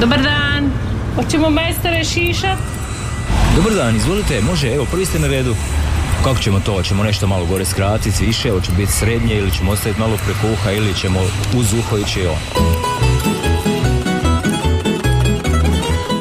Dobar 0.00 0.22
dan. 0.22 0.70
Hoćemo 1.16 1.50
majstore 1.50 2.04
šišat? 2.04 2.58
Dobar 3.56 3.74
dan, 3.74 3.96
izvolite, 3.96 4.40
može, 4.42 4.74
evo, 4.74 4.86
prvi 4.90 5.06
ste 5.06 5.18
na 5.18 5.26
redu. 5.26 5.54
Kako 6.24 6.38
ćemo 6.38 6.60
to? 6.60 6.72
Hoćemo 6.72 7.04
nešto 7.04 7.26
malo 7.26 7.46
gore 7.46 7.64
skratiti, 7.64 8.26
više, 8.26 8.50
hoće 8.50 8.72
biti 8.76 8.92
srednje 8.92 9.34
ili 9.34 9.50
ćemo 9.50 9.72
ostaviti 9.72 10.00
malo 10.00 10.16
preko 10.16 10.52
uha 10.52 10.72
ili 10.72 10.94
ćemo 10.94 11.20
uz 11.56 11.74
uho 11.74 11.98
ići 11.98 12.26
on. 12.26 12.38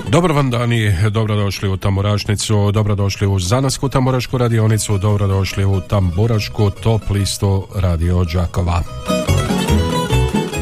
Dobar 0.09 0.31
vam 0.31 0.49
dani, 0.49 0.95
dobrodošli 1.09 1.69
u 1.69 1.77
Tamburašnicu, 1.77 2.71
dobrodošli 2.71 3.27
u 3.27 3.39
Zanasku 3.39 3.89
Tamburašku 3.89 4.37
radionicu, 4.37 4.97
dobrodošli 4.97 5.65
u 5.65 5.81
Tamburašku 5.81 6.69
top 6.69 7.01
listu 7.09 7.67
Radio 7.75 8.23
Đakova. 8.23 8.83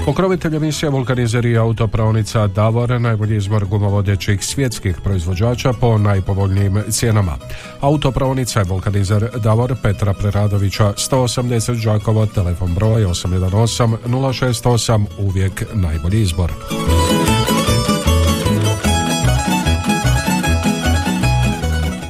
Pokrovitelj 0.05 0.55
emisije 0.55 0.89
vulkanizeri 0.89 1.57
autopravnica 1.57 2.47
Davor, 2.47 3.01
najbolji 3.01 3.37
izbor 3.37 3.65
gumovodećih 3.65 4.43
svjetskih 4.45 4.95
proizvođača 5.03 5.73
po 5.73 5.97
najpovoljnijim 5.97 6.83
cijenama. 6.89 7.37
Autopravnica 7.81 8.59
je 8.59 8.65
vulkanizer 8.65 9.27
Davor 9.43 9.75
Petra 9.83 10.13
Preradovića 10.13 10.93
180 10.97 11.85
Đakova, 11.85 12.25
telefon 12.25 12.73
broj 12.73 13.05
818 13.05 13.97
068, 14.05 15.05
uvijek 15.19 15.63
najbolji 15.73 16.21
izbor. 16.21 16.51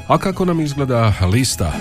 A 0.07 0.17
kako 0.17 0.45
nam 0.45 0.59
izgleda 0.59 1.13
lista? 1.31 1.73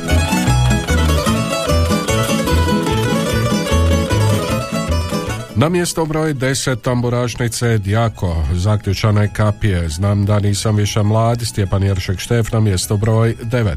Na 5.57 5.69
mjesto 5.69 6.05
broj 6.05 6.35
10 6.35 6.81
tamburašnice 6.81 7.79
Djako, 7.79 8.37
zaključane 8.53 9.33
kapije, 9.35 9.89
znam 9.89 10.25
da 10.25 10.39
nisam 10.39 10.77
više 10.77 11.03
mlad, 11.03 11.41
Stjepan 11.43 11.83
Jeršek 11.83 12.19
Štef 12.19 12.53
na 12.53 12.61
mjesto 12.61 12.97
broj 12.97 13.37
9. 13.43 13.75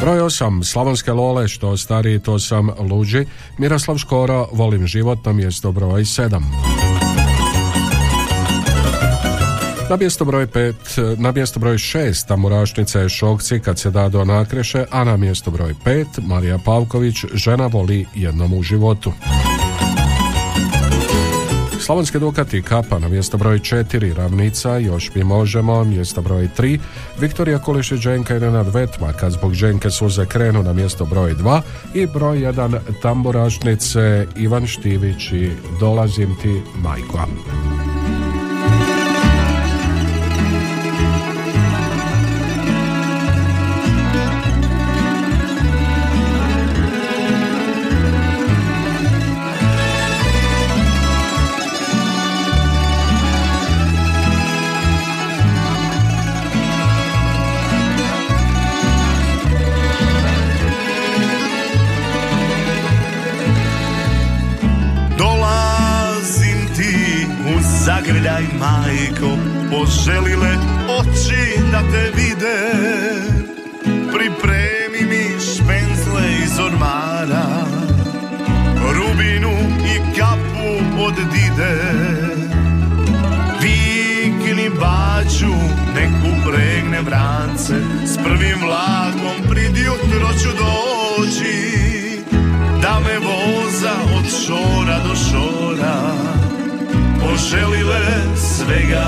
Broj 0.00 0.18
8, 0.20 0.64
Slavonske 0.64 1.12
lole, 1.12 1.48
što 1.48 1.76
stariji 1.76 2.18
to 2.18 2.38
sam 2.38 2.70
luđi, 2.78 3.26
Miroslav 3.58 3.98
Škoro, 3.98 4.48
volim 4.52 4.86
život 4.86 5.24
na 5.24 5.32
mjesto 5.32 5.72
broj 5.72 6.02
7. 6.02 6.85
Na 9.90 9.96
mjesto 9.96 10.24
broj 10.24 10.46
5, 10.46 11.16
na 11.18 11.32
mjesto 11.32 11.60
broj 11.60 11.76
6 11.76 12.28
Tamurašnica 12.28 13.00
je 13.00 13.08
Šokci 13.08 13.60
kad 13.60 13.78
se 13.78 13.90
da 13.90 14.08
do 14.08 14.24
nakreše, 14.24 14.84
a 14.90 15.04
na 15.04 15.16
mjesto 15.16 15.50
broj 15.50 15.74
5 15.84 16.04
Marija 16.22 16.58
Pavković 16.64 17.24
žena 17.34 17.66
voli 17.66 18.06
jednom 18.14 18.52
u 18.54 18.62
životu. 18.62 19.12
Slavonske 21.80 22.18
Dukati 22.18 22.62
Kapa 22.62 22.98
na 22.98 23.08
mjesto 23.08 23.36
broj 23.36 23.58
4, 23.58 24.14
Ravnica, 24.14 24.78
još 24.78 25.14
mi 25.14 25.24
možemo, 25.24 25.84
mjesto 25.84 26.22
broj 26.22 26.48
3, 26.58 26.78
Viktorija 27.20 27.58
Kulišić 27.58 28.00
Dženka 28.00 28.36
i 28.36 28.40
Nenad 28.40 28.74
Vetma, 28.74 29.12
kad 29.12 29.32
zbog 29.32 29.54
Dženke 29.54 29.90
suze 29.90 30.26
krenu 30.26 30.62
na 30.62 30.72
mjesto 30.72 31.04
broj 31.04 31.34
2 31.34 31.60
i 31.94 32.06
broj 32.06 32.38
1 32.38 32.78
Tamburašnice 33.02 34.26
Ivan 34.36 34.66
Štivić 34.66 35.32
i 35.32 35.50
Dolazim 35.80 36.36
ti 36.42 36.62
majko. 36.74 37.26
Majko, 68.58 69.30
poželile 69.70 70.52
oči 70.98 71.60
da 71.72 71.80
te 71.92 72.04
vide. 72.16 72.60
Pripremi 74.12 75.02
mi 75.10 75.40
špenzle 75.40 76.22
iz 76.44 76.58
ormara 76.58 77.46
Rubinu 78.96 79.52
i 79.92 80.18
kapu 80.18 81.02
od 81.06 81.14
dide. 81.32 81.76
Vikni 83.60 84.70
baču, 84.80 85.54
nek 85.94 86.10
upregne 86.32 87.00
vrance 87.02 87.74
S 88.06 88.16
prvim 88.16 88.60
vlakom 88.62 89.50
prid 89.50 89.76
jutro 89.76 90.28
ću 90.42 90.48
doći 90.48 91.76
Da 92.82 93.00
me 93.00 93.18
voza 93.18 93.94
od 94.18 94.24
šora 94.46 94.98
do 95.08 95.14
šora 95.14 95.55
poželile 97.36 98.00
svega 98.32 99.05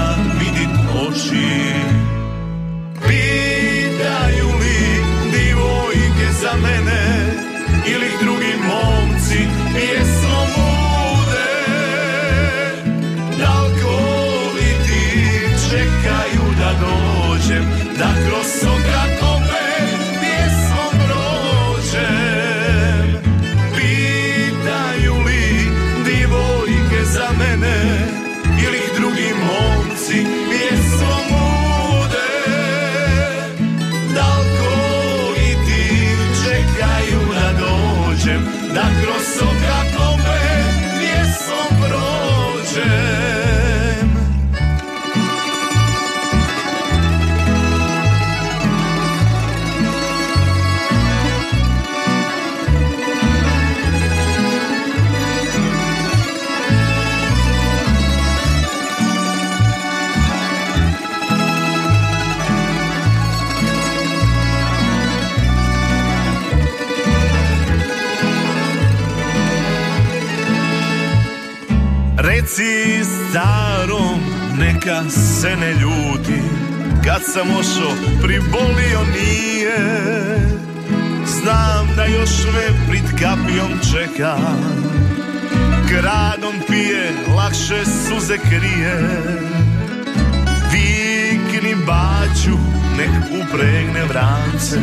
sam 77.32 77.50
ošo 77.50 77.90
pribolio 78.22 79.00
nije. 79.12 79.78
Znam 81.26 81.96
da 81.96 82.04
još 82.04 82.30
me 82.54 82.86
prid 82.88 83.20
kapijom 83.20 83.72
čeka. 83.92 84.36
Gradom 85.88 86.54
pije, 86.66 87.12
lakše 87.36 87.84
suze 87.84 88.38
krije. 88.38 88.98
Vikni 90.72 91.74
baću, 91.86 92.58
nek 92.98 93.10
upregne 93.42 94.04
vrance 94.04 94.76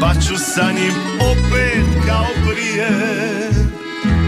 Pa 0.00 0.14
ću 0.14 0.36
sa 0.36 0.72
njim 0.72 0.92
opet 1.20 2.06
kao 2.06 2.26
prije. 2.50 2.90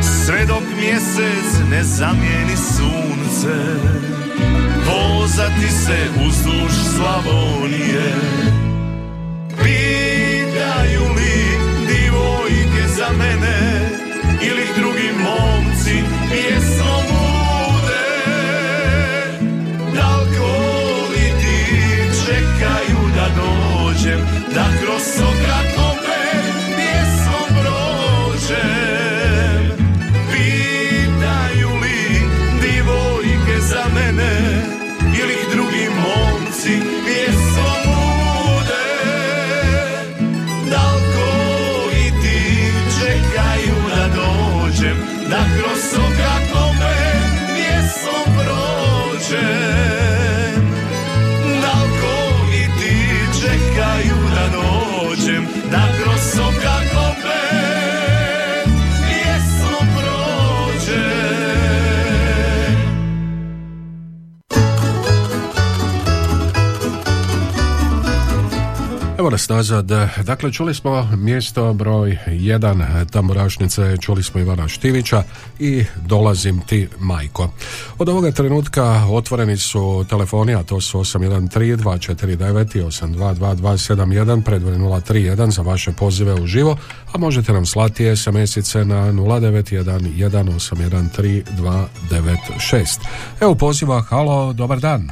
Sve 0.03 0.47
dok 0.47 0.62
mjesec 0.81 1.69
ne 1.71 1.82
zamijeni 1.82 2.56
sunce 2.56 4.08
Vozati 5.29 5.69
se 5.69 5.99
uzduž 6.27 6.73
Slavonije. 6.97 8.13
Pitaju 9.63 11.03
li 11.17 11.59
divojke 11.87 12.89
za 12.97 13.09
mene 13.19 13.91
Ili 14.43 14.67
drugi 14.77 15.11
momci 15.23 15.58
Evo 69.38 69.40
nas 69.40 69.49
nazad. 69.49 69.87
Dakle, 70.25 70.52
čuli 70.52 70.75
smo 70.75 71.08
mjesto 71.17 71.73
broj 71.73 72.19
jedan 72.26 72.82
tamburašnice, 73.11 73.96
čuli 74.00 74.23
smo 74.23 74.40
Ivana 74.40 74.69
Štivića 74.69 75.23
i 75.58 75.85
dolazim 76.06 76.61
ti 76.61 76.88
majko. 76.99 77.50
Od 77.99 78.08
ovoga 78.08 78.31
trenutka 78.31 79.06
otvoreni 79.11 79.56
su 79.56 80.05
telefoni, 80.08 80.55
a 80.55 80.62
to 80.62 80.81
su 80.81 80.99
813 80.99 81.76
249 81.76 82.76
i 82.76 82.82
822 82.82 84.43
predvore 84.43 84.76
031 84.76 85.50
za 85.50 85.62
vaše 85.62 85.93
pozive 85.93 86.35
u 86.35 86.46
živo, 86.46 86.76
a 87.12 87.19
možete 87.19 87.52
nam 87.52 87.67
slati 87.67 88.17
SMS-ice 88.17 88.85
na 88.85 89.12
091 89.12 89.85
1813 90.19 91.44
296. 92.11 92.99
Evo 93.40 93.55
poziva, 93.55 94.00
halo, 94.00 94.52
dobar 94.52 94.81
dan. 94.81 95.08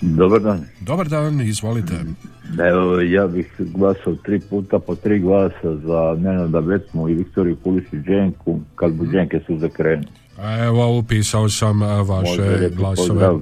Dobar 0.00 0.40
dan. 0.40 0.64
Dobar 0.80 1.08
dan, 1.08 1.40
izvolite. 1.40 2.04
Evo, 2.58 3.00
ja 3.00 3.26
bih 3.26 3.54
glasao 3.58 4.14
tri 4.14 4.40
puta 4.50 4.78
po 4.78 4.94
tri 4.94 5.18
glasa 5.18 5.76
za 5.76 6.16
Nenada 6.18 6.58
Vetmu 6.58 7.08
i 7.08 7.14
Viktoriju 7.14 7.56
Kulišić 7.56 8.00
Dženku 8.06 8.60
kad 8.74 8.92
bu 8.92 9.06
Dženke 9.06 9.40
su 9.46 9.58
zakrenu. 9.58 10.04
Evo, 10.38 10.98
upisao 10.98 11.48
sam 11.48 11.82
e, 11.82 11.86
vaše 11.86 12.30
Može, 12.30 12.68
glasove. 12.76 13.08
pozdrav. 13.08 13.40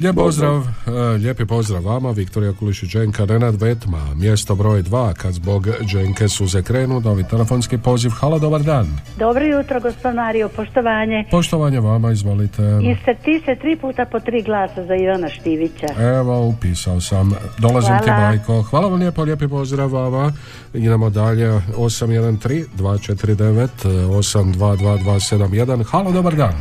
Lijep 0.00 0.16
pozdrav, 0.16 0.62
e, 0.86 0.90
lijepi 1.16 1.44
pozdrav 1.44 1.84
vama, 1.84 2.10
Viktorija 2.10 2.52
Kulišićenka, 2.52 3.26
Nenad 3.26 3.62
Vetma, 3.62 4.14
mjesto 4.14 4.54
broj 4.54 4.82
dva, 4.82 5.14
kad 5.14 5.32
zbog 5.32 5.68
Dženke 5.86 6.28
suze 6.28 6.62
krenu, 6.62 7.00
novi 7.00 7.24
telefonski 7.24 7.78
poziv. 7.78 8.10
Halo, 8.10 8.38
dobar 8.38 8.62
dan. 8.62 8.86
Dobro 9.18 9.44
jutro, 9.44 9.80
gospod 9.80 10.14
Mario, 10.14 10.48
poštovanje. 10.48 11.24
Poštovanje 11.30 11.80
vama, 11.80 12.12
izvolite. 12.12 12.62
Jeste 12.62 13.14
ti 13.24 13.42
se 13.44 13.56
tri 13.60 13.76
puta 13.76 14.04
po 14.12 14.20
tri 14.20 14.42
glasa 14.42 14.84
za 14.86 14.94
Ivana 14.94 15.28
Štivića. 15.28 15.86
Evo, 15.98 16.46
upisao 16.46 17.00
sam. 17.00 17.32
Dolazim 17.58 17.98
ti, 17.98 18.04
Hvala. 18.10 18.20
Majko. 18.20 18.62
Hvala 18.62 18.88
vam 18.88 19.00
lijepo, 19.00 19.22
lijepi 19.22 19.48
pozdrav 19.48 19.92
vama. 19.92 20.32
Idemo 20.74 21.10
dalje, 21.10 21.48
813 21.76 22.64
249 22.76 23.68
822271. 23.84 25.84
Halo, 25.84 26.12
dobar 26.12 26.29
dan. 26.34 26.54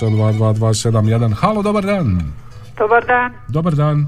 813-249-822-271. 0.01 1.33
Halo, 1.41 1.61
dobar 1.63 1.85
dan. 1.85 2.33
Dobar 2.77 3.05
dan. 3.05 3.31
Dobar 3.47 3.75
dan. 3.75 4.07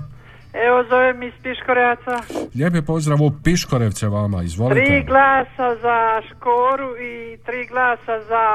Evo 0.54 0.84
zovem 0.90 1.24
iz 1.24 1.34
Piškoreaca. 1.44 2.16
Lijepi 2.56 2.82
pozdrav 2.82 3.22
u 3.22 3.32
Piškorevce 3.44 4.08
vama, 4.08 4.44
izvolite. 4.44 4.86
Tri 4.86 5.04
glasa 5.04 5.68
za 5.82 6.22
Škoru 6.30 6.90
i 6.98 7.38
tri 7.46 7.66
glasa 7.72 8.16
za 8.30 8.46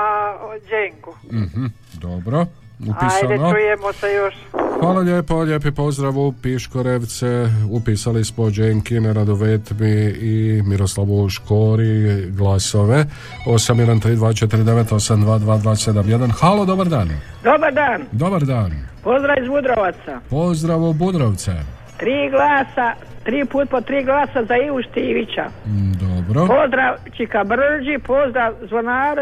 Đenku. 0.70 1.14
Mhm, 1.32 1.67
dobro, 1.93 2.46
Ajde, 2.82 2.90
upisano. 2.90 3.50
čujemo 3.52 3.93
se 3.93 4.12
još. 4.12 4.34
Hvala 4.81 5.00
lijepo, 5.00 5.43
lijepi 5.43 5.70
pozdrav 5.70 6.19
u 6.19 6.32
Piškorevce. 6.43 7.26
Upisali 7.70 8.25
smo 8.25 8.50
Dženki, 8.50 9.00
Neradu 9.00 9.34
Vetmi 9.34 9.90
i 10.20 10.62
Miroslavu 10.64 11.29
Škori 11.29 11.87
glasove. 12.31 13.05
813249822271. 13.46 16.31
Halo, 16.40 16.64
dobar 16.64 16.87
dan. 16.88 17.08
Dobar 17.44 17.73
dan. 17.73 18.02
Dobar 18.12 18.44
dan. 18.44 18.73
Pozdrav 19.05 19.38
iz 19.43 19.49
Budrovaca. 19.49 20.20
Pozdrav 20.31 20.82
u 20.85 20.93
Budrovce. 20.93 21.52
Tri 21.96 22.31
glasa, 22.31 22.93
tri 23.25 23.44
put 23.44 23.70
po 23.70 23.81
tri 23.81 24.05
glasa 24.05 24.44
za 24.44 24.56
Ivu 24.56 24.82
Štivića. 24.82 25.44
Mm, 25.67 25.93
Dobro. 25.93 26.46
Pozdrav 26.46 26.95
Čika 27.16 27.45
Brđi, 27.45 27.99
pozdrav 28.07 28.54
zvonaru, 28.68 29.21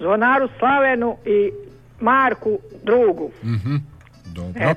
zvonaru 0.00 0.48
Slavenu 0.58 1.16
i 1.24 1.50
Marku 2.00 2.58
drugu. 2.84 3.30
Dobro. 4.24 4.74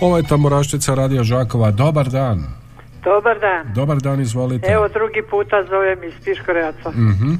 Ovo 0.00 0.16
je 0.16 0.22
Tamburaštica 0.22 0.94
Radio 0.94 1.24
Žakova, 1.24 1.70
dobar 1.70 2.08
dan. 2.08 2.44
Dobar 3.04 3.40
dan. 3.40 3.72
Dobar 3.74 3.98
dan, 3.98 4.20
izvolite. 4.20 4.72
Evo 4.72 4.88
drugi 4.88 5.22
puta 5.30 5.64
zovem 5.70 6.04
iz 6.04 6.12
Piškoreaca. 6.24 6.90
Mhm. 6.90 7.34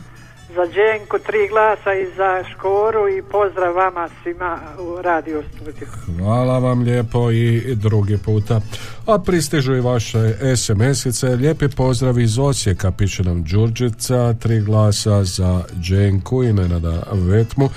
Za 0.55 0.67
Đenku 0.67 1.19
tri 1.19 1.49
glasa 1.49 1.95
i 1.95 2.07
za 2.17 2.45
Škoru 2.53 3.09
i 3.09 3.23
pozdrav 3.23 3.75
vama 3.75 4.09
svima 4.23 4.59
u 4.79 5.03
radio 5.03 5.43
studiju. 5.55 5.89
Hvala 6.19 6.59
vam 6.59 6.83
lijepo 6.83 7.31
i 7.31 7.75
drugi 7.75 8.19
puta. 8.25 8.61
A 9.07 9.19
pristižu 9.19 9.75
i 9.75 9.81
vaše 9.81 10.19
SMS-ice. 10.57 11.37
Lijepi 11.37 11.69
pozdrav 11.69 12.19
iz 12.19 12.39
Osijeka, 12.39 12.91
piše 12.91 13.23
nam 13.23 13.45
Đurđica, 13.45 14.35
tri 14.35 14.61
glasa 14.61 15.25
za 15.25 15.65
Dženku 15.81 16.43
i 16.43 16.53
Nenada 16.53 17.03
Vetmu. 17.13 17.69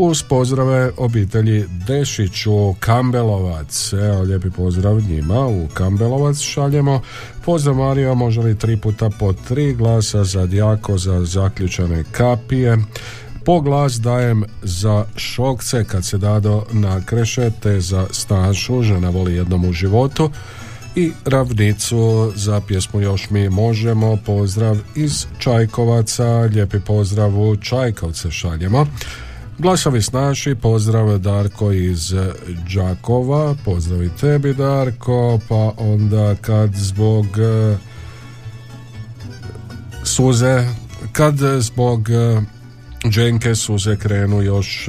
Uz 0.00 0.22
pozdrave 0.22 0.90
obitelji 0.96 1.64
Dešiću 1.86 2.74
Kambelovac. 2.80 3.92
Evo, 3.92 4.22
lijepi 4.22 4.50
pozdrav 4.50 5.00
njima 5.00 5.46
u 5.46 5.68
Kambelovac 5.74 6.38
šaljemo. 6.40 7.00
Pozdrav 7.44 7.74
Mario, 7.76 8.14
može 8.14 8.40
li 8.40 8.58
tri 8.58 8.76
puta 8.76 9.10
po 9.18 9.32
tri 9.32 9.74
glasa 9.74 10.24
za 10.24 10.46
Djako 10.46 10.98
za 10.98 11.24
zaključane 11.24 12.04
kapije. 12.12 12.78
Po 13.44 13.60
glas 13.60 14.00
dajem 14.00 14.44
za 14.62 15.04
šokce 15.16 15.84
kad 15.84 16.04
se 16.04 16.18
dado 16.18 16.64
nakreše 16.72 17.50
te 17.62 17.80
za 17.80 18.06
Stašu, 18.10 18.82
žena 18.82 19.10
voli 19.10 19.34
jednom 19.34 19.64
u 19.64 19.72
životu 19.72 20.30
i 20.96 21.12
ravnicu 21.24 22.32
za 22.36 22.60
pjesmu 22.60 23.00
Još 23.00 23.30
mi 23.30 23.48
možemo, 23.48 24.18
pozdrav 24.26 24.76
iz 24.94 25.26
Čajkovaca, 25.38 26.40
lijepi 26.40 26.80
pozdrav 26.80 27.40
u 27.40 27.56
Čajkovce 27.56 28.30
šaljemo. 28.30 28.86
Glasovi 29.58 30.02
snaši, 30.02 30.54
pozdrav 30.54 31.18
Darko 31.18 31.72
iz 31.72 32.14
Đakova, 32.74 33.54
pozdrav 33.64 34.02
i 34.02 34.10
tebi 34.20 34.54
Darko, 34.54 35.40
pa 35.48 35.72
onda 35.76 36.34
kad 36.40 36.74
zbog 36.74 37.26
eh, 37.26 37.76
suze, 40.04 40.64
kad 41.12 41.34
zbog 41.58 42.10
eh, 42.10 42.42
Dženke 43.08 43.54
suze 43.54 43.96
krenu 43.96 44.42
još 44.42 44.88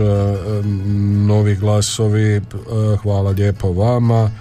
novi 1.28 1.56
glasovi, 1.56 2.42
hvala 3.04 3.32
lijepo 3.32 3.72
vama. 3.72 4.32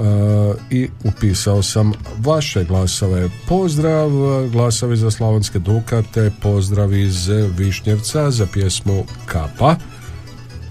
Uh, 0.00 0.56
i 0.70 0.88
upisao 1.04 1.62
sam 1.62 1.92
vaše 2.18 2.64
glasove. 2.64 3.28
Pozdrav, 3.48 4.10
glasovi 4.52 4.96
za 4.96 5.10
Slavonske 5.10 5.58
Dukate, 5.58 6.30
pozdrav 6.42 6.94
iz 6.94 7.28
Višnjevca 7.58 8.30
za 8.30 8.46
pjesmu 8.46 9.04
Kapa. 9.26 9.76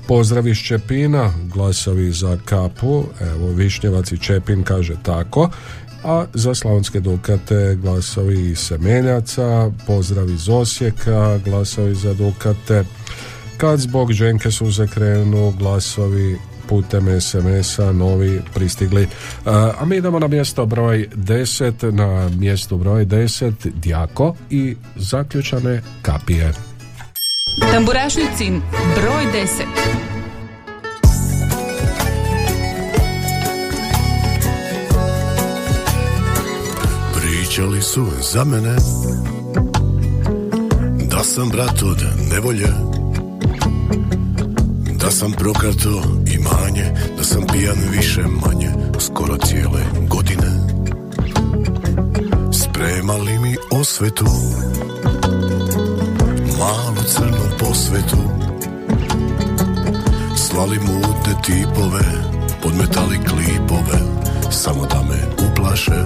Pozdrav 0.08 0.48
iz 0.48 0.58
Čepina, 0.58 1.34
glasovi 1.54 2.12
za 2.12 2.38
kapu, 2.46 3.04
evo 3.22 3.48
Višnjevac 3.48 4.12
i 4.12 4.18
Čepin 4.18 4.64
kaže 4.64 4.96
tako, 5.04 5.50
a 6.04 6.26
za 6.34 6.56
Slavonske 6.56 7.00
Dukate 7.00 7.76
glasovi 7.76 8.50
iz 8.50 8.60
Semeljaca, 8.60 9.72
pozdrav 9.88 10.30
iz 10.30 10.50
Osijeka, 10.50 11.40
glasovi 11.46 11.96
za 11.96 12.14
Dukate, 12.14 12.84
kad 13.58 13.80
zbog 13.80 14.14
Dženke 14.14 14.52
suze 14.52 14.88
krenu 14.88 15.54
glasovi 15.58 16.38
putem 16.68 17.22
SMS-a 17.22 17.92
novi 17.92 18.42
pristigli. 18.54 19.08
A 19.80 19.86
mi 19.86 19.98
idemo 19.98 20.20
na 20.20 20.28
mjesto 20.28 20.66
broj 20.66 21.10
10, 21.16 21.92
na 21.92 22.30
mjestu 22.30 22.78
broj 22.78 23.06
10 23.06 23.52
Djako 23.74 24.36
i 24.50 24.76
zaključane 24.96 25.82
kapije. 26.02 26.54
Tamburašnicin 27.72 28.62
broj 28.96 29.24
10 29.34 30.06
Pričali 37.16 37.82
su 37.82 38.08
za 38.34 38.44
mene 38.44 38.76
Da 41.10 41.24
sam 41.24 41.50
brat 41.50 41.84
od 41.84 42.04
nevolje 42.32 42.95
sam 45.16 45.32
prokrato 45.32 46.02
imanje 46.36 46.92
Da 47.18 47.24
sam 47.24 47.44
pijan 47.54 47.78
više 47.92 48.22
manje 48.22 48.70
Skoro 49.00 49.38
cijele 49.38 49.82
godine. 50.10 50.52
Spremali 52.54 53.40
mi 53.40 53.56
osvetu 53.72 54.26
Malu 56.60 57.04
crnu 57.08 57.58
posvetu. 57.60 58.18
Slali 60.38 60.80
mutne 60.80 61.34
tipove 61.46 62.06
Podmetali 62.64 63.18
klipove 63.18 64.00
Samo 64.52 64.86
da 64.86 65.04
me 65.10 65.48
uplaše. 65.50 66.04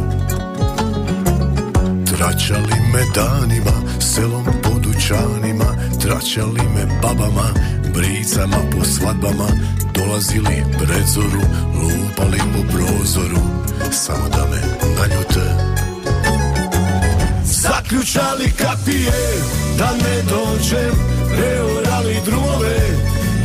Tračali 2.06 2.76
me 2.94 3.04
danima, 3.16 4.00
selom 4.00 4.46
po 4.64 4.70
dućanima 4.80 5.66
Tračali 6.02 6.62
me 6.76 7.00
babama, 7.02 7.79
bricama 7.94 8.58
po 8.72 8.86
svadbama 8.86 9.48
Dolazili 9.94 10.64
pred 10.78 11.08
zoru, 11.08 11.44
lupali 11.74 12.38
po 12.38 12.62
prozoru 12.74 13.42
Samo 13.92 14.30
da 14.30 14.46
me 14.52 14.62
naljute. 14.96 15.70
Zaključali 17.44 18.52
kapije, 18.52 19.22
da 19.78 19.92
ne 19.92 20.22
dođem 20.30 20.94
Preorali 21.30 22.16
drumove, 22.26 22.80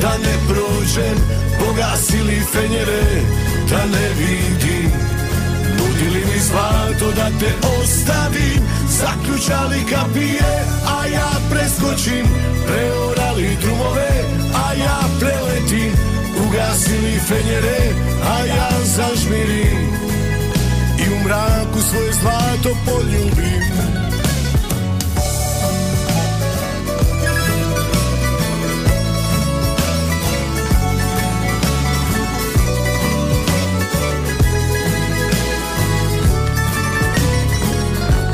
da 0.02 0.18
ne 0.18 0.34
prođem 0.48 1.16
Pogasili 1.58 2.40
fenjere, 2.52 3.02
da 3.70 3.84
ne 3.86 4.08
vidim. 4.18 4.90
Nudili 5.78 6.24
mi 6.24 6.40
zlato 6.40 7.12
da 7.16 7.30
te 7.40 7.52
ostavim 7.80 8.60
Zaključali 8.88 9.80
kapije, 9.90 10.64
a 10.86 11.06
ja 11.06 11.30
preskočim 11.50 12.26
Preorali 12.66 13.56
drumove, 13.62 14.33
a 14.54 14.74
ja 14.74 15.00
preletim 15.20 16.14
Ugasili 16.46 17.20
fenjere, 17.20 17.94
a 18.22 18.44
ja 18.44 18.68
zažmirim. 18.84 19.94
I 20.98 21.14
u 21.14 21.24
mraku 21.24 21.80
svoje 21.90 22.12
zlato 22.12 22.76
poljubim. 22.86 23.64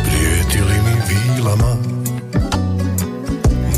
Prijetili 0.04 0.74
mi 0.84 1.02
vilama 1.08 1.76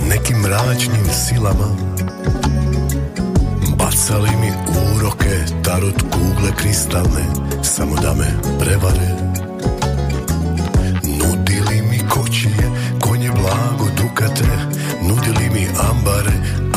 Nekim 0.09 0.37
mračnim 0.37 1.07
silama 1.27 1.92
kristalne 6.93 7.25
Samo 7.63 7.97
da 7.97 8.15
me 8.15 8.59
prevare. 8.59 9.09
Nudili 11.03 11.83
mi 11.91 12.09
kočije 12.09 12.71
Konje 13.01 13.31
blago 13.31 13.91
dukate 13.97 14.45
Nudili 15.03 15.51
mi 15.51 15.67
ambare 15.91 16.33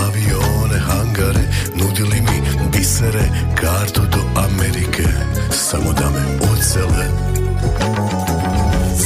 Avione, 0.05 0.79
hangare 0.79 1.45
Nudili 1.75 2.22
mi 2.22 2.67
bisere 2.72 3.29
Kartu 3.55 4.01
do 4.01 4.41
Amerike 4.41 5.07
Samo 5.51 5.93
da 5.93 6.10
me 6.10 6.51
ocele 6.51 7.05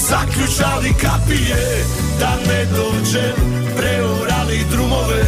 Zaključali 0.09 0.93
kapije 1.01 1.85
da 2.19 2.35
ne 2.47 2.65
dođem 2.65 3.35
Preorali 3.77 4.65
drumove 4.71 5.23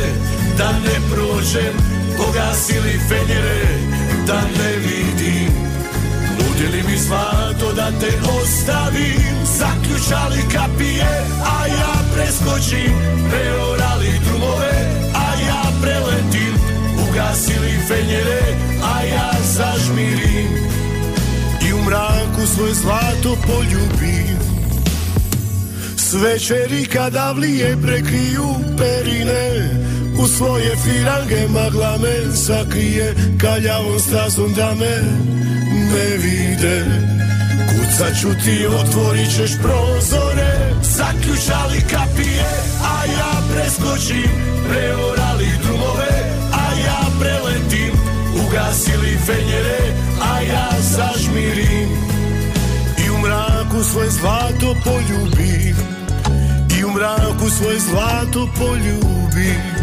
da 0.58 0.72
ne 0.72 0.98
prođem 1.12 1.74
Pogasili 2.18 3.00
fenjere 3.10 3.92
da 4.28 4.42
ne 4.42 4.78
vidim 4.78 5.51
Nudili 6.62 6.84
mi 6.84 6.98
zlato 6.98 7.74
da 7.76 7.92
te 8.00 8.08
ostavim 8.42 9.22
Zaključali 9.58 10.42
kapije, 10.54 11.26
a 11.44 11.68
ja 11.68 11.94
preskočim. 12.14 12.94
Preorali 13.30 14.12
drumove, 14.26 14.74
a 15.14 15.42
ja 15.48 15.64
preletim. 15.82 16.54
Ugasili 17.10 17.72
fenjere, 17.88 18.42
a 18.84 19.04
ja 19.04 19.32
zažmirim. 19.44 20.50
I 21.70 21.74
u 21.74 21.84
mraku 21.84 22.48
svoje 22.56 22.74
zlato 22.74 23.38
poljubim. 23.48 24.38
S 25.98 26.14
večeri 26.14 26.86
kada 26.86 27.32
vlije 27.32 27.78
prekriju 27.82 28.48
perine 28.78 29.70
U 30.24 30.28
svoje 30.28 30.76
firange 30.84 31.48
magla 31.48 31.98
me 31.98 32.36
sakrije 32.36 33.16
Kaljavom 33.40 34.00
stazom 34.00 34.54
da 34.54 34.76
me 34.76 35.02
ne 35.94 36.18
vide. 36.18 36.86
Kucat 37.70 38.20
ću 38.22 38.30
ti, 38.44 38.68
otvorit 38.68 39.36
ćeš 39.36 39.52
prozore. 39.62 40.52
Zaključali 40.82 41.82
kapije, 41.92 42.50
a 42.84 43.06
ja 43.06 43.32
preskočim. 43.52 44.32
Preorali 44.70 45.48
drumove, 45.64 46.14
a 46.54 46.64
ja 46.86 47.02
preletim. 47.20 47.94
Ugasili 48.46 49.18
fenjere, 49.26 49.80
a 50.22 50.42
ja 50.42 50.70
zažmirim. 50.82 51.90
I 53.06 53.10
u 53.10 53.18
mraku 53.18 53.84
svoje 53.84 54.10
zlato 54.10 54.76
poljubim. 54.84 55.76
I 56.80 56.84
u 56.84 56.90
mraku 56.92 57.50
svoje 57.50 57.80
zlato 57.80 58.50
poljubim 58.60 59.81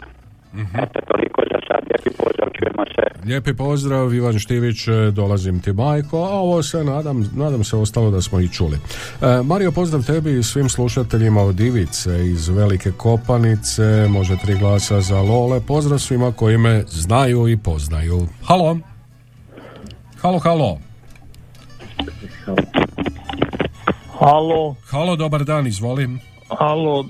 Eto, 0.54 1.00
toliko 1.08 1.42
za 1.52 1.58
sad. 1.68 1.82
Lijepi 1.90 2.10
pozdrav, 2.18 2.48
čujemo 2.58 2.84
se. 2.94 3.26
Lijepi 3.28 3.54
pozdrav, 3.54 4.14
Ivan 4.14 4.38
Štivić, 4.38 4.88
e, 4.88 5.10
dolazim 5.10 5.60
ti 5.60 5.72
majko, 5.72 6.18
a 6.18 6.30
ovo 6.30 6.62
se 6.62 6.84
nadam, 6.84 7.30
nadam 7.36 7.64
se 7.64 7.76
ostalo 7.76 8.10
da 8.10 8.20
smo 8.20 8.40
i 8.40 8.48
čuli. 8.48 8.76
E, 8.76 9.42
Mario, 9.42 9.72
pozdrav 9.72 10.02
tebi 10.02 10.38
i 10.38 10.42
svim 10.42 10.68
slušateljima 10.68 11.42
od 11.42 11.60
Ivice 11.60 12.26
iz 12.26 12.48
Velike 12.48 12.92
Kopanice, 12.92 14.06
može 14.08 14.36
tri 14.36 14.58
glasa 14.58 15.00
za 15.00 15.20
Lole, 15.20 15.60
pozdrav 15.60 15.98
svima 15.98 16.32
koji 16.32 16.58
me 16.58 16.84
znaju 16.88 17.48
i 17.48 17.56
poznaju. 17.56 18.28
Halo? 18.44 18.78
Halo, 20.20 20.38
halo. 20.38 20.78
Halo, 24.18 24.74
Halo, 24.90 25.16
dobar 25.16 25.44
dan, 25.44 25.66
izvolim. 25.66 26.31
Halo, 26.58 27.00
e, 27.00 27.04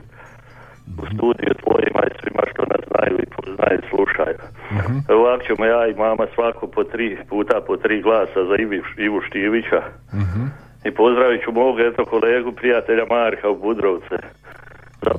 U 1.02 1.07
studiju 1.14 1.52
tvojima 1.62 2.00
i 2.09 2.12
svima 2.21 2.43
što 2.50 2.62
nas 2.73 2.83
znaju 2.90 3.17
i 3.23 3.26
poznaju 3.37 3.78
i 3.78 3.88
slušaju. 3.90 4.38
Mhm. 4.78 4.95
Ovako 5.19 5.43
ćemo 5.47 5.64
ja 5.75 5.87
i 5.87 5.95
mama 5.95 6.25
svako 6.35 6.67
po 6.67 6.85
tri 6.85 7.19
puta 7.31 7.61
po 7.67 7.76
tri 7.76 8.02
glasa 8.02 8.40
za 8.49 8.55
Ivi, 8.64 8.83
Ivu 9.07 9.21
Štivića. 9.26 9.81
Mhm. 10.23 10.43
I 10.85 10.90
pozdravit 10.90 11.40
ću 11.45 11.52
mog 11.52 11.81
eto 11.81 12.05
kolegu, 12.05 12.52
prijatelja 12.52 13.05
Marka 13.11 13.49
u 13.50 13.57
Budrovce. 13.67 14.17
Za, 15.02 15.12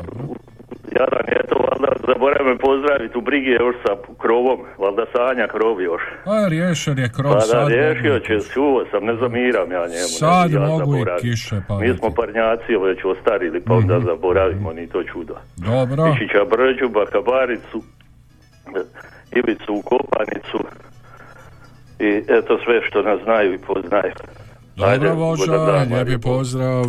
Jadan, 0.92 1.26
eto, 1.36 1.56
valjda 1.60 1.92
zaboravim 2.08 2.58
pozdraviti 2.58 3.18
u 3.18 3.22
brigi 3.22 3.50
još 3.52 3.76
sa 3.78 3.92
krovom, 4.18 4.60
valjda 4.78 5.06
sanja 5.08 5.48
krov 5.48 5.82
još. 5.82 6.02
A, 6.26 6.48
riješen 6.48 6.98
je 6.98 7.10
krov 7.10 7.32
Pa 7.32 7.36
da, 7.36 7.42
sad. 7.44 7.68
riješio 7.68 8.14
mogu- 8.14 8.26
će, 8.26 8.50
čuo 8.54 8.86
sam, 8.92 9.06
ne 9.06 9.16
zamiram 9.16 9.72
ja 9.72 9.84
njemu. 9.86 10.12
Sad 10.16 10.42
ne 10.44 10.48
bi 10.50 10.56
ja 10.56 10.68
mogu 10.68 10.98
i 10.98 11.06
kiše 11.22 11.56
Mi 11.56 11.62
padati. 11.68 11.94
smo 11.94 12.10
parnjaci 12.12 12.76
već 12.78 13.00
ostarili, 13.06 13.62
pa 13.62 13.74
onda 13.74 14.00
zaboravimo, 14.02 14.74
ni 14.74 14.88
to 14.88 15.04
čudo. 15.04 15.36
Dobro. 15.58 16.06
Mišića 16.06 16.46
Brđu, 16.46 16.90
Bakabaricu, 16.90 17.80
Ivicu 19.34 19.74
u 19.74 19.82
Kopanicu 19.84 20.60
i 22.00 22.24
eto 22.30 22.60
sve 22.66 22.82
što 22.84 23.02
nas 23.02 23.20
znaju 23.24 23.54
i 23.54 23.58
poznaju. 23.60 24.14
Dobro, 24.80 25.16
Boža, 25.16 25.52
lijepi 25.92 26.18
pozdrav, 26.24 26.86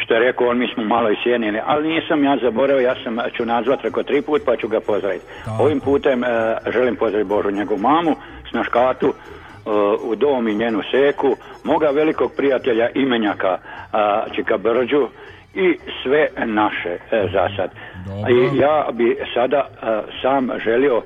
što 0.05 0.15
je 0.15 0.21
rekao 0.21 0.49
on, 0.49 0.59
mi 0.59 0.69
smo 0.75 0.85
malo 0.85 1.11
isjenili, 1.11 1.61
ali 1.67 1.89
nisam 1.89 2.25
ja 2.25 2.39
zaboravio, 2.43 2.89
ja 2.89 2.95
sam 3.05 3.17
ću 3.37 3.45
nazvat 3.45 3.83
reko 3.83 4.03
tri 4.03 4.23
put 4.23 4.43
pa 4.47 4.57
ću 4.57 4.69
ga 4.69 4.81
pozdraviti. 4.81 5.25
Ovim 5.59 5.81
putem 5.81 6.25
e, 6.25 6.27
želim 6.73 6.97
pozdraviti 6.97 7.29
Božu 7.29 7.51
njegovu 7.51 7.81
mamu, 7.81 8.17
snaškatu, 8.51 9.07
e, 9.07 9.44
u 10.05 10.15
dom 10.15 10.49
i 10.49 10.55
njenu 10.55 10.83
seku, 10.91 11.37
moga 11.65 11.91
velikog 11.91 12.33
prijatelja 12.37 12.89
imenjaka 12.95 13.59
Čika 14.35 14.59
Brđu 14.59 15.09
i 15.55 15.79
sve 16.03 16.29
naše 16.47 16.89
e, 16.89 17.29
za 17.33 17.49
sad. 17.57 17.71
I 18.31 18.59
ja 18.59 18.89
bi 18.93 19.17
sada 19.35 19.69
e, 19.83 20.03
sam 20.23 20.49
želio 20.65 21.03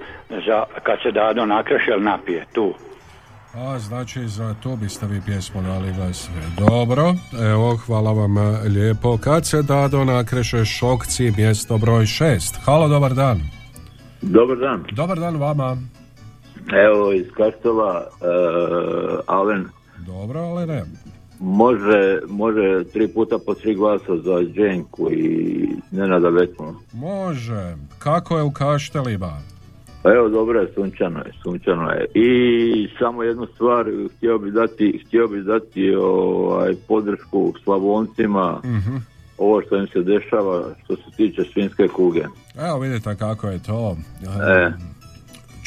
za 0.46 0.64
kad 0.82 0.98
se 1.02 1.10
Dado 1.10 1.46
nakreše 1.46 1.90
ili 1.90 2.04
napije 2.04 2.44
tu. 2.54 2.74
a 3.54 3.78
znači 3.78 4.28
za 4.28 4.54
to 4.62 4.76
biste 4.76 5.06
vi 5.06 5.20
pjesmu 5.26 5.62
dali 5.62 5.92
da 5.92 6.12
sve. 6.12 6.42
Dobro, 6.58 7.14
evo, 7.52 7.76
hvala 7.76 8.12
vam 8.12 8.38
e, 8.38 8.68
lijepo. 8.68 9.18
Kad 9.24 9.46
se 9.46 9.62
dado 9.62 10.04
nakreše 10.04 10.64
šokci, 10.64 11.32
mjesto 11.36 11.78
broj 11.78 12.06
šest. 12.06 12.58
Halo, 12.64 12.88
dobar 12.88 13.14
dan. 13.14 13.40
Dobar 14.22 14.56
dan. 14.56 14.84
Dobar 14.92 15.18
dan 15.18 15.36
vama. 15.36 15.76
Evo 16.72 17.12
iz 17.12 17.26
Kastova, 17.30 18.04
uh, 18.10 19.18
Alen, 19.26 19.64
Dobro, 19.98 20.40
ali 20.40 20.66
ne. 20.66 20.84
može, 21.40 22.18
može 22.28 22.84
tri 22.84 23.08
puta 23.08 23.36
po 23.38 23.54
tri 23.54 23.74
glasa 23.74 24.16
za 24.16 24.40
Dženku 24.44 25.10
i 25.12 25.68
Nenada 25.90 26.28
Vetmu. 26.28 26.74
Može. 26.92 27.76
Kako 27.98 28.36
je 28.36 28.42
u 28.42 28.50
Kaštelima? 28.50 29.32
Pa 30.02 30.10
evo, 30.10 30.28
dobro 30.28 30.60
je, 30.60 30.72
sunčano 30.74 31.18
je, 31.18 31.32
sunčano 31.42 31.90
je. 31.90 32.06
I 32.14 32.28
samo 32.98 33.22
jednu 33.22 33.46
stvar, 33.46 33.86
htio 34.16 34.38
bi 34.38 34.50
dati, 34.50 35.02
htio 35.06 35.28
bi 35.28 35.42
dati 35.42 35.94
ovaj, 35.94 36.74
podršku 36.88 37.52
Slavoncima, 37.64 38.60
Mhm. 38.64 38.96
ovo 39.38 39.62
što 39.62 39.76
im 39.76 39.86
se 39.86 40.00
dešava 40.00 40.62
što 40.84 40.96
se 40.96 41.02
tiče 41.16 41.44
svinske 41.44 41.88
kuge. 41.88 42.22
Evo 42.58 42.78
vidite 42.78 43.14
kako 43.16 43.48
je 43.48 43.62
to. 43.62 43.96
E. 44.48 44.70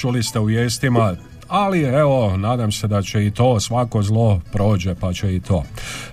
Čuli 0.01 0.23
ste 0.23 0.39
u 0.39 0.49
ali 1.51 1.81
evo, 1.81 2.37
nadam 2.37 2.71
se 2.71 2.87
da 2.87 3.01
će 3.01 3.25
i 3.25 3.31
to, 3.31 3.59
svako 3.59 4.01
zlo 4.01 4.41
prođe, 4.51 4.95
pa 4.95 5.13
će 5.13 5.35
i 5.35 5.39
to. 5.39 5.63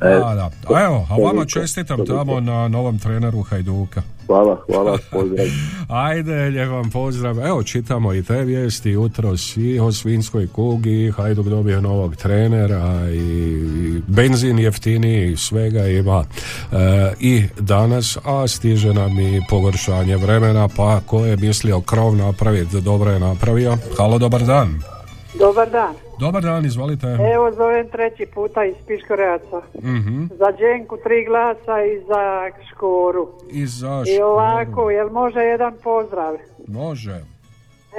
E, 0.01 0.21
A, 0.25 0.35
da. 0.35 0.51
A 0.75 0.85
evo, 0.85 1.07
a 1.11 1.17
vama 1.17 1.45
čestitam 1.45 2.07
tamo 2.07 2.41
na 2.41 2.69
novom 2.69 2.99
treneru 2.99 3.43
Hajduka. 3.43 4.03
Hvala, 4.27 4.61
hvala, 4.67 4.99
pozdrav. 5.11 5.47
Ajde, 6.09 6.51
lijep 6.51 6.71
vam 6.71 6.91
pozdrav. 6.91 7.39
Evo, 7.39 7.63
čitamo 7.63 8.15
i 8.15 8.23
te 8.23 8.45
vijesti 8.45 8.91
jutros 8.91 9.57
i 9.57 9.79
o 9.79 9.93
svinskoj 9.93 10.47
kugi, 10.47 11.13
Hajduk 11.17 11.47
dobio 11.47 11.81
novog 11.81 12.17
trenera 12.17 13.11
i 13.11 14.03
benzin 14.07 14.59
jeftiniji, 14.59 15.37
svega 15.37 15.87
ima 15.87 16.25
e, 16.73 16.77
i 17.21 17.45
danas, 17.61 18.19
a 18.25 18.49
stiže 18.49 18.95
nam 18.95 19.21
i 19.21 19.43
pogoršanje 19.51 20.17
vremena, 20.17 20.69
pa 20.77 21.01
ko 21.07 21.25
je 21.25 21.37
mislio 21.37 21.81
krov 21.81 22.17
napraviti, 22.17 22.81
dobro 22.81 23.11
je 23.11 23.21
napravio. 23.21 23.77
Halo, 23.99 24.19
dobar 24.19 24.45
dan. 24.45 24.98
Dobar 25.39 25.71
dan. 25.71 25.95
Dobar 26.21 26.43
dan, 26.43 26.65
izvolite. 26.65 27.07
Evo 27.35 27.53
zovem 27.53 27.89
treći 27.89 28.27
puta 28.35 28.65
iz 28.65 28.75
Piškoreaca. 28.87 29.61
Mhm. 29.83 30.25
Za 30.39 30.53
Dženku 30.59 30.97
tri 31.05 31.25
glasa 31.25 31.85
i 31.85 32.01
za 32.07 32.51
Škoru. 32.71 33.29
I 33.51 33.67
za 33.67 34.03
I 34.07 34.23
ovako, 34.23 34.91
jel 34.91 35.11
može 35.11 35.41
jedan 35.41 35.75
pozdrav? 35.85 36.35
Može. 36.69 37.21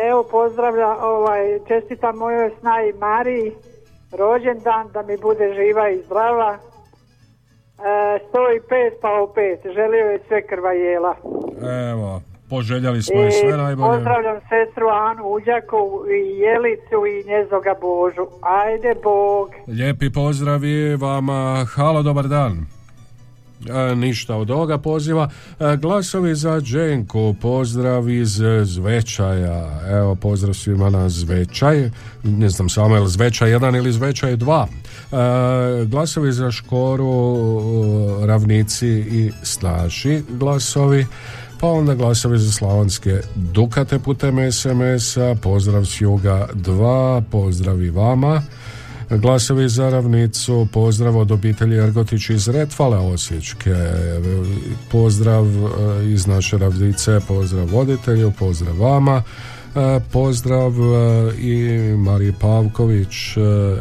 Evo 0.10 0.24
pozdravlja, 0.32 0.98
ovaj, 1.02 1.60
čestitam 1.68 2.18
mojoj 2.18 2.52
snaji 2.60 2.94
Mariji, 2.94 3.52
rođendan, 4.12 4.88
da 4.94 5.02
mi 5.02 5.18
bude 5.18 5.54
živa 5.56 5.90
i 5.90 6.02
zdrava. 6.06 6.58
E, 6.58 8.20
105 8.34 8.92
pa 9.02 9.22
opet, 9.22 9.60
želio 9.74 10.06
je 10.06 10.20
sve 10.28 10.48
krvajela. 10.48 11.16
Evo, 11.92 12.22
poželjeli 12.50 13.02
smo 13.02 13.22
i 13.24 13.32
sve 13.32 13.50
I 13.50 13.58
najbolje. 13.58 13.94
pozdravljam 13.94 14.40
sestru 14.50 14.88
Anu 14.88 15.24
Uđakovu 15.24 16.06
i 16.08 16.40
Jelicu 16.40 17.00
i 17.14 17.30
njezoga 17.30 17.74
Božu. 17.82 18.28
Ajde 18.42 18.94
Bog. 19.04 19.50
Lijepi 19.68 20.10
pozdravi 20.10 20.96
vama. 20.96 21.66
Halo, 21.76 22.04
dobar 22.04 22.28
dan. 22.28 22.66
E, 23.68 23.96
ništa 23.96 24.36
od 24.36 24.52
ovoga 24.52 24.78
poziva. 24.78 25.30
E, 25.60 25.78
glasovi 25.78 26.36
za 26.36 26.62
Dženku, 26.62 27.36
pozdrav 27.42 28.10
iz 28.10 28.42
Zvečaja. 28.64 29.82
Evo, 29.90 30.16
pozdrav 30.16 30.54
svima 30.54 30.90
na 30.90 31.10
Zvečaj. 31.10 31.90
Ne 32.24 32.50
znam 32.50 32.70
samo 32.70 32.96
je 32.96 33.02
li 33.02 33.08
Zvečaj 33.08 33.50
1 33.50 33.78
ili 33.78 33.92
Zvečaj 33.92 34.36
2. 34.38 34.66
E, 34.66 35.86
glasovi 35.86 36.32
za 36.32 36.52
Škoru, 36.52 37.36
e, 38.24 38.28
Ravnici 38.28 38.88
i 38.90 39.32
Snaši 39.44 40.22
glasovi. 40.30 41.06
Pa 41.60 41.68
onda 41.68 41.96
glasovi 41.96 42.40
za 42.40 42.52
slavonske 42.52 43.22
Dukate 43.36 44.00
putem 44.00 44.52
SMS-a, 44.52 45.36
pozdrav 45.42 45.86
s 45.86 46.02
Juga 46.02 46.48
2, 46.54 47.22
pozdrav 47.32 47.84
i 47.84 47.90
vama. 47.90 48.42
Glasovi 49.10 49.70
za 49.70 49.90
ravnicu, 49.90 50.68
pozdrav 50.74 51.18
od 51.18 51.32
obitelji 51.32 51.78
Ergotić 51.78 52.30
iz 52.30 52.48
Retfale 52.48 52.98
Osječke, 52.98 53.76
pozdrav 54.92 55.46
e, 55.46 55.70
iz 56.06 56.28
naše 56.28 56.58
ravnice, 56.58 57.20
pozdrav 57.28 57.66
voditelju, 57.66 58.32
pozdrav 58.40 58.78
vama. 58.80 59.24
E, 59.76 60.00
pozdrav 60.12 60.72
e, 60.72 61.38
i 61.38 61.80
Mariji 61.98 62.34
Pavković, 62.40 63.38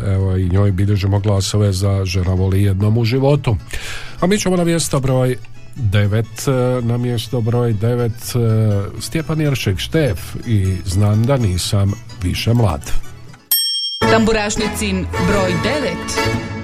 evo 0.06 0.36
i 0.36 0.48
njoj 0.48 0.72
bilježimo 0.72 1.20
glasove 1.20 1.72
za 1.72 2.04
žena 2.04 2.34
voli 2.34 2.62
jednom 2.62 2.98
u 2.98 3.04
životu. 3.04 3.56
A 4.20 4.26
mi 4.26 4.38
ćemo 4.38 4.56
na 4.56 4.64
mjesto 4.64 5.00
broj 5.00 5.36
9, 5.78 6.82
na 6.82 6.98
mjesto 6.98 7.40
broj 7.40 7.74
9 7.74 8.90
Stjepan 9.00 9.40
Jeršek 9.40 9.78
Štef 9.78 10.18
i 10.46 10.76
znam 10.84 11.26
da 11.26 11.36
nisam 11.36 11.92
više 12.22 12.54
mlad. 12.54 12.92
Tamburašnicin 14.10 15.06
broj 15.28 15.52
9 15.64 16.57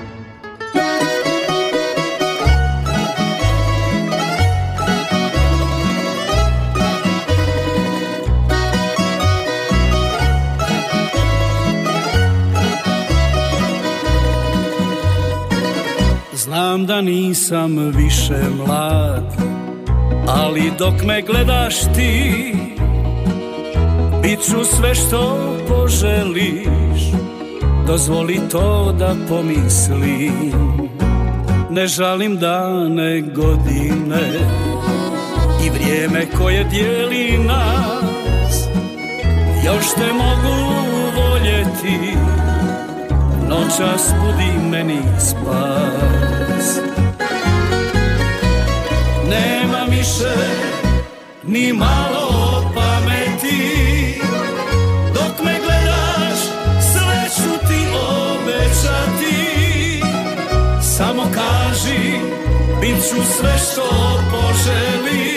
Znam 16.55 16.87
da 16.87 17.01
nisam 17.01 17.93
više 17.97 18.41
mlad 18.57 19.35
Ali 20.29 20.73
dok 20.79 20.95
me 21.07 21.23
gledaš 21.23 21.81
ti 21.81 22.55
Bit 24.23 24.41
ću 24.41 24.65
sve 24.65 24.95
što 24.95 25.39
poželiš. 25.69 27.03
Dozvoli 27.87 28.41
to 28.51 28.95
da 28.99 29.15
pomislim 29.29 30.53
Ne 31.71 31.87
žalim 31.87 32.37
dane 32.37 33.21
godine 33.21 34.31
I 35.67 35.71
vrijeme 35.71 36.27
koje 36.39 36.65
dijeli 36.65 37.39
nas. 37.39 38.65
Još 39.65 39.95
te 39.95 40.13
mogu 40.13 40.73
voljeti 41.17 42.17
Noćas 43.49 44.13
budi 44.21 44.69
meni 44.71 45.01
spas 45.19 46.44
nema 49.85 49.97
više 49.97 50.35
ni 51.43 51.73
malo 51.73 52.73
pameti. 52.75 54.21
Dok 55.15 55.45
me 55.45 55.59
gledaš 55.65 56.41
sve 56.93 57.29
ću 57.37 57.67
ti 57.69 57.87
obećati. 58.09 60.03
Samo 60.97 61.23
kaži 61.23 62.19
bit 62.81 62.97
ću 63.09 63.33
sve 63.39 63.59
što 63.59 64.21
poželiš 64.31 65.34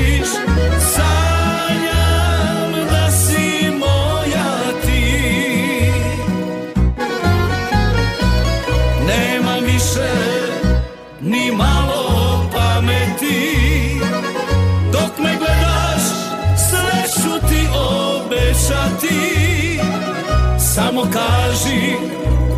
Samo 20.78 21.02
kaži 21.02 21.96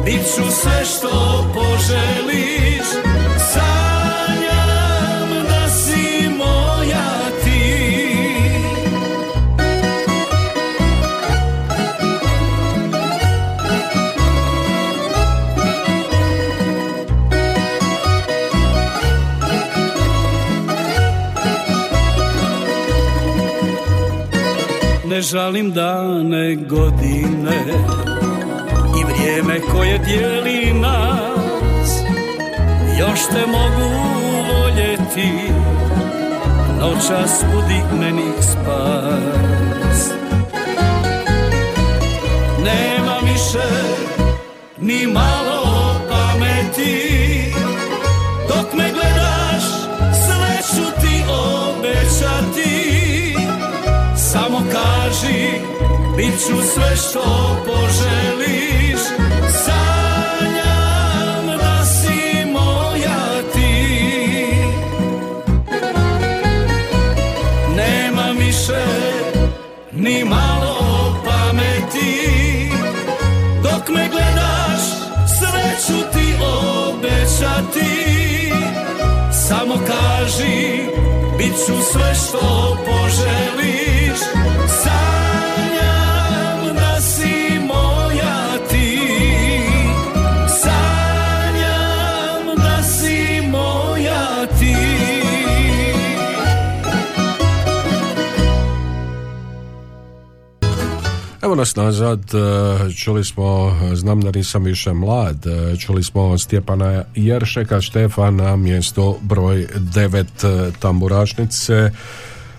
Bit 0.05 0.21
ću 0.35 0.51
sve 0.51 0.85
što 0.85 1.45
poželiš. 1.53 2.87
Sanjam 3.53 5.43
da 5.49 5.69
si 5.69 6.29
moja 6.37 7.29
ti. 7.43 8.09
Ne 25.09 25.21
žalim 25.21 25.71
dane 25.71 26.55
godine 26.55 28.08
vrijeme 29.29 29.59
koje 29.71 29.97
dijeli 29.97 30.73
nas 30.73 31.89
Još 32.99 33.19
te 33.19 33.45
mogu 33.47 33.89
voljeti 34.53 35.31
Noćas 36.79 37.43
budi 37.53 37.81
meni 37.99 38.31
spas 38.41 40.09
Nema 42.57 43.33
više 43.33 43.67
ni 44.77 45.07
malo 45.07 45.95
pameti. 46.09 47.43
Dok 48.47 48.73
me 48.73 48.91
gledaš 48.93 49.63
sve 50.25 50.57
ću 50.69 51.01
ti 51.01 51.23
obećati. 51.29 53.35
Samo 54.31 54.57
kaži, 54.57 55.51
bit 56.17 56.39
ću 56.47 56.55
sve 56.73 56.95
što 56.95 57.55
poželiš 57.65 58.38
kaži, 80.29 80.85
bit 81.37 81.53
ću 81.65 81.73
sve 81.91 82.15
što 82.15 82.77
poželiš 82.85 83.58
nas 101.59 101.75
nazad, 101.75 102.19
e, 102.19 102.93
čuli 102.93 103.23
smo, 103.23 103.77
znam 103.93 104.21
da 104.21 104.31
nisam 104.31 104.63
više 104.63 104.93
mlad, 104.93 105.47
e, 105.47 105.77
čuli 105.77 106.03
smo 106.03 106.37
Stjepana 106.37 107.03
Jeršeka 107.15 107.81
Štefana, 107.81 108.55
mjesto 108.55 109.17
broj 109.21 109.67
9 109.75 110.71
tamburašnice, 110.79 111.91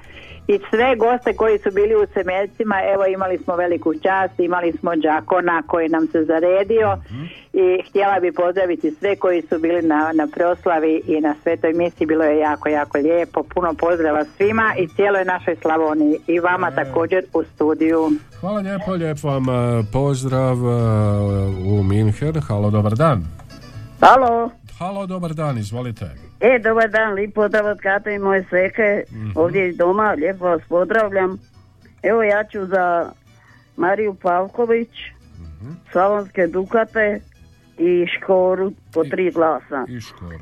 i 0.47 0.59
sve 0.69 0.95
goste 0.95 1.33
koji 1.33 1.57
su 1.57 1.71
bili 1.71 1.95
u 1.95 2.07
Semeljcima. 2.13 2.75
Evo 2.93 3.05
imali 3.05 3.37
smo 3.37 3.55
veliku 3.55 3.93
čast, 3.93 4.39
imali 4.39 4.71
smo 4.71 4.95
Đakona 4.95 5.63
koji 5.67 5.89
nam 5.89 6.07
se 6.07 6.23
zaredio 6.23 6.97
i 7.53 7.81
htjela 7.89 8.19
bi 8.19 8.31
pozdraviti 8.31 8.91
sve 8.91 9.15
koji 9.15 9.41
su 9.41 9.59
bili 9.59 9.81
na, 9.81 10.11
na 10.13 10.27
proslavi 10.27 11.01
i 11.07 11.21
na 11.21 11.35
svetoj 11.43 11.73
misiji. 11.73 12.07
Bilo 12.07 12.23
je 12.23 12.39
jako, 12.39 12.69
jako 12.69 12.97
lijepo. 12.97 13.43
Puno 13.43 13.73
pozdrava 13.73 14.25
svima 14.25 14.73
i 14.79 14.87
cijeloj 14.87 15.25
našoj 15.25 15.55
Slavoniji 15.55 16.17
i 16.27 16.39
vama 16.39 16.71
također 16.71 17.23
u 17.33 17.43
studiju. 17.43 18.09
Hvala 18.39 18.59
lijepo, 18.59 18.91
lijep 18.91 19.23
vam 19.23 19.49
e, 19.49 19.83
pozdrav 19.91 20.57
e, 20.57 20.71
u 21.65 21.83
Minhen. 21.83 22.41
Halo, 22.47 22.69
dobar 22.69 22.95
dan. 22.95 23.25
Halo, 24.01 24.49
Halo, 24.79 25.05
dobar 25.05 25.33
dan, 25.33 25.57
izvolite. 25.57 26.05
e, 26.39 26.59
dobar 26.59 26.89
dan, 26.89 27.13
lijep 27.13 27.33
pozdrav 27.33 27.65
od 27.65 27.79
Kate 27.79 28.15
i 28.15 28.19
moje 28.19 28.45
seke, 28.49 29.03
ovdje 29.35 29.69
iz 29.69 29.77
doma, 29.77 30.11
lijepo 30.17 30.45
vas 30.45 30.61
pozdravljam. 30.69 31.37
Evo 32.03 32.23
ja 32.23 32.43
ću 32.43 32.65
za 32.65 33.11
Mariju 33.77 34.13
Pavković, 34.21 34.89
Slavonske 35.91 36.47
Dukate 36.47 37.19
i 37.79 38.07
Škoru 38.07 38.71
po 38.93 39.03
tri 39.03 39.31
glasa. 39.31 39.85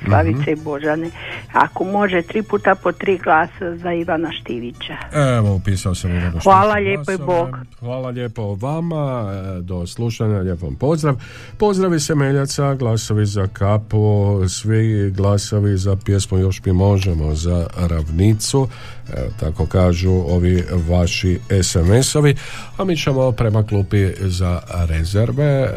Slavice 0.05 0.51
i 0.51 0.55
Božane. 0.55 1.09
Ako 1.53 1.83
može, 1.83 2.21
tri 2.21 2.43
puta 2.43 2.75
po 2.75 2.91
tri 2.91 3.17
glasa 3.17 3.75
za 3.75 3.93
Ivana 3.93 4.31
Štivića. 4.31 4.97
Evo, 5.37 5.55
upisao 5.55 5.95
sam 5.95 6.11
Ivanu 6.11 6.39
Hvala 6.43 6.73
lijepo 6.73 7.11
i. 7.11 7.17
Bog. 7.17 7.49
Hvala 7.79 8.09
lijepo 8.09 8.55
vama, 8.55 9.31
e, 9.33 9.61
do 9.61 9.87
slušanja, 9.87 10.39
lijep 10.39 10.61
vam 10.61 10.75
pozdrav. 10.75 11.15
Pozdravi 11.57 11.99
Semeljaca, 11.99 12.75
glasovi 12.75 13.25
za 13.25 13.47
kapu, 13.47 14.39
svi 14.49 15.11
glasovi 15.11 15.77
za 15.77 15.95
pjesmu 16.05 16.37
Još 16.37 16.65
mi 16.65 16.73
možemo, 16.73 17.35
za 17.35 17.67
ravnicu, 17.77 18.67
e, 19.13 19.29
tako 19.39 19.65
kažu 19.65 20.11
ovi 20.11 20.63
vaši 20.89 21.39
SMS-ovi, 21.49 22.35
a 22.77 22.83
mi 22.83 22.97
ćemo 22.97 23.31
prema 23.31 23.63
klupi 23.63 24.07
za 24.19 24.61
rezerve. 24.87 25.45
E, 25.45 25.71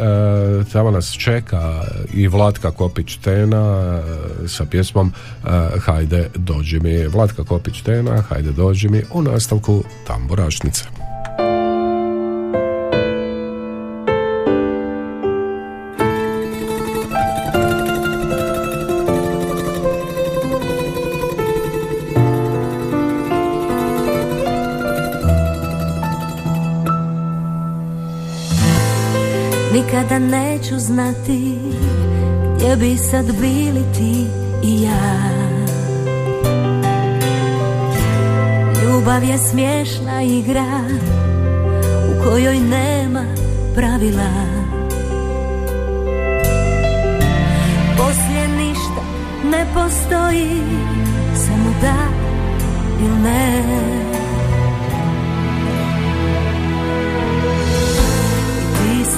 tamo 0.73 0.91
nas 0.91 1.13
čeka 1.13 1.85
i 2.15 2.29
Vlatka 2.29 2.71
Kopić-Tena 2.71 4.03
e, 4.45 4.49
sa 4.49 4.65
pjesmom 4.65 5.13
e, 5.45 5.49
Hajde 5.79 6.31
dođi 6.35 6.81
mi. 6.81 7.07
Vlatka 7.07 7.43
Kopić-Tena, 7.43 8.23
Hajde 8.23 8.53
dođi 8.53 8.89
mi 8.89 9.03
u 9.13 9.23
nastavku 9.23 9.85
Tamburašnice. 10.07 10.85
Nikada 30.13 30.37
neću 30.37 30.79
znati 30.79 31.59
gdje 32.57 32.77
bi 32.77 32.97
sad 32.97 33.27
bili 33.41 33.83
ti 33.95 34.27
i 34.65 34.83
ja. 34.83 35.31
Ljubav 38.83 39.25
je 39.25 39.39
smiješna 39.39 40.23
igra 40.23 40.81
u 42.09 42.25
kojoj 42.25 42.59
nema 42.59 43.25
pravila. 43.75 44.31
Poslije 47.97 48.49
ništa 48.49 49.03
ne 49.45 49.67
postoji, 49.75 50.61
samo 51.35 51.75
da 51.81 51.97
ili 53.01 53.23
ne 53.23 53.63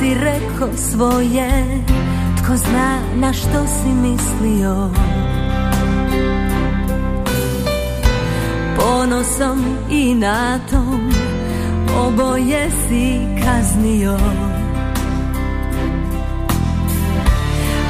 si 0.04 0.14
rekao 0.14 0.68
svoje 0.90 1.50
Tko 2.42 2.56
zna 2.56 2.98
na 3.14 3.32
što 3.32 3.66
si 3.66 3.88
mislio. 3.88 4.90
Ponosom 8.76 9.64
i 9.90 10.14
natom 10.14 11.12
Oboje 11.98 12.70
si 12.70 13.18
kaznio. 13.44 14.18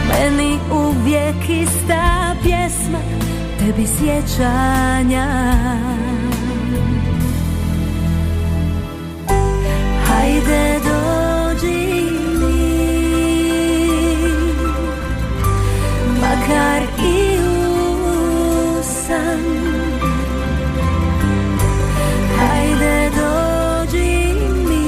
Meni 0.08 0.58
uvijek 0.72 1.48
ista 1.48 2.34
pjesma 2.42 2.98
Tebi 3.58 3.86
sjećanja. 3.86 5.26
Hajde 10.06 10.80
dođi 10.84 10.93
Makar 16.48 16.82
i 16.98 17.38
u 17.38 18.82
Hajde 22.38 23.10
dođi 23.16 24.34
mi 24.68 24.86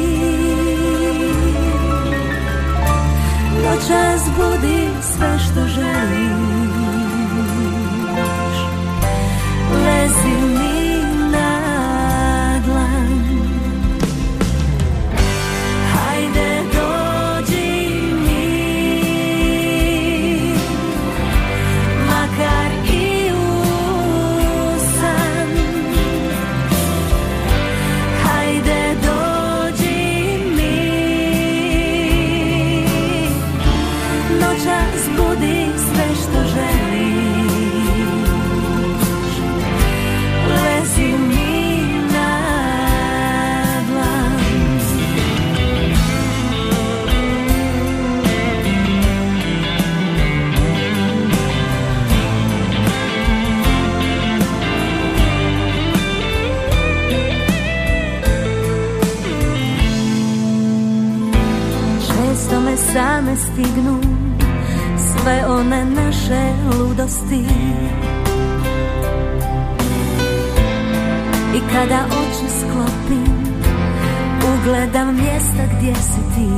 Noćas 3.65 4.23
budi 4.37 4.86
stignu 63.57 64.01
sve 64.97 65.47
one 65.49 65.85
naše 65.85 66.53
ludosti. 66.79 67.45
I 71.55 71.61
kada 71.73 72.05
oči 72.07 72.49
sklopim 72.59 73.37
Ugledam 74.45 75.15
mjesta 75.15 75.77
gdje 75.77 75.95
si 75.95 76.21
ti 76.35 76.49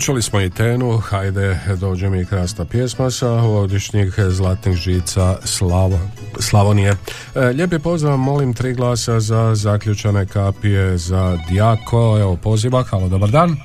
čuli 0.00 0.22
smo 0.22 0.40
i 0.40 0.50
Tenu, 0.50 0.98
hajde 0.98 1.58
dođe 1.80 2.10
mi 2.10 2.24
krasna 2.24 2.64
pjesma 2.64 3.10
sa 3.10 3.30
ovodišnjih 3.30 4.14
zlatnih 4.18 4.76
žica 4.76 5.36
Slavo, 5.44 5.98
Slavonije. 6.40 6.90
E, 6.90 7.40
lijepi 7.40 7.78
pozdrav, 7.78 8.16
molim 8.16 8.54
tri 8.54 8.74
glasa 8.74 9.20
za 9.20 9.54
zaključane 9.54 10.26
kapije 10.26 10.96
za 10.98 11.38
Dijako. 11.48 12.18
Evo 12.20 12.36
poziva, 12.36 12.82
halo, 12.82 13.08
dobar 13.08 13.30
dan. 13.30 13.56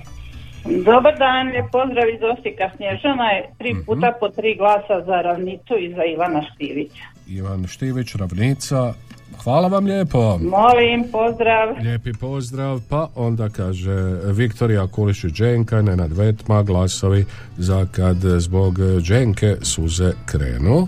Dobar 0.65 1.17
dan, 1.17 1.47
lijep 1.47 1.65
pozdrav 1.71 2.09
iz 2.09 2.21
Osijeka 2.33 2.69
Snježana 2.75 3.31
je 3.31 3.49
tri 3.57 3.75
puta 3.85 4.13
po 4.19 4.29
tri 4.29 4.55
glasa 4.55 5.05
za 5.05 5.21
ravnicu 5.21 5.73
i 5.79 5.93
za 5.95 6.03
Ivana 6.13 6.41
Štivića. 6.53 7.03
Ivan 7.27 7.67
Štivić, 7.67 8.15
Ravnica, 8.15 8.93
hvala 9.43 9.67
vam 9.67 9.85
lijepo. 9.85 10.37
Molim, 10.37 11.03
pozdrav. 11.11 11.83
Lijepi 11.83 12.13
pozdrav, 12.13 12.79
pa 12.89 13.07
onda 13.15 13.49
kaže 13.49 14.19
Viktorija 14.23 14.87
Kulišić 14.87 15.33
Dženka, 15.33 15.81
Nenad 15.81 16.17
Vetma, 16.17 16.63
glasovi 16.63 17.25
za 17.57 17.85
kad 17.91 18.17
zbog 18.17 18.79
Dženke 19.01 19.55
suze 19.61 20.11
krenu. 20.25 20.87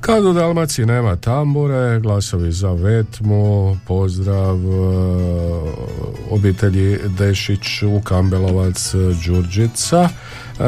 Kad 0.00 0.24
u 0.24 0.32
Dalmaciji 0.32 0.86
nema 0.86 1.16
tambure, 1.16 2.00
glasovi 2.00 2.52
za 2.52 2.72
Vetmu, 2.72 3.76
pozdrav 3.86 4.56
e, 4.56 4.68
obitelji 6.30 6.98
Dešić 7.18 7.82
u 7.82 8.00
Kambelovac 8.04 8.94
Đurđica. 9.26 10.08
E, 10.60 10.64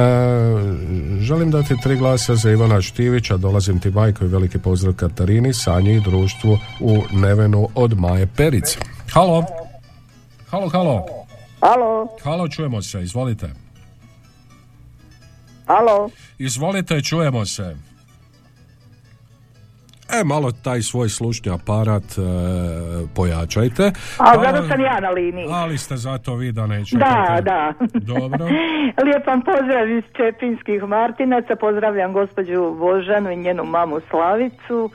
želim 1.21 1.51
dati 1.51 1.75
tri 1.83 1.97
glasa 1.97 2.35
za 2.35 2.51
Ivana 2.51 2.83
Štivića, 2.83 3.37
dolazim 3.37 3.81
ti 3.81 3.91
majko 3.91 4.25
i 4.25 4.29
veliki 4.29 4.59
pozdrav 4.59 4.95
Katarini, 4.95 5.55
Sanji 5.55 5.97
i 5.97 6.01
društvu 6.01 6.59
u 6.81 6.97
Nevenu 7.13 7.69
od 7.75 7.99
Maje 7.99 8.27
Perice. 8.27 8.79
Halo? 9.13 9.45
Halo, 10.51 10.69
halo. 10.69 11.07
Halo, 11.61 12.09
Halo, 12.23 12.49
čujemo 12.49 12.83
se, 12.83 13.03
izvolite. 13.03 13.51
halo. 15.67 16.11
Izvolite, 16.39 17.03
čujemo 17.03 17.47
se. 17.47 17.77
E, 20.13 20.25
malo 20.25 20.53
taj 20.53 20.83
svoj 20.83 21.09
slušni 21.09 21.53
aparat 21.53 22.03
e, 22.03 22.21
pojačajte. 23.15 23.93
A 24.19 24.25
Pa- 24.35 24.43
zato 24.45 24.69
sam 24.69 24.81
ja 24.81 25.01
na 25.01 25.11
liniji. 25.11 25.47
Ali 25.51 25.79
ste 25.79 25.97
zato 25.97 26.35
vi 26.35 26.53
da 26.53 26.67
ne 26.67 26.83
Da, 26.93 27.41
da. 27.43 27.73
Dobro. 27.95 28.45
Lijepan 29.07 29.43
pozdrav 29.43 29.91
iz 29.91 30.05
Čepinskih 30.17 30.83
Martinaca. 30.83 31.57
Pozdravljam 31.57 32.13
gospođu 32.13 32.75
Božanu 32.79 33.31
i 33.31 33.37
njenu 33.37 33.65
mamu 33.65 34.01
Slavicu. 34.11 34.91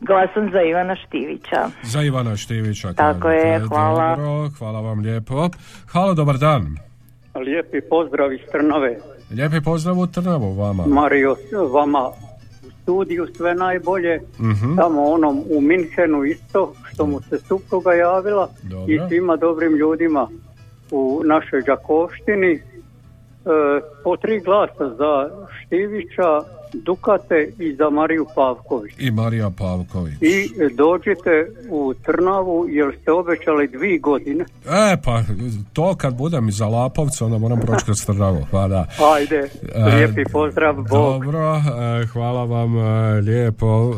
Glasom 0.00 0.50
za 0.52 0.62
Ivana 0.62 0.96
Štivića. 0.96 1.68
Za 1.82 2.02
Ivana 2.02 2.36
Štivića. 2.36 2.92
Tako 2.92 3.30
je, 3.30 3.60
hvala. 3.68 4.16
Dobro, 4.16 4.50
hvala 4.58 4.80
vam 4.80 4.98
lijepo. 5.00 5.48
Halo, 5.86 6.14
dobar 6.14 6.38
dan. 6.38 6.76
Lijepi 7.34 7.80
pozdrav 7.90 8.32
iz 8.32 8.40
Trnave. 8.52 8.98
Lijepi 9.30 9.60
pozdrav 9.60 9.98
u 9.98 10.06
Trnavu 10.06 10.52
vama. 10.54 10.86
Mario, 10.86 11.36
vama 11.72 12.10
studiju 12.86 13.26
sve 13.36 13.54
najbolje. 13.54 14.20
Mhm. 14.40 14.76
Tamo 14.76 15.04
onom 15.04 15.42
u 15.50 15.60
Minhenu 15.60 16.24
isto, 16.24 16.72
što 16.88 17.06
mu 17.06 17.20
se 17.20 17.38
supruga 17.38 17.92
javila. 17.92 18.48
Dobro. 18.62 18.92
I 18.92 19.00
svima 19.08 19.36
dobrim 19.36 19.76
ljudima 19.76 20.28
u 20.90 21.22
našoj 21.24 21.62
Đakovštini. 21.62 22.52
E, 22.52 22.60
po 24.04 24.16
tri 24.16 24.40
glasa 24.40 24.94
za 24.98 25.30
Štivića, 25.58 26.40
Dukate 26.72 27.52
i 27.58 27.74
za 27.74 27.90
Mariju 27.90 28.26
Pavković. 28.34 28.94
I 28.98 29.10
Marija 29.10 29.50
Pavković. 29.58 30.14
I 30.20 30.50
dođite 30.74 31.30
u 31.70 31.94
Trnavu 31.94 32.66
jer 32.68 32.96
ste 33.02 33.12
obećali 33.12 33.68
dvi 33.68 33.98
godine. 33.98 34.44
E, 34.66 34.96
pa 35.04 35.22
to 35.72 35.94
kad 35.96 36.14
budem 36.14 36.48
iza 36.48 36.66
Lapovca, 36.66 37.24
onda 37.24 37.38
moram 37.38 37.60
proći 37.60 37.84
kroz 37.84 38.06
Trnavu. 38.06 38.46
Pa 38.50 38.68
da. 38.68 38.86
Ajde, 39.14 39.48
E, 39.74 39.96
lijepi 39.96 40.24
pozdrav, 40.32 40.74
Bog. 40.74 40.86
Dobro, 40.88 41.56
e, 41.56 42.06
hvala 42.06 42.44
vam 42.44 42.78
e, 42.78 43.20
lijepo. 43.20 43.92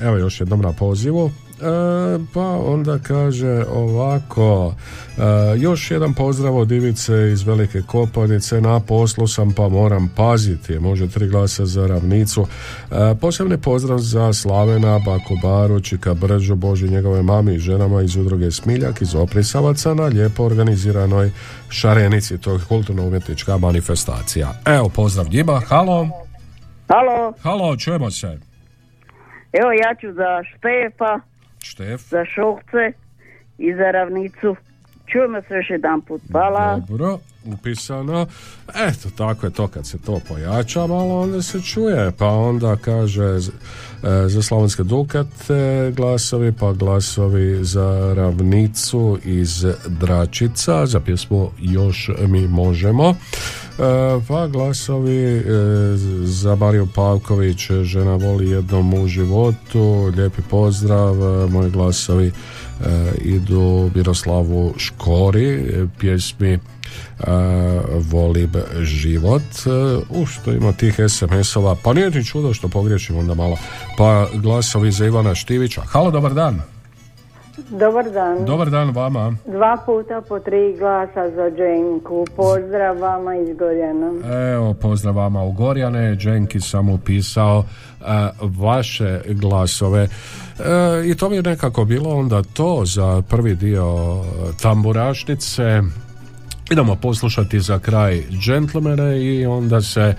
E, 0.00 0.06
Evo 0.06 0.16
još 0.16 0.40
jednom 0.40 0.60
na 0.60 0.72
pozivu. 0.72 1.30
E, 1.56 2.18
pa 2.34 2.46
onda 2.46 2.98
kaže 2.98 3.64
ovako 3.74 4.74
e, 5.18 5.22
još 5.58 5.90
jedan 5.90 6.14
pozdrav 6.14 6.56
od 6.56 6.72
Ivice 6.72 7.30
iz 7.32 7.42
Velike 7.42 7.82
Kopanice 7.82 8.60
na 8.60 8.80
poslu 8.80 9.26
sam 9.26 9.52
pa 9.52 9.68
moram 9.68 10.12
paziti 10.16 10.78
može 10.78 11.08
tri 11.08 11.28
glasa 11.28 11.66
za 11.66 11.86
ravnicu. 11.86 12.46
E, 12.90 13.14
posebni 13.20 13.58
pozdrav 13.58 13.98
za 13.98 14.32
Slavena 14.32 14.98
Baku 14.98 15.36
Baru, 15.42 15.80
Čika 15.80 16.14
Brđu 16.14 16.54
Boži 16.54 16.88
njegove 16.88 17.22
mami 17.22 17.54
i 17.54 17.58
ženama 17.58 18.02
iz 18.02 18.16
udruge 18.16 18.50
Smiljak 18.50 19.02
iz 19.02 19.14
Oprisavaca 19.14 19.94
na 19.94 20.04
lijepo 20.04 20.44
organiziranoj 20.44 21.30
šarenici 21.68 22.38
to 22.38 22.52
je 22.52 22.58
kulturno-umjetnička 22.68 23.58
manifestacija. 23.58 24.48
Evo 24.66 24.88
pozdrav 24.88 25.26
njima, 25.30 25.60
halo. 25.68 26.08
Halo, 26.88 27.32
halo, 27.42 27.76
čujemo 27.76 28.10
se. 28.10 28.38
Evo 29.52 29.72
ja 29.72 29.94
ću 30.00 30.12
za 30.12 30.42
Štefa, 30.50 31.20
Štef 31.70 32.00
za 32.00 32.24
Šokce 32.24 32.92
i 33.58 33.74
za 33.74 33.90
Ravnicu. 33.90 34.56
Čujemo 35.06 35.42
se 35.42 35.54
još 35.54 35.70
jedan 35.70 36.00
put. 36.00 36.20
Hvala. 36.32 36.80
Dobro, 36.88 37.18
upisano. 37.46 38.26
Eto, 38.74 39.10
tako 39.16 39.46
je 39.46 39.52
to 39.52 39.68
kad 39.68 39.86
se 39.86 39.98
to 39.98 40.20
pojača 40.28 40.86
malo, 40.86 41.20
onda 41.20 41.42
se 41.42 41.60
čuje. 41.62 42.12
Pa 42.18 42.26
onda 42.26 42.76
kaže 42.76 43.24
e, 43.24 43.40
za 44.28 44.42
Slavonske 44.42 44.82
Dukate 44.82 45.92
glasovi, 45.96 46.52
pa 46.52 46.72
glasovi 46.72 47.64
za 47.64 48.14
Ravnicu 48.16 49.18
iz 49.24 49.64
Dračica, 49.86 50.86
za 50.86 51.00
pjesmu 51.00 51.50
Još 51.60 52.10
mi 52.28 52.48
možemo. 52.48 53.14
pa 54.28 54.46
glasovi 54.46 55.36
e, 55.36 55.42
za 56.24 56.54
Mariju 56.54 56.88
Pavković 56.94 57.70
žena 57.82 58.14
voli 58.16 58.50
jednom 58.50 58.94
u 58.94 59.06
životu 59.06 60.12
lijepi 60.16 60.42
pozdrav 60.50 61.14
moji 61.50 61.70
glasovi 61.70 62.32
idu 63.24 63.90
Miroslavu 63.94 64.74
Škori 64.76 65.72
pjesmi 65.98 66.58
volim 68.00 68.52
život 68.80 69.42
u 70.10 70.26
što 70.26 70.52
ima 70.52 70.72
tih 70.72 70.94
SMS-ova 71.08 71.76
pa 71.84 71.92
nije 71.92 72.10
ni 72.10 72.24
čudo 72.24 72.54
što 72.54 72.68
pogriješimo 72.68 73.18
onda 73.18 73.34
malo 73.34 73.56
pa 73.98 74.26
glasovi 74.34 74.92
za 74.92 75.06
Ivana 75.06 75.34
Štivića 75.34 75.80
halo 75.80 76.10
dobar 76.10 76.34
dan 76.34 76.62
Dobar 77.70 78.10
dan. 78.10 78.44
Dobar 78.44 78.70
dan 78.70 78.90
vama. 78.90 79.36
Dva 79.46 79.76
puta 79.86 80.22
po 80.28 80.40
tri 80.40 80.76
glasa 80.78 81.30
za 81.30 81.50
Dženku. 81.50 82.26
Pozdrav 82.36 83.00
vama 83.00 83.36
iz 83.36 83.56
Gorjana. 83.58 84.12
Evo, 84.52 84.74
pozdrav 84.74 85.16
vama 85.16 85.42
u 85.42 85.52
Gorjane. 85.52 86.16
Dženki 86.16 86.60
sam 86.60 86.88
upisao 86.88 87.64
vaše 88.40 89.20
glasove. 89.26 90.08
I 91.06 91.14
to 91.14 91.28
mi 91.28 91.36
je 91.36 91.42
nekako 91.42 91.84
bilo 91.84 92.14
onda 92.14 92.42
to 92.42 92.82
za 92.84 93.22
prvi 93.30 93.54
dio 93.54 94.22
tamburašnice. 94.62 95.82
Idemo 96.70 96.96
poslušati 96.96 97.60
za 97.60 97.78
kraj 97.78 98.22
džentlmene 98.30 99.24
i 99.24 99.46
onda 99.46 99.82
se 99.82 100.14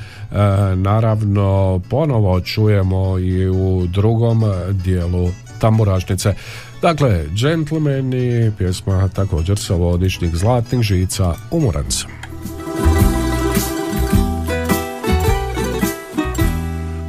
naravno 0.76 1.82
ponovo 1.90 2.42
čujemo 2.42 3.20
i 3.20 3.50
u 3.50 3.88
drugom 3.88 4.44
dijelu 4.72 5.30
tamburašnice. 5.60 6.34
Dakle, 6.82 7.26
džentlmeni, 7.34 8.52
pjesma 8.58 9.08
također 9.08 9.58
sa 9.58 9.74
vodišnjih 9.74 10.36
zlatnih 10.36 10.82
žica 10.82 11.34
Umoran 11.52 11.92
sam. 11.92 12.12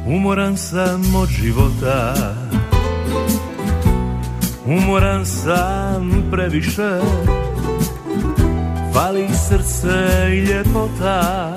Umoran 0.07 0.57
sam 0.57 1.15
od 1.15 1.29
života 1.29 2.15
Umoran 4.65 5.25
sam 5.25 6.23
previše 6.31 6.99
Fali 8.99 9.27
srce 9.47 10.27
i 10.31 10.39
ljepota 10.39 11.55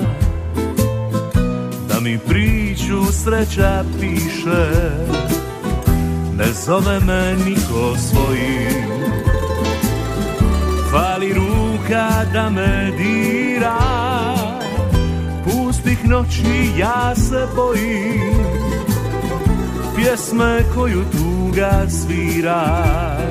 Da 1.88 2.00
mi 2.00 2.18
priču 2.18 3.12
sreća 3.12 3.84
piše. 4.00 4.70
Ne 6.38 6.52
zove 6.66 7.00
me 7.00 7.36
niko 7.46 7.96
svojim 7.98 8.90
Fali 10.90 11.32
ruka 11.32 12.08
da 12.32 12.50
me 12.50 12.90
dira 12.98 13.78
Pustih 15.44 16.08
noći 16.08 16.70
ja 16.78 17.14
se 17.16 17.46
bojim. 17.56 18.46
Pjesme 19.96 20.62
koju 20.74 21.02
tuga 21.12 21.86
svira 21.88 23.21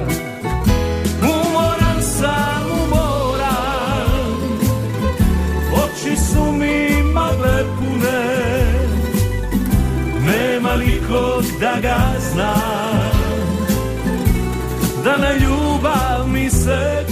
ga 12.31 12.37
zna 12.37 12.53
Da 15.03 15.17
na 15.17 15.33
ljubav 15.33 16.27
mi 16.27 16.49
se 16.49 17.10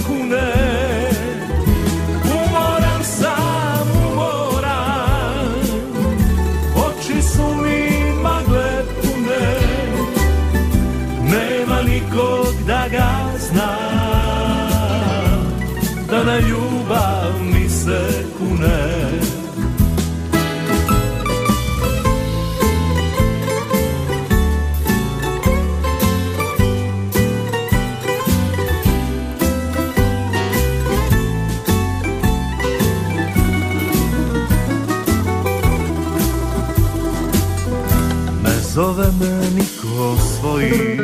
zove 38.80 39.06
me 39.20 39.50
niko 39.56 40.16
svoji 40.18 40.98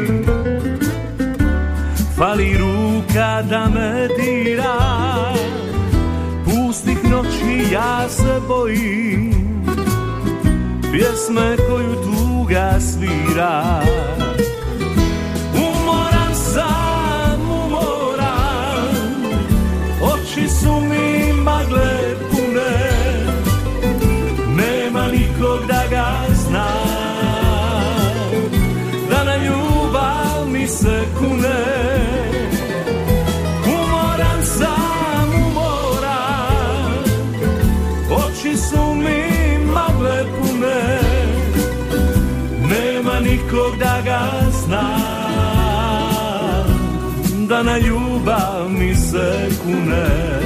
Fali 2.17 2.57
ruka 2.59 3.43
da 3.51 3.69
me 3.75 4.09
dira. 4.17 4.79
Pustih 6.45 7.05
noći 7.11 7.73
ja 7.73 8.09
se 8.09 8.41
bojim. 8.49 9.33
Pjesme 10.93 11.57
koju 11.69 11.95
tuga 11.95 12.81
svira. 12.81 13.83
Umoran 15.55 16.35
sam, 16.35 17.41
umoran. 17.51 18.97
Oči 20.03 20.49
su 20.49 20.81
mi 20.81 21.33
magle 21.33 21.96
Da 47.57 47.63
na 47.63 47.79
ljubav 47.79 48.71
mi 48.71 48.95
se 48.95 49.49
kune 49.63 50.46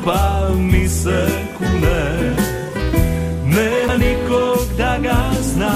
ljubav 0.00 0.58
mi 0.58 0.88
se 0.88 1.28
kune 1.58 2.34
nema 3.44 3.94
nikog 3.98 4.58
da 4.78 4.98
ga 5.02 5.40
zna 5.42 5.74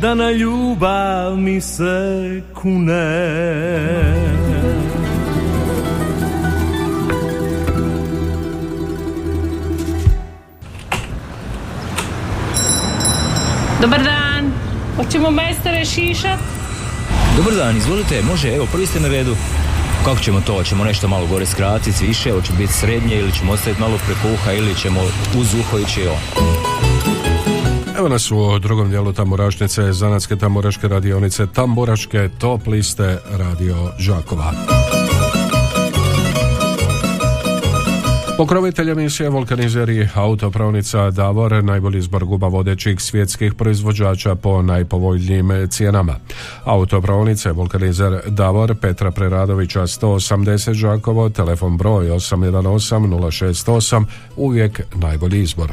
Da 0.00 0.14
na 0.14 0.30
ljubav 0.30 1.36
mi 1.36 1.60
se 1.60 2.42
kune 2.54 3.34
Dobar 13.80 14.02
dan. 14.02 14.52
Hoćemo 14.96 15.30
majstore 15.30 15.84
šišat? 15.84 16.38
Dobar 17.36 17.54
dan, 17.54 17.76
izvolite, 17.76 18.22
može, 18.22 18.48
evo, 18.54 18.66
prvi 18.72 18.86
ste 18.86 19.00
na 19.00 19.08
redu. 19.08 19.36
Kako 20.04 20.20
ćemo 20.20 20.40
to? 20.40 20.52
Hoćemo 20.52 20.84
nešto 20.84 21.08
malo 21.08 21.26
gore 21.26 21.46
skratiti, 21.46 22.06
više, 22.06 22.32
hoće 22.32 22.52
biti 22.52 22.72
srednje 22.72 23.18
ili 23.18 23.32
ćemo 23.32 23.52
ostaviti 23.52 23.80
malo 23.80 23.98
preko 24.06 24.34
uha 24.34 24.52
ili 24.52 24.74
ćemo 24.74 25.00
uz 25.38 25.54
uho 25.54 25.78
ići 25.78 26.06
on. 26.06 26.44
Evo 27.98 28.08
nas 28.08 28.30
u 28.30 28.58
drugom 28.58 28.90
dijelu 28.90 29.12
Tamburašnice, 29.12 29.92
Zanatske 29.92 30.36
tamburaške 30.36 30.88
radionice, 30.88 31.46
Tamburaške 31.46 32.28
top 32.38 32.66
liste 32.66 33.18
Radio 33.30 33.76
Žakova. 33.98 34.52
Pokrovitelj 38.36 38.90
emisije 38.90 39.30
Vulkanizeri 39.30 40.08
autopravnica 40.14 41.10
Davor, 41.10 41.64
najbolji 41.64 41.98
izbor 41.98 42.24
guba 42.24 42.48
vodećih 42.48 43.00
svjetskih 43.00 43.54
proizvođača 43.54 44.34
po 44.34 44.62
najpovoljnijim 44.62 45.68
cijenama. 45.70 46.14
Autopravnice 46.64 47.52
Vulkanizer 47.52 48.20
Davor 48.26 48.74
Petra 48.80 49.10
Preradovića 49.10 49.80
180 49.80 50.72
Žakovo, 50.72 51.28
telefon 51.28 51.76
broj 51.76 52.06
818 52.06 52.94
068, 53.08 54.04
uvijek 54.36 54.80
najbolji 54.94 55.42
izbor. 55.42 55.72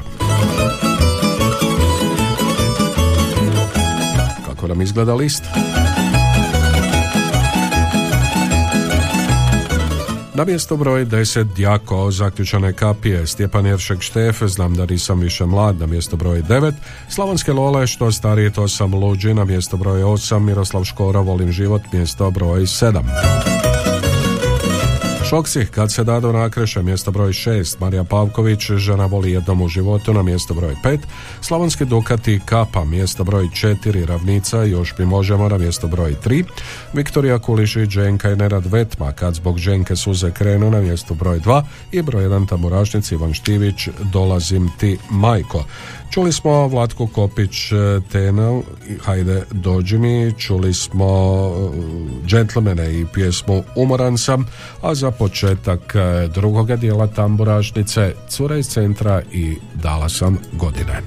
Kako 4.46 4.68
nam 4.68 4.82
izgleda 4.82 5.16
list? 5.16 5.44
Na 10.42 10.46
mjesto 10.46 10.78
broj 10.78 11.06
10 11.06 11.44
Djako, 11.44 12.12
zaključane 12.12 12.74
kapije, 12.74 13.28
Stjepan 13.28 13.66
Jeršek 13.66 14.02
Štef, 14.02 14.44
znam 14.44 14.76
da 14.76 14.86
nisam 14.86 15.20
više 15.20 15.46
mlad, 15.46 15.80
na 15.80 15.86
mjesto 15.86 16.16
broj 16.16 16.42
9, 16.42 16.74
Slavonske 17.10 17.54
Lole, 17.54 17.88
što 17.88 18.12
starije 18.12 18.50
to 18.50 18.68
sam 18.68 18.94
luđi, 18.94 19.34
na 19.34 19.46
mjesto 19.46 19.78
broj 19.78 20.02
8, 20.02 20.40
Miroslav 20.40 20.84
Škora, 20.84 21.20
volim 21.20 21.52
život, 21.52 21.82
mjesto 21.92 22.32
broj 22.32 22.62
7. 22.62 23.61
Šoksi, 25.32 25.66
kad 25.66 25.92
se 25.92 26.04
dado 26.04 26.32
nakreše, 26.32 26.84
mjesto 26.84 27.12
broj 27.12 27.32
6, 27.32 27.76
Marija 27.80 28.04
Pavković, 28.04 28.72
žena 28.72 29.06
voli 29.06 29.32
jednom 29.32 29.62
u 29.62 29.68
životu, 29.68 30.14
na 30.14 30.24
mjesto 30.24 30.54
broj 30.54 30.76
5, 30.84 31.00
Slavonski 31.42 31.86
Dukati, 31.86 32.40
Kapa, 32.46 32.86
mjesto 32.86 33.24
broj 33.24 33.46
4, 33.46 34.06
Ravnica, 34.06 34.64
još 34.64 34.94
mi 34.98 35.06
možemo, 35.06 35.50
na 35.50 35.58
mjesto 35.58 35.88
broj 35.88 36.16
3, 36.26 36.44
Viktorija 36.94 37.40
Kulišić, 37.40 37.90
Dženka 37.90 38.32
i 38.32 38.36
Nerad 38.36 38.66
Vetma, 38.66 39.12
kad 39.12 39.34
zbog 39.34 39.60
Dženke 39.60 39.96
suze 39.96 40.32
krenu, 40.32 40.72
na 40.72 40.82
mjesto 40.82 41.14
broj 41.14 41.40
2 41.40 41.64
i 41.92 42.02
broj 42.02 42.24
1 42.24 42.48
Tamurašnic, 42.48 43.12
Ivan 43.12 43.34
Štivić, 43.34 43.88
dolazim 44.00 44.70
ti 44.80 44.98
majko. 45.10 45.64
Čuli 46.12 46.32
smo 46.32 46.68
Vlatko 46.68 47.08
Kopić 47.08 47.72
e, 47.72 47.76
Tenel, 48.12 48.62
hajde 49.02 49.44
dođi 49.52 49.98
mi, 49.98 50.34
čuli 50.38 50.74
smo 50.74 51.06
e, 51.06 52.28
džentlmene 52.28 53.00
i 53.00 53.06
pjesmu 53.14 53.64
Umoran 53.76 54.18
sam, 54.18 54.46
a 54.82 54.96
za 54.96 55.12
početak 55.12 55.96
e, 55.96 56.28
drugoga 56.28 56.76
dijela 56.76 57.08
tamburašnice 57.08 58.14
Cura 58.30 58.58
iz 58.58 58.68
centra 58.68 59.22
i 59.32 59.56
Dala 59.74 60.10
sam 60.10 60.38
godine. 60.54 61.02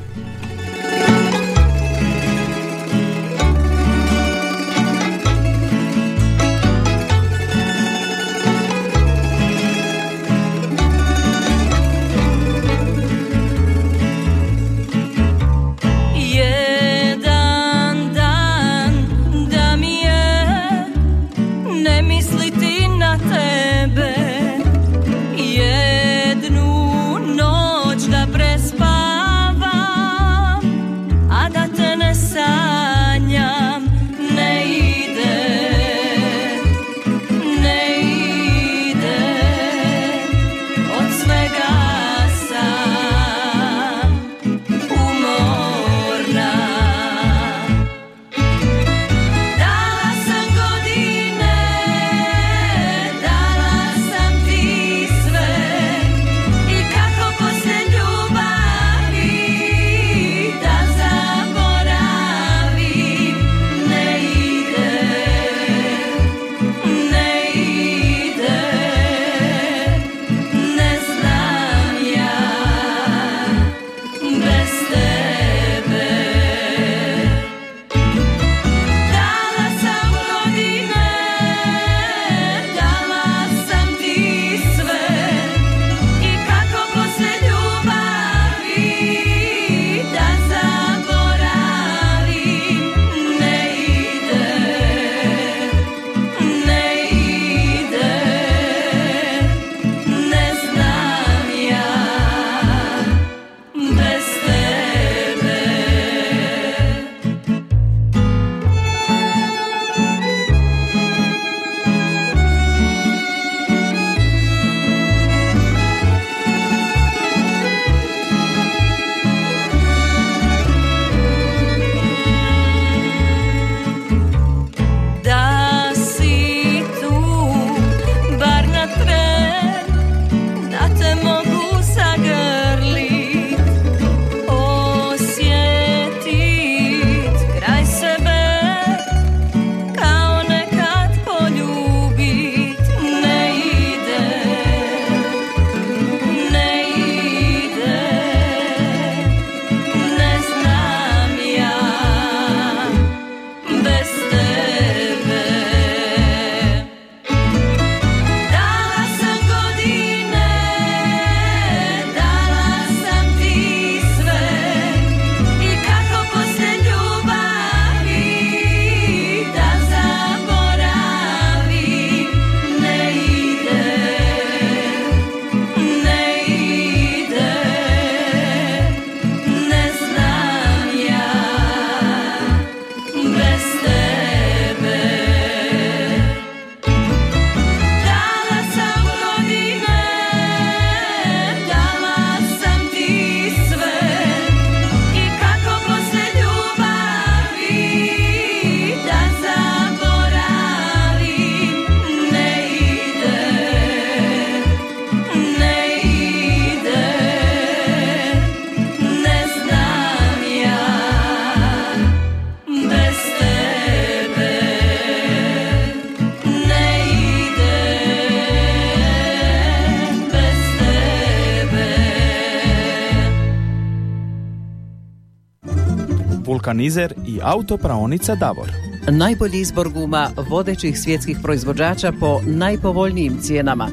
Vulkanizer 226.74 227.14
i 227.26 227.40
autopraonica 227.42 228.34
Davor. 228.34 228.68
Najbolji 229.08 229.60
izbor 229.60 229.88
guma 229.88 230.30
vodećih 230.48 230.98
svjetskih 230.98 231.38
proizvođača 231.42 232.12
po 232.20 232.40
najpovoljnijim 232.46 233.38
cijenama. 233.40 233.88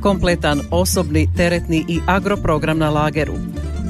Kompletan 0.00 0.60
osobni, 0.70 1.28
teretni 1.36 1.84
i 1.88 2.00
agroprogram 2.06 2.78
na 2.78 2.90
lageru. 2.90 3.34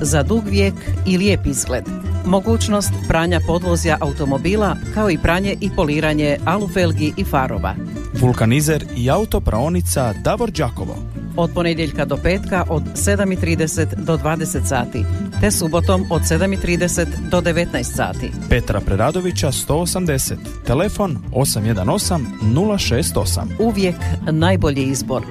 Za 0.03 0.23
dug 0.23 0.45
vijek 0.49 0.75
i 1.07 1.19
lijep 1.19 1.47
izgled. 1.47 1.85
Mogućnost 2.27 2.93
pranja 3.09 3.41
podvozja 3.47 3.99
automobila 4.01 4.77
kao 4.95 5.11
i 5.11 5.19
pranje 5.19 5.57
i 5.61 5.71
poliranje 5.77 6.37
alufelgi 6.45 7.13
i 7.17 7.25
farova. 7.25 7.75
Vulkanizer 8.21 8.85
i 8.97 9.11
autopraonica 9.11 10.13
Davor 10.25 10.51
Đakovo. 10.51 11.14
Od 11.37 11.51
ponedjeljka 11.55 12.05
do 12.05 12.17
petka 12.17 12.65
od 12.69 12.83
7.30 12.83 13.95
do 13.95 14.17
20 14.17 14.65
sati, 14.69 15.05
te 15.41 15.51
subotom 15.51 16.05
od 16.11 16.23
7.30 16.23 17.07
do 17.31 17.41
19 17.41 17.83
sati. 17.83 18.31
Petra 18.49 18.81
Preradovića 18.81 19.49
180. 19.49 20.37
Telefon 20.67 21.19
818 21.33 22.19
068. 22.43 23.41
Uvijek 23.59 23.97
najbolji 24.31 24.83
izbor. 24.83 25.23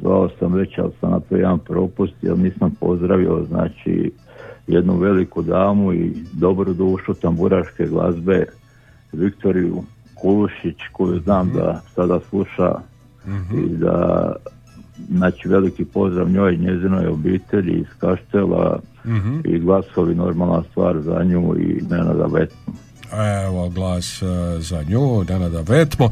zvao 0.00 0.28
sam 0.38 0.54
već, 0.54 0.78
ali 0.78 0.92
sam 1.00 1.10
napravio 1.10 1.42
jedan 1.42 1.58
propust 1.58 2.14
jer 2.22 2.38
nisam 2.38 2.74
pozdravio 2.80 3.44
znači 3.48 4.12
jednu 4.66 4.96
veliku 4.96 5.42
damu 5.42 5.92
i 5.92 6.12
dobru 6.32 6.74
dušu 6.74 7.14
tamburaške 7.14 7.86
glazbe 7.86 8.44
Viktoriju 9.12 9.82
Kulušić 10.14 10.76
koju 10.92 11.20
znam 11.20 11.50
da 11.54 11.80
sada 11.94 12.20
sluša 12.30 12.74
i 13.54 13.76
da 13.76 14.32
znači 15.10 15.48
veliki 15.48 15.84
pozdrav 15.84 16.30
njoj 16.30 16.54
i 16.54 16.58
njezinoj 16.58 17.06
obitelji 17.06 17.72
iz 17.72 17.86
Kaštela 17.98 18.80
Mhm. 19.04 19.40
i 19.44 19.58
glasovi 19.58 20.14
normalna 20.14 20.62
stvar 20.70 21.00
za 21.00 21.22
nju 21.24 21.54
i 21.58 21.82
Nenada 21.90 22.26
Vetnu. 22.26 22.74
Evo 23.44 23.68
glas 23.68 24.22
e, 24.22 24.26
za 24.58 24.82
nju, 24.82 25.24
Nenada 25.24 25.60
Vetmo. 25.60 26.04
E, 26.04 26.10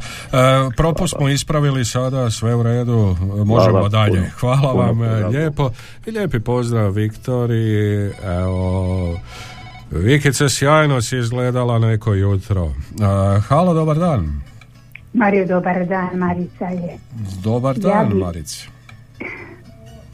propust 0.77 1.13
smo 1.17 1.29
ispravili 1.29 1.85
sada, 1.85 2.29
sve 2.29 2.55
u 2.55 2.63
redu, 2.63 3.15
e, 3.21 3.43
možemo 3.43 3.71
Hvala, 3.71 3.89
dalje. 3.89 4.29
Hvala 4.29 4.71
puno 4.71 4.83
vam 4.83 5.01
lijepo 5.29 5.71
i 6.05 6.11
lijepi 6.11 6.39
pozdrav 6.39 6.91
Viktoriji. 6.91 8.11
Evo, 8.23 9.19
Vikice, 9.91 10.49
sjajno 10.49 11.01
si 11.01 11.17
izgledala 11.17 11.79
neko 11.79 12.13
jutro. 12.13 12.65
E, 12.65 12.71
halo, 13.39 13.73
dobar 13.73 13.97
dan. 13.97 14.41
Mario, 15.13 15.45
dobar 15.47 15.85
dan, 15.85 16.09
Marica 16.13 16.65
je. 16.65 16.97
Dobar 17.43 17.75
Ja 17.77 17.81
dan, 17.83 18.09
bi- 18.09 18.15
Marici. 18.15 18.67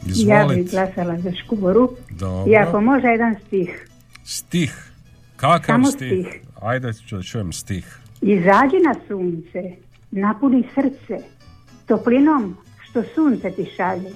Ja 0.06 0.46
bih 0.46 0.70
glasala 0.70 1.18
za 1.18 1.32
škoru. 1.44 1.90
Dobro. 2.10 2.52
I 2.52 2.56
ako 2.56 2.80
može 2.80 3.06
jedan 3.06 3.34
stih. 3.46 3.88
Stih. 4.24 4.90
Kakav 5.36 5.74
Samo 5.74 5.86
stih? 5.86 6.08
stih. 6.08 6.40
Ajde, 6.62 6.88
ču- 6.88 7.22
čujem 7.22 7.52
stih. 7.52 7.98
Izađi 8.20 8.76
na 8.86 8.94
sunce, 9.08 9.62
napuni 10.10 10.64
srce, 10.74 11.24
toplinom 11.86 12.56
što 12.80 13.02
sunce 13.14 13.50
ti 13.50 13.70
šalje. 13.76 14.10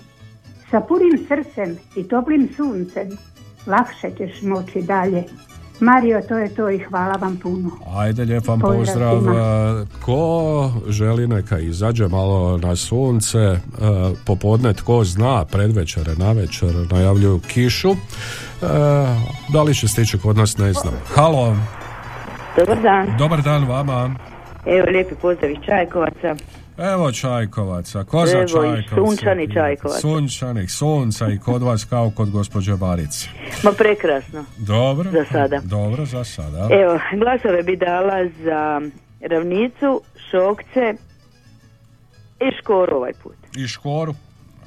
Sa 0.70 0.80
punim 0.80 1.26
srcem 1.28 1.76
i 1.96 2.08
toplim 2.08 2.48
suncem, 2.56 3.08
lakše 3.66 4.10
ćeš 4.18 4.42
moći 4.42 4.82
dalje. 4.82 5.24
Mario, 5.80 6.20
to 6.28 6.38
je 6.38 6.54
to 6.54 6.70
i 6.70 6.78
hvala 6.78 7.12
vam 7.12 7.36
puno. 7.36 7.70
Ajde, 7.88 8.24
lijep 8.24 8.46
vam 8.46 8.60
Pozdrav. 8.60 9.16
E, 9.18 9.86
Ko 10.02 10.70
želi 10.88 11.26
neka 11.26 11.58
izađe 11.58 12.08
malo 12.08 12.58
na 12.58 12.76
sunce, 12.76 13.38
e, 13.38 13.58
popodne 14.26 14.74
tko 14.74 15.04
zna, 15.04 15.44
predvečer, 15.44 16.18
navečer 16.18 16.74
najavljuju 16.90 17.40
kišu. 17.48 17.90
E, 17.90 17.96
Da 19.52 19.62
li 19.62 19.74
će 19.74 19.88
stići 19.88 20.18
kod 20.18 20.36
nas, 20.36 20.58
ne 20.58 20.72
znam. 20.72 20.94
Halo, 21.06 21.56
Dobar 22.56 22.82
dan. 22.82 23.16
dobar 23.18 23.42
dan 23.42 23.64
vama. 23.68 24.10
Evo 24.66 24.90
lijepi 24.90 25.14
pozdrav 25.22 25.50
iz 25.50 25.56
Čajkovaca. 25.66 26.34
Evo 26.78 27.12
Čajkovaca, 27.12 28.04
ko 28.04 28.26
za 28.26 28.32
Evo 28.38 28.44
i 28.44 28.48
Čajkovce? 28.48 28.94
sunčani 28.94 29.52
Čajkovac. 29.54 30.00
Sunčanih, 30.00 30.70
sunca 30.72 31.28
i 31.28 31.38
kod 31.38 31.62
vas 31.62 31.84
kao 31.84 32.10
kod 32.16 32.30
gospođe 32.30 32.76
Barice. 32.76 33.28
Ma 33.62 33.72
prekrasno. 33.72 34.44
Dobro. 34.58 35.10
Za 35.10 35.24
sada. 35.32 35.60
Dobro, 35.64 36.04
za 36.04 36.24
sada. 36.24 36.68
Evo, 36.70 36.98
glasove 37.18 37.62
bi 37.62 37.76
dala 37.76 38.28
za 38.44 38.80
ravnicu, 39.30 40.00
šokce 40.30 40.94
i 42.40 42.56
škoru 42.60 42.96
ovaj 42.96 43.12
put. 43.22 43.36
I 43.56 43.66
škoru. 43.66 44.14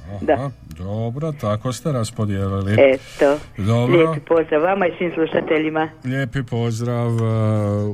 Aha, 0.08 0.18
Da. 0.20 0.50
Dobro, 0.78 1.32
tako 1.40 1.72
ste 1.72 1.92
raspodijelili. 1.92 2.72
Eto. 2.72 3.38
Dobro. 3.56 3.96
Lijepi 3.96 4.20
pozdrav 4.20 4.62
vama 4.62 4.86
i 4.86 4.92
svim 4.98 5.12
slušateljima. 5.14 5.88
Lijepi 6.04 6.42
pozdrav 6.42 7.14
uh, 7.14 7.20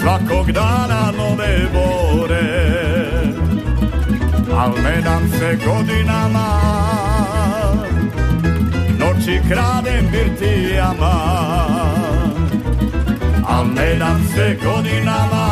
Svakog 0.00 0.52
dana 0.52 1.12
nove 1.16 1.68
bore 1.72 2.68
Al 4.56 4.70
ne 4.82 5.00
dam 5.04 5.28
se 5.38 5.58
godinama. 5.66 6.48
Noći 8.98 9.40
kradem 9.48 10.08
birtijama 10.12 11.14
Al 13.48 13.66
ne 13.74 13.94
dam 13.94 14.28
se 14.34 14.56
godinama. 14.64 15.48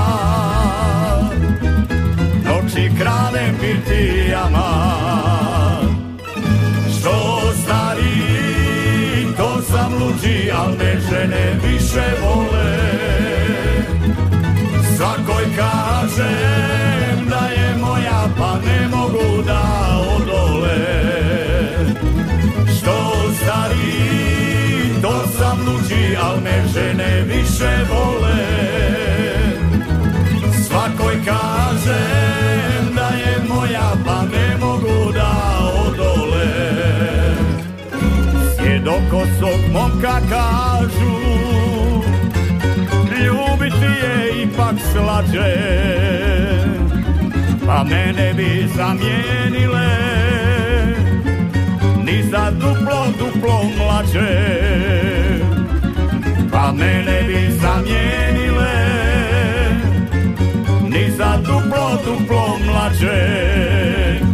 Noći 2.45 2.91
kradem 2.99 3.55
birtijama 3.61 5.56
luđi 10.01 10.51
Al 10.53 10.71
me 10.79 11.01
žene 11.11 11.61
više 11.63 12.07
vole. 12.23 12.77
Svakoj 14.97 15.45
kažem 15.57 17.29
da 17.31 17.47
je 17.47 17.77
moja 17.81 18.29
Pa 18.39 18.59
ne 18.67 18.89
mogu 18.89 19.43
da 19.47 19.63
odole. 20.17 20.79
Što 22.79 23.13
stari 23.43 23.97
to 25.03 25.27
sam 25.39 25.59
luđi 25.67 26.17
Al 26.23 26.37
me 26.45 26.69
žene 26.75 27.23
više 27.23 27.77
vole. 27.91 28.47
Svakoj 30.69 31.15
kažem 31.25 32.95
da 32.95 33.09
je 33.17 33.45
moja 33.49 33.93
Pa 34.05 34.23
ne 34.23 34.57
mogu 34.61 34.76
Sjedokosog 38.87 39.61
momka 39.73 40.21
kažu 40.31 41.17
Ljubiti 43.25 43.85
je 43.85 44.43
ipak 44.43 44.75
slađe. 44.93 45.57
Pa 47.67 47.85
mene 47.85 48.35
bi 48.35 48.69
zamijenile 48.77 49.89
Ni 52.05 52.23
za 52.23 52.51
duplo, 52.51 53.07
duplo 53.19 53.63
mlađe. 53.79 54.37
Pa 56.53 56.73
mene 56.73 57.23
bi 57.27 57.51
zamijenile 57.61 58.75
Ni 60.83 61.11
za 61.11 61.37
duplo, 61.37 61.99
duplo 62.05 62.59
mlađe 62.67 64.26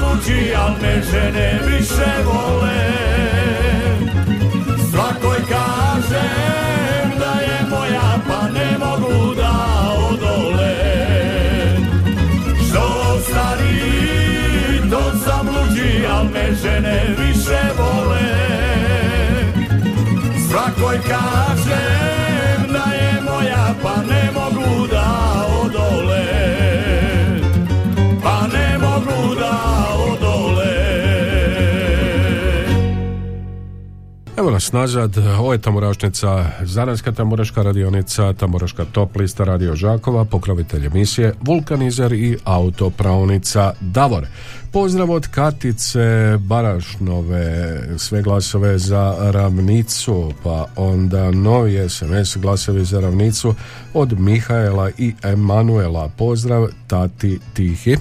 luđi, 0.00 0.54
al 0.56 0.72
me 0.82 1.02
žene 1.10 1.60
više 1.66 2.10
vole. 2.24 2.80
Svakoj 4.90 5.38
kažem 5.48 7.10
da 7.18 7.40
je 7.40 7.58
moja, 7.70 8.10
pa 8.28 8.48
ne 8.48 8.78
mogu 8.78 9.34
da 9.34 9.52
odole. 10.10 10.76
Što 12.68 12.84
stari, 13.20 14.90
to 14.90 15.02
sam 15.24 15.46
luđi, 15.48 16.06
al 16.10 16.24
me 16.24 16.54
žene 16.62 17.02
više 17.18 17.60
vole. 17.78 18.28
Svakoj 20.50 20.98
kažem 21.08 22.72
da 22.72 22.92
je 22.94 23.20
moja, 23.22 23.74
pa 23.82 23.94
ne 24.10 24.30
mogu 24.34 24.86
da 24.86 24.97
Evo 34.48 34.54
nas 34.54 34.72
nazad, 34.72 35.18
ovo 35.18 35.52
je 35.52 35.58
Tamburašnica, 35.58 36.50
Zanarska 36.62 37.12
tamburaška 37.12 37.62
radionica, 37.62 38.32
Tamburaška 38.32 38.84
top 38.84 39.16
lista 39.16 39.44
Radio 39.44 39.76
Žakova, 39.76 40.24
pokrovitelj 40.24 40.86
emisije, 40.86 41.34
vulkanizer 41.40 42.12
i 42.12 42.38
autopravnica 42.44 43.72
Davor. 43.80 44.26
Pozdrav 44.72 45.10
od 45.10 45.26
Katice 45.26 46.36
Barašnove, 46.38 47.80
sve 47.98 48.22
glasove 48.22 48.78
za 48.78 49.16
ravnicu, 49.20 50.32
pa 50.42 50.66
onda 50.76 51.30
novi 51.30 51.88
SMS 51.88 52.36
glasovi 52.36 52.84
za 52.84 53.00
ravnicu 53.00 53.54
od 53.94 54.20
Mihaela 54.20 54.90
i 54.98 55.14
Emanuela. 55.22 56.10
Pozdrav, 56.16 56.68
tati 56.86 57.38
Tihi. 57.54 57.96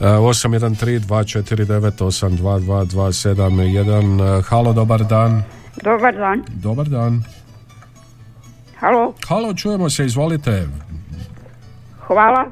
813 0.00 1.00
249 1.06 1.90
822 1.98 2.86
271 2.86 4.42
Halo, 4.42 4.72
dobar 4.72 5.04
dan. 5.04 5.57
Dobar 5.84 6.14
dan. 6.14 6.42
Dobar 6.54 6.86
dan. 6.86 7.22
Halo, 8.76 9.14
Halo, 9.28 9.54
čujemo 9.54 9.90
se, 9.90 10.04
izvolite. 10.04 10.68
hvala. 12.06 12.44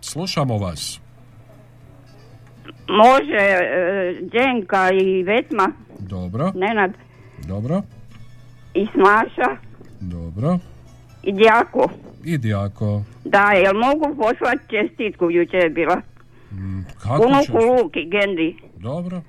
Slušamo 0.00 0.58
vas. 0.58 1.00
Može 2.88 3.36
e, 3.36 3.60
Đenka 4.22 4.90
i 4.92 5.22
Vetma, 5.22 5.68
Dobro, 5.98 6.52
Nenad 6.54 6.90
dobro, 7.38 7.82
i 8.74 8.86
Smaša 8.94 9.56
dobro. 10.00 10.58
i 11.22 11.32
Djako. 11.32 11.88
Idi 12.24 12.54
ako. 12.54 13.02
Da, 13.24 13.52
jel 13.52 13.74
mogu 13.74 14.16
poslati 14.16 14.58
čestitku, 14.70 15.30
jučer 15.30 15.62
je 15.62 15.70
bila. 15.70 16.00
Kako 17.02 17.24
ćeš? 17.24 17.48
Unuku 17.48 17.64
Luki 17.66 18.04
Gendi. 18.04 18.56
Dobro. 18.76 19.22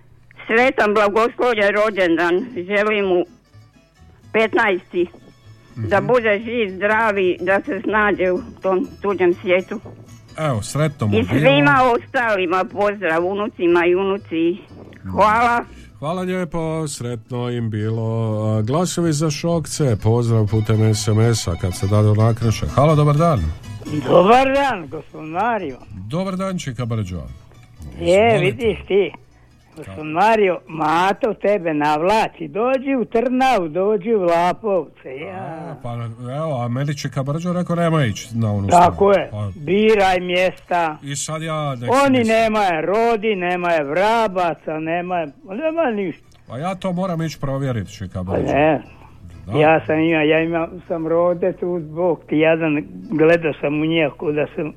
Sretan 0.47 0.93
blagoslovljen 0.93 1.69
rođendan. 1.75 2.35
Želim 2.67 3.05
mu 3.05 3.23
15. 4.33 5.07
Da 5.77 5.97
Mhm. 5.97 6.07
bude 6.07 6.39
živ, 6.39 6.75
zdravi, 6.75 7.37
da 7.41 7.61
se 7.61 7.81
snađe 7.81 8.31
u 8.31 8.39
tom 8.61 8.87
tuđem 9.01 9.33
svijetu. 9.33 9.79
Evo, 10.39 10.61
sretno 10.63 11.07
mu 11.07 11.13
I 11.13 11.23
bilo. 11.23 11.29
svima 11.31 11.75
ostalima 11.85 12.65
pozdrav, 12.65 13.25
unucima 13.25 13.85
i 13.85 13.95
unuci. 13.95 14.57
Hvala. 15.05 15.65
Hvala 15.99 16.21
lijepo, 16.21 16.59
sretno 16.87 17.49
im 17.49 17.69
bilo. 17.69 18.31
Glasovi 18.63 19.13
za 19.13 19.29
šokce, 19.31 19.97
pozdrav 20.03 20.47
putem 20.47 20.93
SMS-a 20.93 21.55
kad 21.55 21.75
se 21.75 21.87
dadu 21.87 22.15
nakreše. 22.15 22.65
Halo, 22.67 22.95
dobar 22.95 23.15
dan. 23.15 23.39
Dobar 24.07 24.45
dan, 24.53 24.87
gospodin 24.89 25.29
Mario. 25.29 25.77
Dobar 26.07 26.35
dan, 26.35 26.59
Čika 26.59 26.85
Brđo. 26.85 27.21
Je, 27.99 28.39
vidiš 28.39 28.77
ti, 28.87 29.11
gospodin 29.77 30.11
Mario, 30.11 30.59
Mato 30.67 31.33
tebe 31.33 31.73
navlači. 31.73 32.47
Dođi 32.47 32.95
u 33.01 33.05
Trnav, 33.05 33.67
dođi 33.69 34.13
u 34.13 34.21
Lapovce. 34.21 35.15
Ja. 35.15 35.75
Pa 35.83 35.93
evo, 36.35 36.63
a 36.63 36.67
meni 36.67 36.97
Čika 36.97 37.23
Brđo 37.23 37.53
rekao 37.53 37.75
nema 37.75 38.05
ići 38.05 38.37
na 38.37 38.53
onu 38.53 38.67
Tako 38.67 39.13
stranu. 39.13 39.25
je, 39.25 39.29
Pa, 39.31 39.59
biraj 39.59 40.19
mjesta. 40.19 40.97
I 41.03 41.15
sad 41.15 41.41
ja... 41.41 41.75
nek 41.75 41.89
Oni 42.05 42.23
nemaju 42.23 42.81
rodi, 42.85 43.35
nemaju 43.35 43.89
vrabaca, 43.89 44.79
nemaju, 44.79 45.31
nemaju 45.43 45.95
ništa. 45.95 46.25
Pa 46.47 46.57
ja 46.57 46.75
to 46.75 46.91
moram 46.93 47.21
ići 47.21 47.39
provjeriti, 47.39 47.93
Čika 47.93 48.23
Pa 48.23 48.37
ne, 48.37 48.81
Da. 49.45 49.59
ja 49.59 49.85
sam 49.85 49.99
ima, 49.99 50.21
ja 50.21 50.41
imam, 50.41 50.81
sam 50.87 51.07
rode 51.07 51.53
tu, 51.53 51.79
Bog 51.79 52.19
ti 52.29 52.37
jadan, 52.37 52.83
gledao 53.09 53.53
sam 53.61 53.81
u 53.81 53.85
njih 53.85 54.07
da 54.35 54.45
sam 54.55 54.73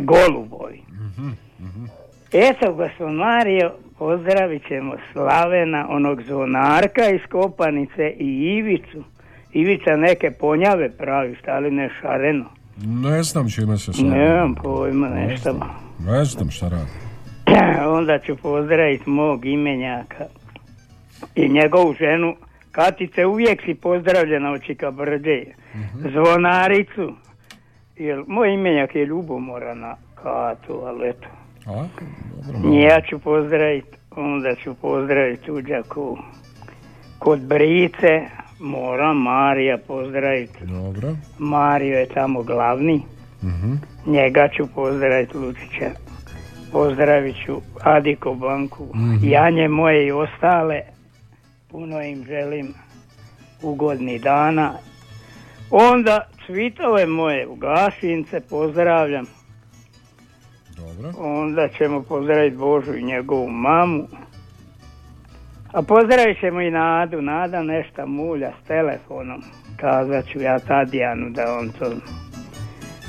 goluboj. 0.00 0.80
Mhm, 0.90 1.84
Eto, 2.32 2.72
gospod 2.74 3.12
Mario, 3.12 3.72
pozdravit 3.98 4.68
ćemo 4.68 4.94
Slavena, 5.12 5.86
onog 5.90 6.22
zvonarka 6.22 7.08
iz 7.14 7.20
Kopanice 7.30 8.12
i 8.18 8.26
Ivicu. 8.26 9.04
Ivica 9.52 9.96
neke 9.96 10.30
ponjave 10.30 10.90
pravi, 10.90 11.36
ali 11.46 11.70
ne 11.70 11.90
šareno. 12.00 12.44
Ne 12.76 13.22
znam 13.22 13.50
čime 13.50 13.78
se 13.78 13.92
sad. 13.92 14.04
Nemam 14.04 14.54
pojma, 14.54 15.08
nešto. 15.08 15.60
Ne 16.06 16.24
znam 16.24 16.50
šta 16.50 16.68
radi. 16.68 16.90
Onda 17.98 18.18
ću 18.18 18.36
pozdraviti 18.36 19.10
mog 19.10 19.46
imenjaka 19.46 20.24
i 21.34 21.48
njegovu 21.48 21.94
ženu 21.94 22.36
Katice, 22.72 23.26
uvijek 23.26 23.62
si 23.64 23.74
pozdravljena 23.74 24.50
od 24.50 24.62
Čika 24.62 24.90
Brđe. 24.90 25.44
Zvonaricu. 26.12 27.12
Jer 27.96 28.24
moj 28.26 28.54
imenjak 28.54 28.94
je 28.94 29.06
ljubomora 29.06 29.74
na 29.74 29.96
Katu, 30.14 30.80
ali 30.84 31.08
eto. 31.08 31.28
A? 31.66 31.86
Dobro. 32.46 32.70
Ja 32.72 33.00
ću 33.00 33.18
pozdraviti, 33.18 33.86
onda 34.10 34.54
ću 34.54 34.74
pozdraviti 34.74 35.50
uđaku 35.52 36.18
kod 37.18 37.40
Brice, 37.40 38.20
moram 38.60 39.16
Marija 39.16 39.78
pozdraviti. 39.78 40.58
Dobro. 40.62 41.08
Mario 41.38 41.98
je 41.98 42.08
tamo 42.08 42.42
glavni, 42.42 43.02
Mhm. 43.42 43.72
njega 44.06 44.48
ću 44.48 44.66
pozdraviti 44.66 45.36
Lučića. 45.36 45.90
Pozdravit 46.72 47.36
ću 47.46 47.52
Adiko 47.82 48.34
Banku, 48.34 48.84
Mhm. 48.94 49.16
Janje 49.22 49.68
moje 49.68 50.06
i 50.06 50.12
ostale. 50.12 50.80
Puno 51.68 52.02
im 52.02 52.24
želim 52.24 52.74
ugodni 53.62 54.18
dana. 54.18 54.72
Onda 55.70 56.20
cvitove 56.46 57.06
moje 57.06 57.46
u 57.46 57.54
Gašince 57.54 58.40
pozdravljam. 58.40 59.24
Dobro. 60.76 61.12
Onda 61.18 61.68
ćemo 61.78 62.02
pozdraviti 62.02 62.56
Božu 62.56 62.94
i 62.94 63.02
njegovu 63.02 63.48
mamu. 63.48 64.06
A 65.72 65.82
pozdravit 65.82 66.40
ćemo 66.40 66.60
i 66.60 66.70
Nadu. 66.70 67.22
Nada 67.22 67.62
nešto 67.62 68.06
mulja 68.06 68.52
s 68.62 68.66
telefonom. 68.66 69.42
Kazat 69.76 70.24
ću 70.26 70.40
ja 70.40 70.58
Tadijanu 70.58 71.30
da 71.30 71.58
on 71.60 71.68
to 71.78 71.92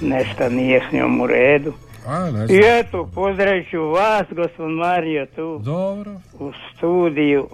nešto 0.02 0.50
nije 0.50 0.82
s 0.90 0.94
njom 0.94 1.22
u 1.22 1.28
redu. 1.28 1.74
A, 2.08 2.32
ne 2.32 2.44
I 2.44 2.48
znam. 2.48 2.60
eto, 2.80 3.10
pozdravit 3.16 3.70
ću 3.70 3.82
vas, 3.82 4.26
gospod 4.32 4.70
Mario, 4.70 5.26
tu. 5.36 5.60
Dobro. 5.64 6.12
U 6.40 6.52
studiju. 6.74 7.48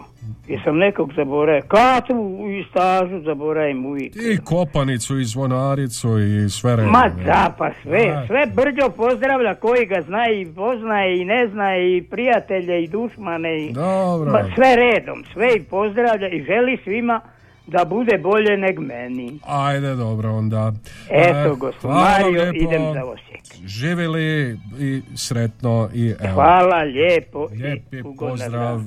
Jesam 0.48 0.78
nekog 0.78 1.14
zaboravio. 1.16 1.62
Katu 1.68 2.14
i 2.52 2.66
stažu 2.70 3.22
zaboravim 3.22 3.86
uvijek. 3.86 4.16
I 4.16 4.38
kopanicu, 4.38 5.20
i 5.20 5.26
zvonaricu, 5.26 6.20
i 6.20 6.50
sve 6.50 6.76
redom. 6.76 6.92
Ma 6.92 7.10
da, 7.26 7.56
pa 7.58 7.72
sve, 7.84 8.24
sve 8.28 8.46
brđo 8.56 8.90
pozdravlja 8.90 9.56
koji 9.56 9.86
ga 9.86 10.02
zna 10.02 10.30
i 10.30 10.46
poznaje 10.46 11.22
i 11.22 11.26
ne 11.26 11.48
zna 11.48 11.78
i 11.78 12.04
prijatelje 12.12 12.84
i 12.84 12.88
dušmane 12.88 13.66
i 13.66 13.74
Dobro. 13.74 14.32
Ma 14.32 14.40
sve 14.56 14.76
redom, 14.76 15.24
sve 15.34 15.56
i 15.56 15.64
pozdravlja 15.64 16.28
i 16.30 16.44
želi 16.44 16.78
svima 16.84 17.22
da 17.68 17.86
bude 17.86 18.18
bolje 18.18 18.58
neg 18.58 18.80
meni. 18.80 19.40
Ajde, 19.48 19.96
dobro 19.96 20.32
onda. 20.32 20.74
Eto, 21.10 21.52
E, 21.52 21.56
gospod 21.56 21.92
Mario, 21.92 22.28
lijepo. 22.42 22.58
idem 22.58 22.94
za 22.94 23.04
Osijek. 23.06 23.42
Živjeli 23.66 24.58
i 24.80 25.02
sretno 25.16 25.90
i 25.94 26.14
evo. 26.20 26.34
Hvala 26.34 26.78
lijepo 26.84 27.48
Lijepi 27.52 27.98
i 27.98 28.04
pozdrav. 28.20 28.82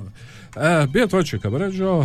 E, 0.55 0.87
bio 0.87 1.07
to 1.07 1.23
Čika 1.23 1.49
Bređo, 1.49 1.85
e, 1.85 1.95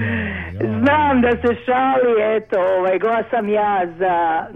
Znam 0.60 1.20
da 1.20 1.30
se 1.30 1.54
šali, 1.64 2.36
eto, 2.36 2.56
ovaj, 2.78 2.98
glasam 2.98 3.48
ja 3.48 3.86
za 3.98 4.46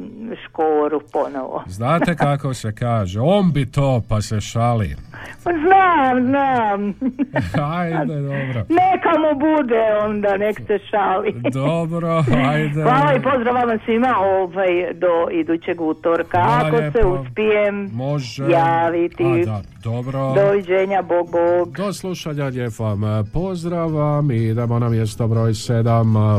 škoru 0.44 1.00
ponovo. 1.12 1.62
Znate 1.66 2.16
kako 2.16 2.54
se 2.54 2.74
kaže, 2.74 3.20
on 3.20 3.52
bi 3.52 3.72
to 3.72 4.02
pa 4.08 4.20
se 4.20 4.40
šali. 4.40 4.96
Znam, 5.42 6.26
znam. 6.28 6.94
Ajde, 7.78 8.14
dobro. 8.14 8.60
Neka 8.80 9.12
mu 9.18 9.40
bude 9.40 9.82
onda, 10.04 10.36
nek 10.36 10.56
se 10.66 10.78
šali. 10.90 11.34
Dobro, 11.62 12.24
ajde. 12.50 12.82
Hvala 12.82 13.14
i 13.14 13.22
pozdrav 13.22 13.54
vam 13.54 13.78
svima 13.84 14.14
ovaj, 14.18 14.94
do 14.94 15.28
idućeg 15.32 15.80
utorka. 15.80 16.42
Hvala 16.42 16.66
Ako 16.66 16.76
se 16.76 16.82
lijepo. 16.82 17.08
uspijem 17.08 17.90
Može. 17.92 18.44
javiti. 18.50 19.24
A, 19.24 19.44
da, 19.44 19.60
dobro. 19.84 20.32
Doviđenja, 20.34 21.02
bog, 21.02 21.28
bog. 21.30 21.76
Do 21.76 21.92
slušanja, 21.92 22.44
lijep 22.44 22.78
vam 22.78 23.00
pozdrav 23.32 23.88
vam 23.94 24.30
i 24.30 24.36
idemo 24.36 24.78
na 24.78 24.88
mjesto 24.88 25.28
broj 25.28 25.50
7. 25.50 25.89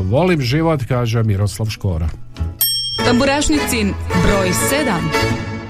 Volim 0.10 0.42
život, 0.42 0.80
kaže 0.88 1.24
Miroslav 1.24 1.70
Škora. 1.70 2.10
Tamburašnicin 3.06 3.94
broj 4.24 4.50
7. 4.70 5.61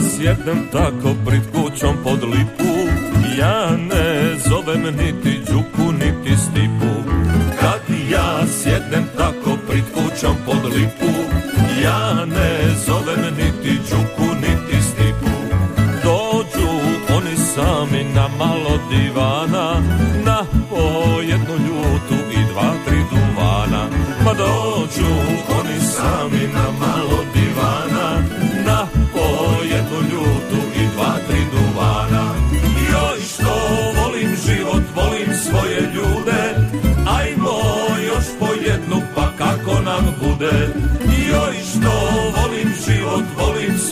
sjednem 0.00 0.68
tako 0.72 1.14
pred 1.26 1.42
kućom 1.52 1.96
pod 2.04 2.24
lipu. 2.24 2.74
Ja 3.38 3.76
ne 3.76 4.36
zovem 4.48 4.82
niti 4.82 5.40
Đuku 5.50 5.92
niti 5.92 6.36
Stipu. 6.36 6.92
Kad 7.60 7.80
ja 8.10 8.46
sjednem 8.46 9.04
tako 9.16 9.56
pred 9.68 9.84
kućom 9.94 10.36
pod 10.46 10.64
lipu 10.64 11.12
Ja 11.84 12.24
ne 12.24 12.74
zovem 12.86 13.34
niti 13.36 13.78
Đuku 13.90 14.34
niti 14.34 14.82
Stipu. 14.82 15.36
Dođu 16.04 16.70
oni 17.16 17.36
sami 17.36 18.04
na 18.14 18.28
malo 18.38 18.78
divana 18.90 19.82
Na 20.24 20.44
po 20.70 21.20
jednu 21.20 21.54
ljutu 21.54 22.24
i 22.32 22.52
dva, 22.52 22.72
tri 22.86 22.98
duvana. 23.10 23.86
Ma 24.24 24.32
dođu 24.32 25.12
oni 25.58 25.80
sami 25.80 26.52
na 26.54 26.64
malo 26.80 26.97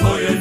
volim 0.02 0.40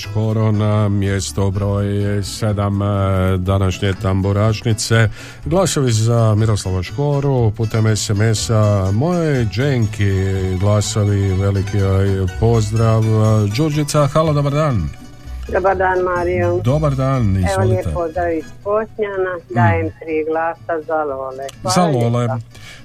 Škoro 0.00 0.52
na 0.52 0.88
mjesto 0.88 1.50
broj 1.50 1.84
7 1.84 3.36
današnje 3.36 3.92
tamburašnice. 3.92 5.08
Glasovi 5.44 5.92
za 5.92 6.34
Miroslava 6.34 6.82
Škoru 6.82 7.50
putem 7.50 7.96
SMS-a 7.96 8.60
moje 8.92 9.44
Dženki 9.46 10.12
glasovi 10.60 11.34
veliki 11.34 11.78
joj 11.78 12.26
pozdrav. 12.40 13.02
Đurđica, 13.56 14.06
halo, 14.06 14.32
dobar 14.32 14.52
dan. 14.52 14.88
Dobar 15.48 15.76
dan, 15.76 15.98
Mario. 16.00 16.60
Dobar 16.64 16.94
dan, 16.94 17.36
Evo 17.36 17.46
izvolite. 17.48 17.64
lijep 17.64 17.94
pozdrav 17.94 18.32
iz 18.32 18.44
Posnjana. 18.64 19.32
Dajem 19.50 19.86
tri 19.90 20.24
glasa 20.28 20.82
za 20.86 21.04
Lole. 21.04 21.44
Hvala 21.62 21.74
Za 21.74 21.82
Lole. 21.98 22.18
lijepa. 22.18 22.38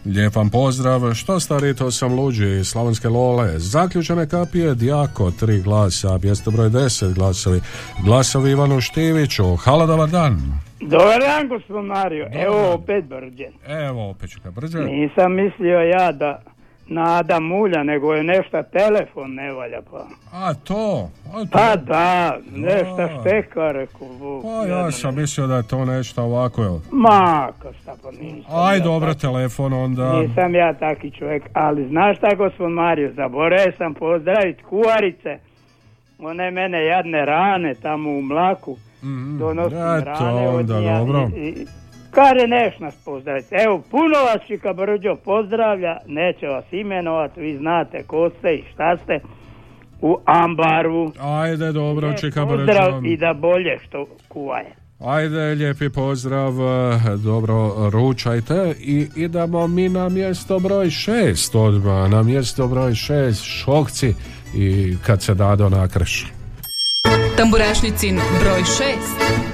Lijep 0.06 0.36
vam 0.36 0.50
pozdrav. 0.50 1.14
Što 1.14 1.40
stari, 1.40 1.76
to 1.76 1.92
sam 1.92 2.14
luđi. 2.14 2.64
Slavonske 2.64 3.10
Lole. 3.10 3.60
Zaključene 3.60 4.30
kapije 4.30 4.76
Dijako, 4.76 5.32
tri 5.32 5.62
glasa. 5.62 6.20
Mjesto 6.24 6.52
broj 6.52 6.70
10 6.70 7.14
glasovi. 7.14 7.62
Glasovi 8.04 8.52
Ivanu 8.52 8.82
Štiviću. 8.82 9.56
Halo, 9.56 9.88
dobar 9.88 10.10
dan. 10.10 10.60
Dobar 10.82 11.20
dan, 11.20 11.48
gospod 11.48 11.86
Mario. 11.86 12.28
Evo 12.34 12.74
opet 12.74 13.06
brđen. 13.06 13.54
Evo, 13.68 14.10
opet 14.10 14.30
ću 14.30 14.40
brđe. 14.52 14.80
Nisam 14.80 15.36
mislio 15.36 15.80
ja 15.80 16.12
da 16.12 16.42
nada 16.88 17.40
mulja, 17.42 17.84
nego 17.84 18.14
je 18.14 18.24
nešto 18.24 18.64
telefon 18.64 19.32
ne 19.32 19.52
valja 19.52 19.80
pa. 19.92 20.06
A 20.34 20.54
to? 20.56 21.10
A 21.28 21.40
to? 21.40 21.46
Pa 21.52 21.76
da, 21.78 22.38
nešto 22.48 23.08
šteka, 23.12 23.72
rekao 23.72 24.08
Vuk. 24.10 24.44
Pa 24.44 24.68
ja 24.68 24.92
sam 24.92 25.16
mislio 25.16 25.48
da 25.48 25.56
je 25.56 25.64
to 25.64 25.86
nešto 25.86 26.24
ovako, 26.24 26.62
jel? 26.64 26.78
Ma, 26.92 27.50
ka 27.60 27.70
šta 27.74 27.94
pa 28.04 28.12
nisam. 28.12 28.52
Aj, 28.52 28.78
ja 28.78 28.84
dobro, 28.84 29.14
telefon 29.14 29.74
onda. 29.76 30.14
Nisam 30.14 30.56
ja 30.56 30.74
taki 30.74 31.12
čovjek, 31.12 31.44
ali 31.54 31.88
znaš 31.88 32.18
šta 32.18 32.36
gospod 32.36 32.72
Mario, 32.72 33.12
zaboravio 33.14 33.74
sam 33.78 33.94
pozdraviti 33.94 34.64
kuharice. 34.64 35.38
One 36.20 36.52
mene 36.52 36.86
jadne 36.86 37.26
rane 37.26 37.74
tamo 37.76 38.10
u 38.10 38.22
mlaku. 38.22 38.78
Donosim 39.40 39.78
Mhm. 39.80 39.98
Eto, 39.98 40.06
rane 40.06 40.48
od 40.50 40.56
onda 40.56 40.80
njega 40.80 40.98
dobro. 40.98 41.30
i- 41.36 41.40
i- 41.40 41.66
Kare 42.16 42.48
neš 42.48 42.80
nas 42.80 42.96
pozdraviti. 43.06 43.56
Evo, 43.66 43.84
puno 43.92 44.18
vas 44.28 44.48
Čika 44.48 44.74
Brđo 44.74 45.16
pozdravlja, 45.26 45.98
neće 46.08 46.48
vas 46.48 46.66
imenovat, 46.72 47.32
vi 47.38 47.58
znate 47.58 48.04
ko 48.08 48.30
ste 48.40 48.54
i 48.54 48.64
šta 48.74 48.98
ste 49.04 49.20
u 50.02 50.18
ambaru. 50.26 51.12
Ajde, 51.20 51.72
dobro, 51.72 52.14
čeka 52.14 52.46
Pozdrav 52.46 53.06
i 53.06 53.18
da 53.18 53.34
bolje 53.34 53.80
što 53.88 54.06
kuvaje. 54.28 54.76
Ajde, 55.00 55.56
lijepi 55.56 55.90
pozdrav, 55.90 56.54
eh, 56.54 57.00
dobro 57.24 57.90
ručajte 57.90 58.76
i 58.80 59.08
idemo 59.16 59.68
mi 59.68 59.90
na 59.90 60.10
mjesto 60.10 60.60
broj 60.60 60.90
šest 60.90 61.56
odmah, 61.56 62.10
na 62.12 62.24
mjesto 62.24 62.68
broj 62.68 62.96
šest, 62.96 63.44
šokci 63.44 64.14
i 64.56 64.96
kad 65.06 65.22
se 65.22 65.34
dado 65.34 65.70
nakreš. 65.70 66.26
Tamburašnicin 67.38 68.16
broj 68.16 68.62
6. 68.62 69.45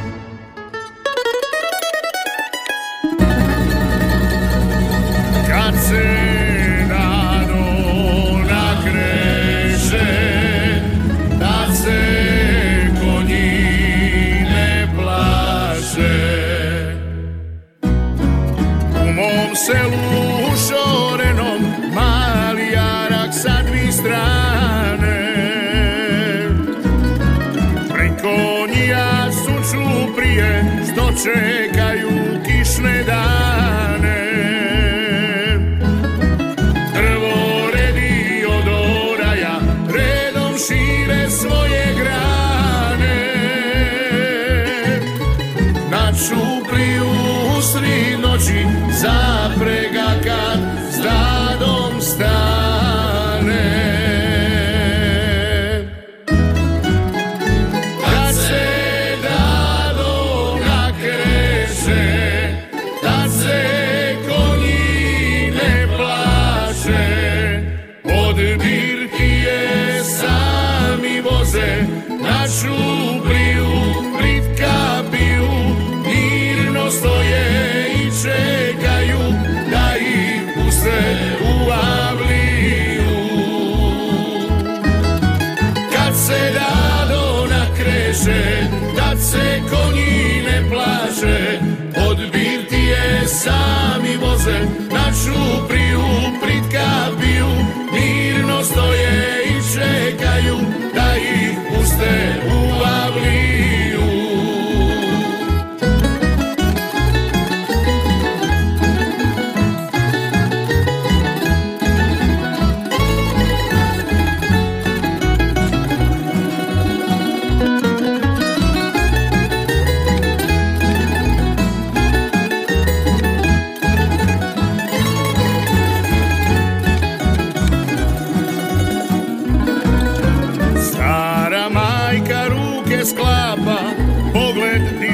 thousand. 94.43 94.80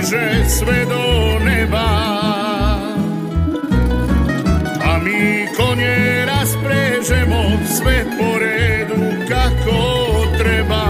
Sve 0.08 0.86
do 0.86 1.40
neba. 1.46 1.88
A 4.86 4.98
mi 5.04 5.48
konje 5.58 6.26
rasprežemo 6.26 7.44
sve 7.78 8.06
po 8.18 8.40
redu 8.40 9.28
kako 9.30 9.78
treba. 10.38 10.86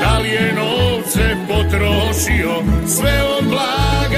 Da 0.00 0.18
li 0.18 0.28
je 0.28 0.52
novce 0.52 1.36
potrošio 1.48 2.62
sve 2.86 3.22
od 3.38 3.44
blaga 3.44 4.15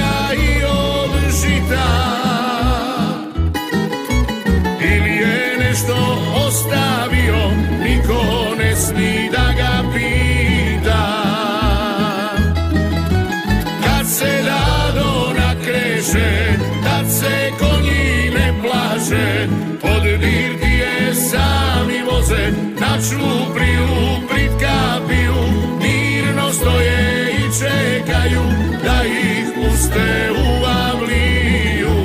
plaže, 18.99 19.47
pod 19.81 20.03
dirtije 20.03 21.15
sami 21.15 22.03
voze, 22.11 22.51
na 22.79 22.97
čupriju 23.09 23.87
prit 24.29 24.51
kapiju, 24.59 25.35
mirno 25.81 26.53
stoje 26.53 27.31
i 27.31 27.59
čekaju 27.59 28.43
da 28.83 29.03
ih 29.05 29.45
puste 29.55 30.31
u 30.31 30.65
avliju. 30.65 31.95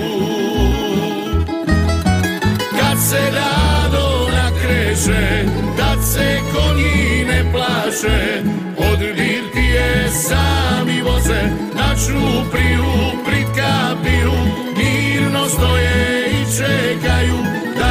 Kad 2.79 2.99
se 3.11 3.23
dado 3.33 4.29
nakreše, 4.33 5.45
tad 5.77 5.99
se 6.13 6.39
konji 6.55 7.25
ne 7.25 7.53
plaše, 7.53 8.43
od 8.77 8.99
birtije 8.99 10.09
sami 10.11 11.03
voze, 11.03 11.43
na 11.75 11.95
čupriju 12.07 12.85
prit 13.27 13.47
kapiju, 13.57 14.33
mirno 14.77 15.49
stoje 15.49 16.04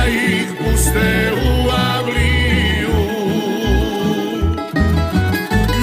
da 0.03 0.09
ih 0.09 0.47
puste 0.59 1.31
u 1.33 1.69
avliju. 1.95 2.95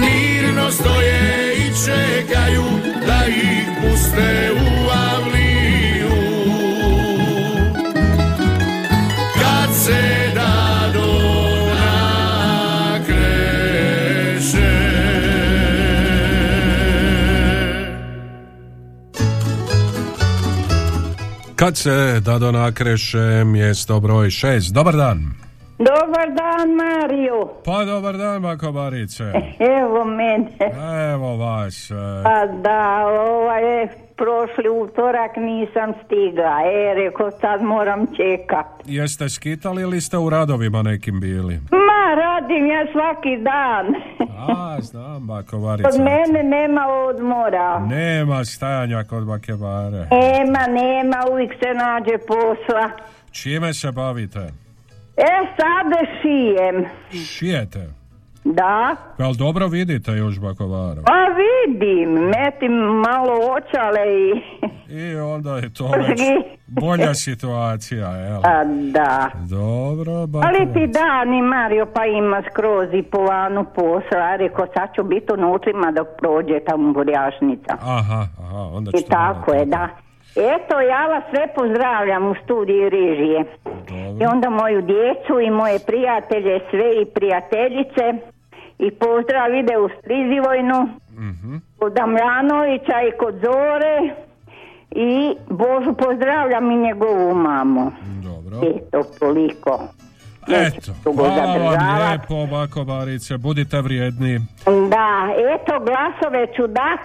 Mirno 0.00 0.70
stoje 0.70 1.54
i 1.56 1.72
čekaju 1.84 2.64
da 3.06 3.26
ih 3.28 3.66
puste 3.80 4.50
u 4.52 4.59
Kad 21.60 21.76
se 21.76 22.20
Dado 22.20 22.52
nakreše, 22.52 23.44
mjesto 23.44 24.00
broj 24.00 24.30
6. 24.30 24.72
Dobar 24.72 24.96
dan. 24.96 25.18
Dobar 25.78 26.28
dan, 26.36 26.68
Mario. 26.74 27.49
Pa 27.64 27.84
dobar 27.84 28.16
dan, 28.16 28.42
bako 28.42 28.72
Barice. 28.72 29.24
Evo 29.80 30.04
mene. 30.04 30.48
Evo 31.12 31.36
vas. 31.36 31.90
e, 31.90 31.94
Pa 32.24 32.46
da, 32.46 33.06
ovaj 33.06 33.62
je 33.72 33.88
prošli 34.16 34.68
utorak 34.70 35.36
nisam 35.36 35.92
stigla. 36.04 36.56
E, 36.64 36.94
reko 36.94 37.30
sad 37.30 37.62
moram 37.62 38.06
čekat. 38.06 38.66
Jeste 38.84 39.28
skitali 39.28 39.82
ili 39.82 40.00
ste 40.00 40.18
u 40.18 40.30
radovima 40.30 40.82
nekim 40.82 41.20
bili? 41.20 41.60
Ma, 41.70 42.14
radim 42.16 42.66
ja 42.66 42.86
svaki 42.92 43.36
dan. 43.38 43.86
A, 44.48 44.80
znam, 44.80 45.26
bako 45.26 45.58
Barice. 45.58 45.88
Od 45.88 46.00
mene 46.00 46.42
nema 46.42 46.86
odmora. 46.88 47.78
Nema 47.78 48.44
stajanja 48.44 49.04
kod 49.04 49.26
bake 49.26 49.52
Bare. 49.52 50.06
Nema, 50.10 50.66
nema, 50.66 51.16
uvijek 51.32 51.52
se 51.52 51.74
nađe 51.74 52.18
posla. 52.18 52.90
Čime 53.32 53.74
se 53.74 53.92
bavite? 53.92 54.52
E, 55.16 55.46
sada 55.56 56.00
šijem. 56.22 56.84
Šijete? 57.26 58.00
Da. 58.44 58.96
Jel 59.18 59.34
dobro 59.34 59.66
vidite 59.66 60.12
još 60.12 60.40
bako 60.40 60.66
Baro? 60.66 61.02
Pa 61.06 61.26
vidim, 61.40 62.10
metim 62.12 62.72
malo 62.82 63.32
očale 63.56 64.00
i... 64.14 64.42
I 64.92 65.16
onda 65.16 65.56
je 65.56 65.74
to 65.74 65.90
već 66.08 66.20
bolja 66.66 67.14
situacija, 67.14 68.08
jel? 68.08 68.40
A, 68.44 68.64
da. 68.64 69.30
Dobro, 69.50 70.26
bako 70.26 70.46
Ali 70.46 70.72
ti 70.72 70.92
dani, 70.92 71.42
Mario, 71.42 71.86
pa 71.94 72.06
ima 72.06 72.42
skroz 72.50 72.88
i 72.94 73.02
po 73.02 73.18
vanu 73.18 73.64
posla. 73.74 74.22
A 74.32 74.36
Reko, 74.36 74.66
sad 74.74 74.88
ću 74.94 75.02
biti 75.02 75.32
u 75.32 75.36
nutrima 75.36 75.92
dok 75.92 76.06
prođe 76.18 76.60
tamo 76.66 76.92
burjašnica. 76.92 77.76
Aha, 77.80 78.26
aha, 78.42 78.60
onda 78.72 78.90
I 78.94 78.98
ćete 78.98 79.10
tako 79.10 79.52
je, 79.54 79.64
da. 79.64 79.88
Eto, 80.30 80.80
ja 80.82 81.06
vas 81.06 81.24
sve 81.30 81.46
pozdravljam 81.54 82.26
u 82.26 82.34
studiji 82.44 82.88
režije. 82.88 83.44
I 84.20 84.26
onda 84.26 84.50
moju 84.50 84.82
djecu 84.82 85.40
i 85.40 85.50
moje 85.50 85.78
prijatelje, 85.86 86.60
sve 86.70 87.02
i 87.02 87.06
prijateljice. 87.06 88.14
I 88.78 88.90
pozdrav 88.90 89.54
ide 89.54 89.78
u 89.78 89.88
Strizivojnu, 89.98 90.88
Mhm. 91.12 91.56
kod 91.78 91.92
Damjanovića 91.92 93.02
i 93.02 93.18
kod 93.18 93.34
Zore. 93.34 94.14
I 94.90 95.10
Božu 95.48 95.92
pozdravljam 95.94 96.70
i 96.70 96.76
njegovu 96.76 97.34
mamu. 97.34 97.92
Dobro. 98.22 98.68
Eto, 98.68 99.02
toliko. 99.18 99.80
Eto, 100.48 100.92
dugo 101.04 101.22
hvala 101.24 101.56
vam 101.56 102.08
lijepo, 102.08 102.46
bako 102.46 102.84
Barice, 102.84 103.38
budite 103.38 103.80
vrijedni. 103.80 104.38
Da, 104.64 105.08
eto 105.54 105.72
glasove 105.80 106.46
ću 106.56 106.66
dat, 106.66 107.00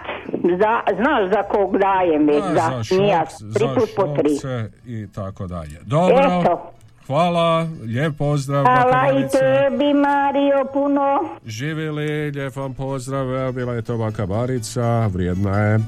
za, 0.57 0.95
znaš 0.95 1.29
za 1.29 1.43
kog 1.43 1.77
dajem 1.77 2.27
već, 2.27 2.43
A, 2.43 2.53
za, 2.53 2.83
za 2.83 3.01
nija, 3.01 3.25
tri 3.25 3.67
za 3.67 3.75
put 3.75 3.89
po 3.95 4.07
tri. 4.17 4.29
šokce 4.29 4.69
i 4.85 5.07
tako 5.15 5.47
dalje. 5.47 5.79
Dobro, 5.85 6.17
Eto. 6.41 6.71
Hvala, 7.07 7.67
lijep 7.83 8.17
pozdrav, 8.17 8.63
Hvala 8.63 9.19
i 9.19 9.21
tebi, 9.31 9.93
Mario, 9.93 10.65
puno. 10.73 11.37
Živjeli, 11.45 12.31
lijep 12.31 12.55
vam 12.55 12.73
pozdrav, 12.73 13.51
bila 13.51 13.73
je 13.73 13.81
to 13.81 13.97
baka 13.97 14.25
Barica, 14.25 15.07
vrijedna 15.07 15.59
je. 15.59 15.75
E, 15.75 15.79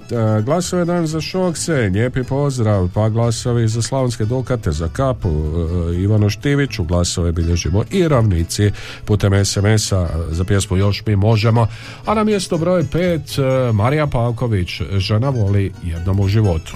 glasove 0.42 0.86
dan 0.86 1.08
za 1.08 1.22
šokce, 1.22 1.74
lijepi 1.74 2.24
pozdrav, 2.24 2.90
pa 2.94 3.10
glasovi 3.10 3.68
za 3.68 3.82
slavonske 3.82 4.26
dukate, 4.26 4.72
za 4.72 4.88
kapu, 4.88 5.30
e, 5.30 5.96
Ivanu 5.96 6.30
Štiviću, 6.30 6.84
glasove 6.84 7.32
bilježimo 7.32 7.84
i 7.92 8.08
ravnici 8.08 8.72
putem 9.06 9.46
SMS-a 9.46 10.08
za 10.30 10.44
pjesmu 10.44 10.78
Još 10.78 11.06
mi 11.06 11.16
možemo, 11.16 11.68
a 12.06 12.14
na 12.14 12.24
mjesto 12.24 12.58
broj 12.58 12.84
5 12.84 13.72
Marija 13.74 14.08
Pavković, 14.08 14.82
žena 14.92 15.30
voli 15.30 15.74
jednom 15.84 16.20
u 16.20 16.28
životu. 16.28 16.74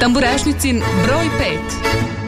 Tamburašnicin 0.00 0.82
broj 1.06 1.26
5. 2.16 2.21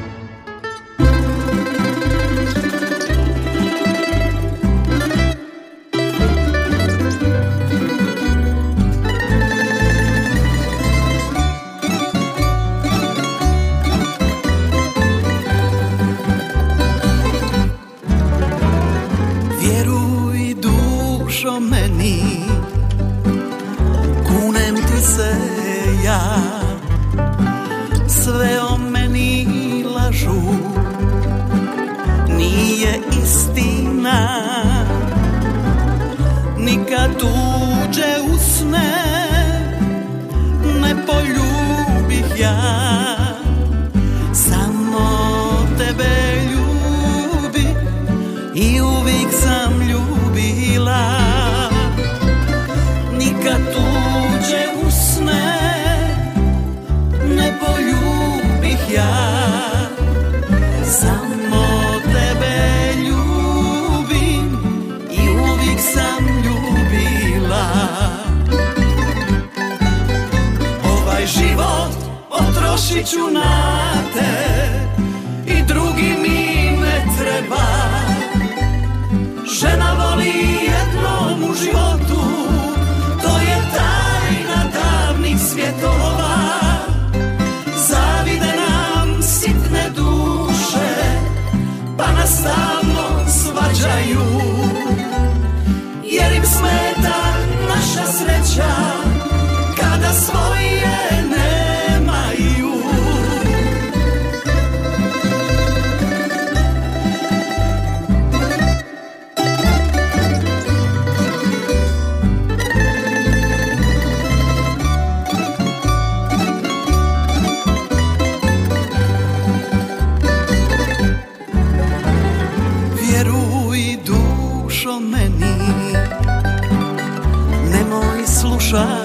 try. 128.74 129.03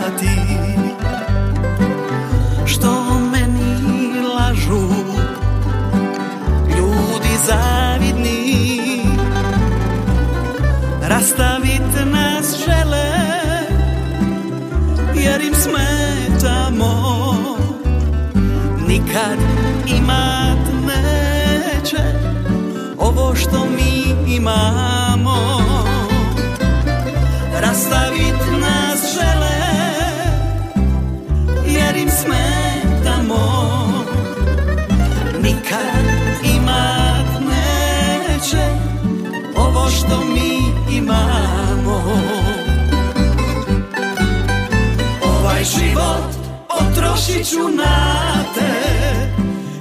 Život 45.78 46.30
potrošit 46.68 47.50
ću 47.50 47.60
na 47.78 48.44
te 48.56 48.74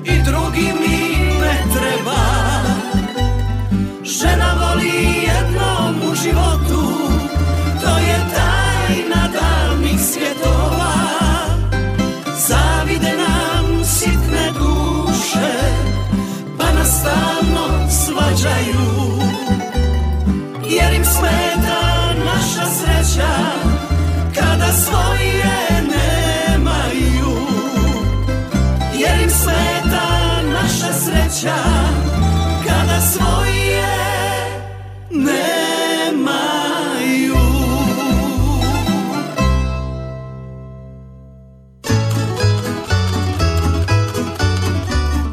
I 0.04 0.22
drugi 0.22 0.72
mi 0.80 0.98
ne 1.40 1.64
treba. 1.74 2.22
Žena 4.04 4.54
voli 4.60 4.92
jednom 5.26 6.10
u 6.10 6.14
životu 6.14 6.98
To 7.82 7.98
je 7.98 8.18
tajna 8.34 9.28
davnih 9.32 10.00
svjetova. 10.00 10.94
Zavide 12.48 13.12
nam 13.16 13.84
sitne 13.84 14.52
duše 14.58 15.52
Pa 16.58 16.72
nas 16.72 17.00
stalno 17.00 17.90
svađaju 17.90 19.18
Jer 20.70 20.94
im 20.94 21.04
smeta 21.04 21.47
Kada 32.66 33.00
svoje 33.00 33.84
nemaju 35.10 35.48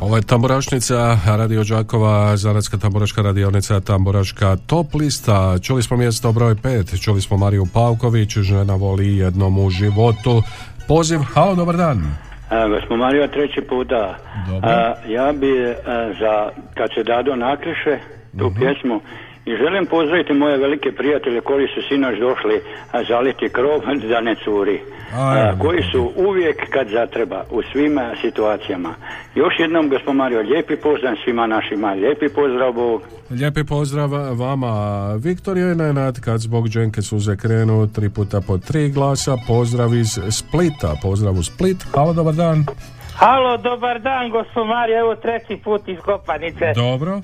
Ovo 0.01 0.15
je 0.15 0.21
Tamburašnica, 0.21 1.19
Radio 1.25 1.63
Đakova, 1.63 2.37
Zanatska 2.37 2.77
tamburaška 2.77 3.21
radionica, 3.21 3.79
Tamburaška 3.79 4.57
top 4.65 4.93
lista. 4.93 5.59
Čuli 5.59 5.83
smo 5.83 5.97
mjesto 5.97 6.31
broj 6.31 6.55
5, 6.55 7.01
čuli 7.01 7.21
smo 7.21 7.37
Mariju 7.37 7.67
Pavković, 7.73 8.37
žena 8.37 8.75
voli 8.75 9.17
jednom 9.17 9.57
u 9.57 9.69
životu. 9.69 10.43
Poziv, 10.87 11.19
halo, 11.19 11.55
dobar 11.55 11.77
dan. 11.77 12.24
A, 12.49 12.67
Gospod 12.67 12.99
Mario, 12.99 13.27
treći 13.27 13.61
puta. 13.61 14.17
Dobro. 14.47 14.69
A, 14.69 14.93
ja 15.07 15.31
bi 15.31 15.69
a, 15.69 15.75
za 16.19 16.49
kad 16.73 16.89
se 16.95 17.03
dado 17.03 17.35
nakriše 17.35 17.99
tu 18.39 18.51
pjesmu 18.59 19.01
i 19.45 19.51
želim 19.61 19.85
pozdraviti 19.85 20.33
moje 20.33 20.57
velike 20.57 20.91
prijatelje 20.91 21.41
koji 21.41 21.67
su 21.67 21.81
sinoć 21.87 22.19
došli 22.19 22.61
a, 22.91 23.03
zaliti 23.03 23.49
krov 23.49 23.79
da 24.11 24.21
ne 24.21 24.35
curi. 24.43 24.81
A, 25.13 25.53
koji 25.59 25.81
su 25.91 26.11
uvijek 26.15 26.57
kad 26.73 26.87
zatreba 26.89 27.43
u 27.51 27.61
svim 27.71 27.99
situacijama. 28.21 28.93
Još 29.35 29.53
jednom 29.59 29.89
gospod 29.89 30.15
Mario, 30.15 30.41
lijepi 30.41 30.75
pozdrav 30.75 31.15
svima 31.23 31.47
našima, 31.47 31.91
lijepi 31.91 32.29
pozdrav 32.35 32.73
Bog. 32.73 33.01
Lijepi 33.29 33.63
pozdrav 33.63 34.09
vama, 34.39 34.73
Viktorija 35.23 35.71
i 35.71 35.75
Nenad, 35.75 36.19
kad 36.19 36.39
zbog 36.39 36.67
dženke 36.67 37.01
suze 37.01 37.37
krenu, 37.37 37.87
tri 37.95 38.09
puta 38.09 38.41
po 38.47 38.57
tri 38.57 38.89
glasa, 38.89 39.37
pozdrav 39.47 39.93
iz 39.93 40.19
Splita, 40.29 40.93
pozdrav 41.01 41.33
u 41.33 41.43
Split, 41.43 41.77
halo, 41.95 42.13
dobar 42.13 42.33
dan. 42.33 42.65
Halo, 43.15 43.57
dobar 43.57 44.01
dan, 44.01 44.29
gospod 44.29 44.67
Mario, 44.67 44.99
evo 44.99 45.15
treći 45.15 45.57
put 45.63 45.87
iz 45.87 45.97
Kopanice. 46.05 46.73
Dobro. 46.75 47.21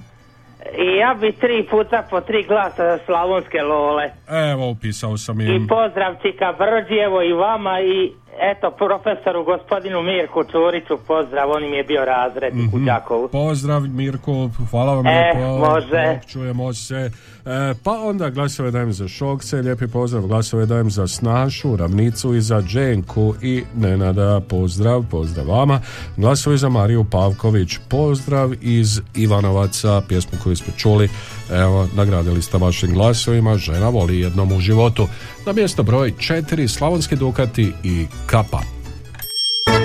I 0.78 0.98
ja 0.98 1.16
bi 1.22 1.32
tri 1.32 1.68
puta 1.70 2.08
po 2.10 2.22
tri 2.22 2.44
glasa 2.44 2.84
za 2.84 2.98
slavonske 3.06 3.62
lole. 3.62 4.12
Evo, 4.52 4.70
upisao 4.70 5.18
sam 5.18 5.42
I 5.42 5.46
im. 5.46 5.68
pozdrav 5.68 6.16
Čika 6.22 6.54
Brđi, 6.60 6.98
evo 6.98 7.22
i 7.22 7.34
vama 7.34 7.80
i 7.82 8.12
eto 8.42 8.72
profesoru 8.74 9.44
gospodinu 9.46 10.02
Mirku 10.04 10.44
Čuriću 10.44 10.98
pozdrav, 10.98 11.50
on 11.50 11.64
im 11.64 11.74
je 11.74 11.84
bio 11.84 12.06
razrednik 12.06 12.74
u 12.74 12.78
Mhm. 12.78 12.86
Đakovu. 12.86 13.28
Pozdrav 13.28 13.82
Mirko, 13.82 14.32
hvala 14.72 14.96
vam 14.96 15.08
E, 15.08 15.10
lijepo. 15.36 15.58
može. 15.60 16.20
Čujemo 16.28 16.74
se. 16.74 17.12
E, 17.46 17.52
pa 17.84 17.92
onda 17.94 18.30
glasove 18.30 18.72
dajem 18.72 18.94
za 18.94 19.08
Šokce, 19.08 19.56
lijepi 19.58 19.88
pozdrav, 19.88 20.24
glasove 20.24 20.66
dajem 20.66 20.90
za 20.90 21.08
Snašu, 21.08 21.76
Ravnicu 21.76 22.34
i 22.34 22.42
za 22.42 22.62
Dženku 22.62 23.36
i 23.42 23.64
Nenada, 23.76 24.42
pozdrav, 24.42 25.04
pozdrav 25.12 25.48
vama. 25.48 25.80
Glasovi 26.18 26.58
za 26.58 26.70
Mariju 26.70 27.06
Pavković, 27.06 27.78
pozdrav 27.90 28.52
iz 28.62 29.02
Ivanovaca, 29.16 30.02
pjesmu 30.02 30.40
koju 30.44 30.56
smo 30.56 30.74
čuli, 30.78 31.10
evo, 31.52 31.88
nagradili 31.96 32.42
ste 32.42 32.58
vašim 32.58 32.94
glasovima, 32.94 33.58
žena 33.58 33.90
voli 33.90 34.20
jednom 34.20 34.52
u 34.52 34.60
životu. 34.60 35.08
Na 35.46 35.54
mjesto 35.54 35.84
broj 35.84 36.14
četiri, 36.20 36.68
Slavonski 36.68 37.16
Dukati 37.16 37.72
i 37.84 38.06
Kapa. 38.26 38.62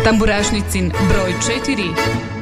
Tamburašnicin 0.04 0.92
broj 1.08 1.34
4. 1.66 2.35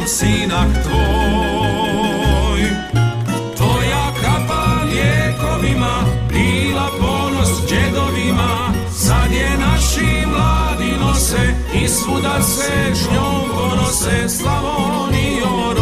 sam 0.00 0.08
sinak 0.08 0.68
tvoj. 0.82 2.60
Tvoja 3.56 4.12
kapa 4.22 4.84
lijekovima 4.84 6.04
Bila 6.28 6.88
ponos 6.98 7.68
džedovima 7.68 8.72
Sad 8.92 9.32
je 9.32 9.50
naši 9.58 10.26
mladi 10.26 10.92
nose 11.00 11.54
I 11.82 11.88
svuda 11.88 12.42
se 12.42 12.94
s 12.94 13.10
njom 13.12 13.50
ponose 13.54 14.28
Slavonijo, 14.28 15.74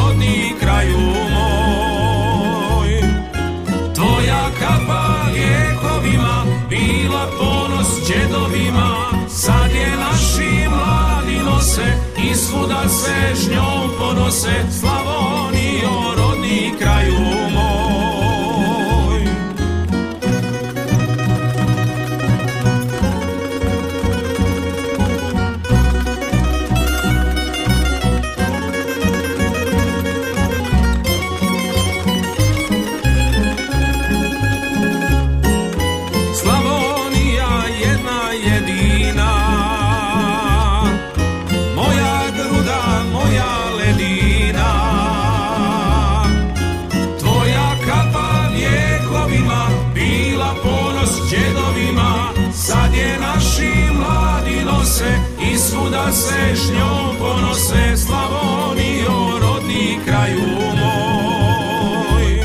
svuda 12.58 12.88
se 12.88 13.34
s 13.34 13.50
njom 13.50 13.90
ponose 13.98 14.64
Slavonijo, 14.80 16.14
rodni 16.16 16.72
kraju 16.78 17.16
ponose 57.68 57.96
Slavonijo, 57.96 59.38
rodni 59.40 59.98
kraju 60.04 60.40
moj. 60.80 62.42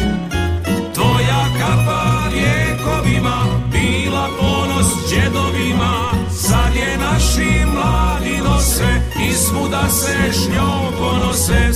Tvoja 0.93 1.45
kapa 1.59 2.29
lijekovima 2.33 3.45
bila 3.71 4.29
ponos 4.39 4.87
džedovima 5.09 6.11
Sad 6.31 6.75
je 6.75 6.97
naši 6.97 7.65
mladi 7.73 8.37
nose 8.43 9.01
i 9.29 9.33
svuda 9.33 9.89
se 9.89 10.49
njom 10.49 10.93
ponose 10.99 11.73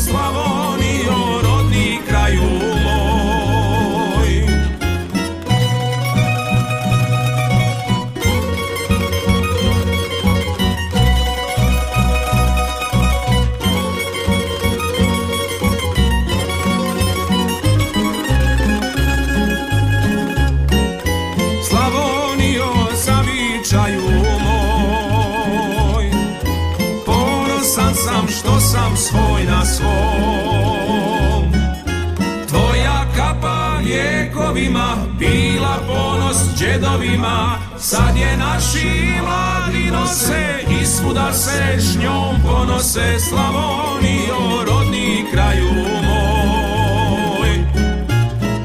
Sad 37.89 38.17
je 38.17 38.37
naši 38.37 39.11
mladi 39.21 39.91
nose 39.91 40.63
i 40.81 40.85
svuda 40.85 41.33
se 41.33 41.75
s 41.77 41.95
njom 41.95 42.35
ponose 42.43 43.19
Slavonio 43.19 44.65
rodni 44.65 45.25
kraju 45.31 45.69
moj. 46.03 47.49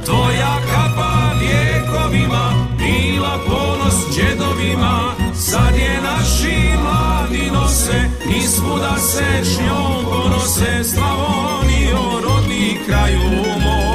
Tvoja 0.05 0.57
kapa 0.73 1.32
vjekovima 1.40 2.69
bila 2.78 3.39
ponos 3.47 3.94
džedovima 4.15 5.15
Sad 5.35 5.74
je 5.77 6.01
naši 6.03 6.78
mladi 6.82 7.51
nose 7.51 8.01
i 8.39 8.43
svuda 8.43 8.97
se 8.97 9.44
s 9.44 9.59
njom 9.61 10.05
ponose 10.05 10.85
Slavonio 10.85 12.20
rodni 12.24 12.78
kraju 12.86 13.20
moj 13.62 13.91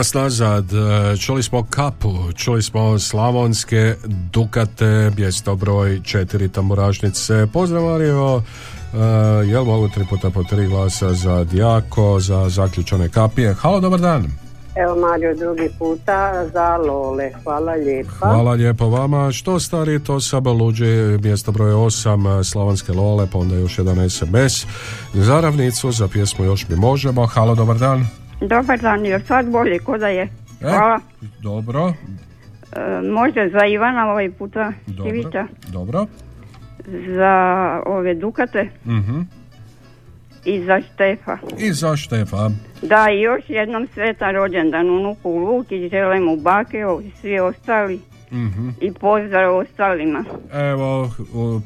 nas 0.00 0.14
nazad, 0.14 0.64
e, 0.72 1.16
čuli 1.16 1.42
smo 1.42 1.66
kapu, 1.70 2.32
čuli 2.36 2.62
smo 2.62 2.98
slavonske 2.98 3.94
dukate, 4.32 5.10
mjesto 5.16 5.56
broj 5.56 6.00
četiri 6.04 6.48
tamburašnice. 6.48 7.46
Pozdrav 7.52 7.82
Mario, 7.82 8.36
e, 8.36 8.96
jel 9.46 9.64
mogu 9.64 9.88
tri 9.88 10.04
puta 10.10 10.30
po 10.30 10.42
tri 10.42 10.66
glasa 10.66 11.12
za 11.12 11.44
Dijako, 11.44 12.20
za 12.20 12.48
zaključane 12.48 13.08
kapije. 13.08 13.54
Halo, 13.54 13.80
dobar 13.80 14.00
dan. 14.00 14.26
Evo 14.76 14.96
Mario 14.96 15.34
drugi 15.34 15.70
puta 15.78 16.46
za 16.52 16.76
Lole. 16.76 17.30
Hvala 17.42 17.72
lijepa. 17.72 18.10
Hvala 18.18 18.52
lijepo 18.52 18.88
vama. 18.88 19.32
Što 19.32 19.60
stari 19.60 20.04
to 20.04 20.20
Saba 20.20 20.52
Luđi, 20.52 21.18
mjesto 21.22 21.52
broj 21.52 21.72
8, 21.72 22.44
Slavonske 22.44 22.92
Lole, 22.92 23.26
pa 23.32 23.38
onda 23.38 23.54
još 23.54 23.78
jedan 23.78 24.10
SMS. 24.10 24.66
Za 25.14 25.40
ravnicu, 25.40 25.90
za 25.90 26.08
pjesmu 26.08 26.44
Još 26.44 26.68
mi 26.68 26.76
možemo. 26.76 27.26
Halo, 27.26 27.54
dobar 27.54 27.78
dan. 27.78 28.19
Dobar 28.40 28.78
dan, 28.78 29.06
jer 29.06 29.22
sad 29.22 29.46
bolje, 29.46 29.78
ko 29.78 29.98
da 29.98 30.08
je. 30.08 30.22
E? 30.22 30.28
Hvala. 30.62 31.00
Dobro, 31.40 31.92
E, 32.72 32.80
može 33.02 33.48
za 33.50 33.66
Ivana 33.66 34.06
ovaj 34.06 34.30
puta, 34.30 34.72
dobro, 34.86 35.08
Ivića, 35.08 35.46
dobro. 35.68 36.06
za 37.08 37.34
ove 37.86 38.14
Dukate 38.14 38.68
Mhm. 38.86 39.20
i 40.44 40.60
za 40.60 40.80
Štefa. 40.82 41.38
I 41.58 41.72
za 41.72 41.96
Štefa. 41.96 42.50
Da, 42.82 43.06
i 43.10 43.20
još 43.20 43.42
jednom 43.48 43.88
sretan 43.94 44.34
rođendan 44.34 44.90
unuku 44.90 45.30
Luki, 45.30 45.88
želim 45.88 46.22
mu 46.22 46.36
Bakeo 46.36 47.00
i 47.00 47.10
svi 47.10 47.38
ostali 47.40 48.00
Mhm. 48.32 48.68
i 48.80 48.92
pozdrav 48.92 49.56
ostalima. 49.56 50.24
Evo, 50.52 51.10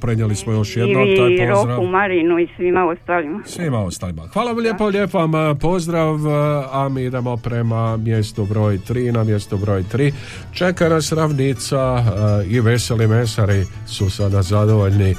prenijeli 0.01 0.36
smo 0.36 0.53
još 0.53 0.77
jednom 0.77 1.03
I 1.07 1.16
taj 1.16 1.49
pozdrav. 1.49 1.77
Roku 1.77 1.86
Marinu 1.86 2.39
i 2.39 2.49
svima 2.57 2.85
ostalima. 2.85 3.43
Svima 3.47 3.78
ostalima. 3.78 4.23
Hvala 4.32 4.53
vam 4.53 4.62
lijepo, 4.62 4.86
lijep 4.86 5.15
vam 5.15 5.35
eh, 5.35 5.55
pozdrav, 5.61 6.15
eh, 6.15 6.65
a 6.73 6.89
mi 6.89 7.05
idemo 7.05 7.36
prema 7.36 7.97
mjestu 7.97 8.45
broj 8.45 8.78
3, 8.78 9.12
na 9.12 9.24
mjestu 9.24 9.57
broj 9.57 9.82
3. 9.93 10.12
Čeka 10.53 10.89
nas 10.89 11.12
ravnica 11.12 12.05
eh, 12.47 12.55
i 12.55 12.61
veseli 12.61 13.07
mesari 13.07 13.65
su 13.86 14.11
sada 14.11 14.43
zadovoljni. 14.43 15.15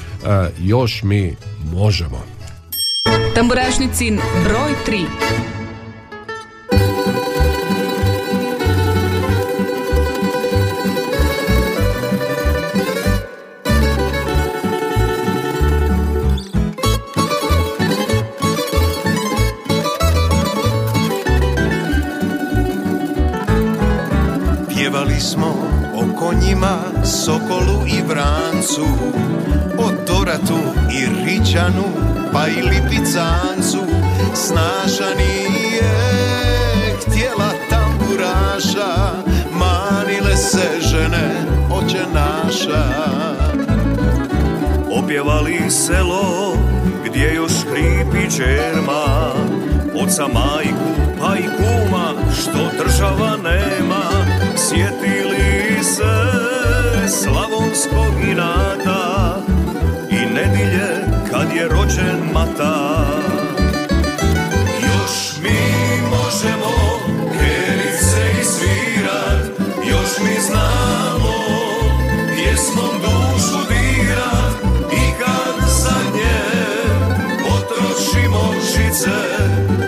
još 0.60 1.04
mi 1.04 1.36
možemo. 1.74 2.24
Tamburašnicin 3.36 4.20
broj 4.44 4.72
3. 4.88 5.65
sokolu 27.06 27.88
i 27.88 28.02
vrancu, 28.08 28.86
o 29.78 29.92
doratu 30.08 30.60
i 30.92 31.06
ričanu, 31.26 31.84
pa 32.34 32.48
i 32.48 32.62
lipicancu. 32.62 33.80
Snaša 34.34 35.16
nije 35.18 35.92
htjela 37.02 37.52
tamburaša, 37.70 39.12
manile 39.52 40.36
se 40.36 40.70
žene 40.82 41.46
oče 41.72 42.04
naša. 42.14 43.16
Opjevali 45.04 45.72
selo 45.72 46.54
gdje 47.06 47.34
još 47.34 47.52
hripi 47.52 48.36
čerma 48.36 49.34
Oca 50.04 50.28
majku 50.28 51.02
pa 51.20 51.36
i 51.38 51.44
kuma 51.58 52.34
što 52.34 52.84
država 52.84 53.38
nema 53.44 54.04
Sjetili 54.56 55.84
se 55.84 56.45
slavonskog 57.08 58.14
inata 58.32 59.36
I 60.10 60.34
nedilje 60.34 60.88
kad 61.32 61.56
je 61.56 61.68
rođen 61.68 62.20
mata 62.34 63.06
Još 64.82 65.38
mi 65.44 65.60
možemo 66.10 66.72
kerice 67.40 68.44
svirat 68.44 69.46
Još 69.90 70.20
mi 70.24 70.42
znamo 70.42 71.34
pjesmom 72.36 73.02
dušu 73.02 73.58
dirat 73.70 74.54
I 74.92 75.12
kad 75.20 75.70
za 75.70 75.96
nje 76.14 76.42
potrošimo 77.44 78.54
žice 78.62 79.20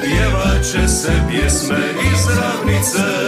Pjevat 0.02 0.90
se 0.90 1.12
pjesme 1.30 1.80
iz 2.14 2.28
ravnice 2.38 3.27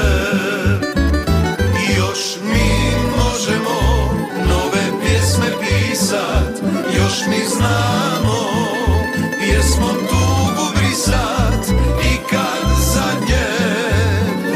pisat 6.10 6.72
Još 6.98 7.27
mi 7.30 7.45
znamo 7.45 8.40
pjesmom 9.40 9.95
tugu 10.10 10.65
brisat 10.76 11.68
I 12.03 12.18
kad 12.30 12.77
za 12.94 13.11
nje 13.27 13.48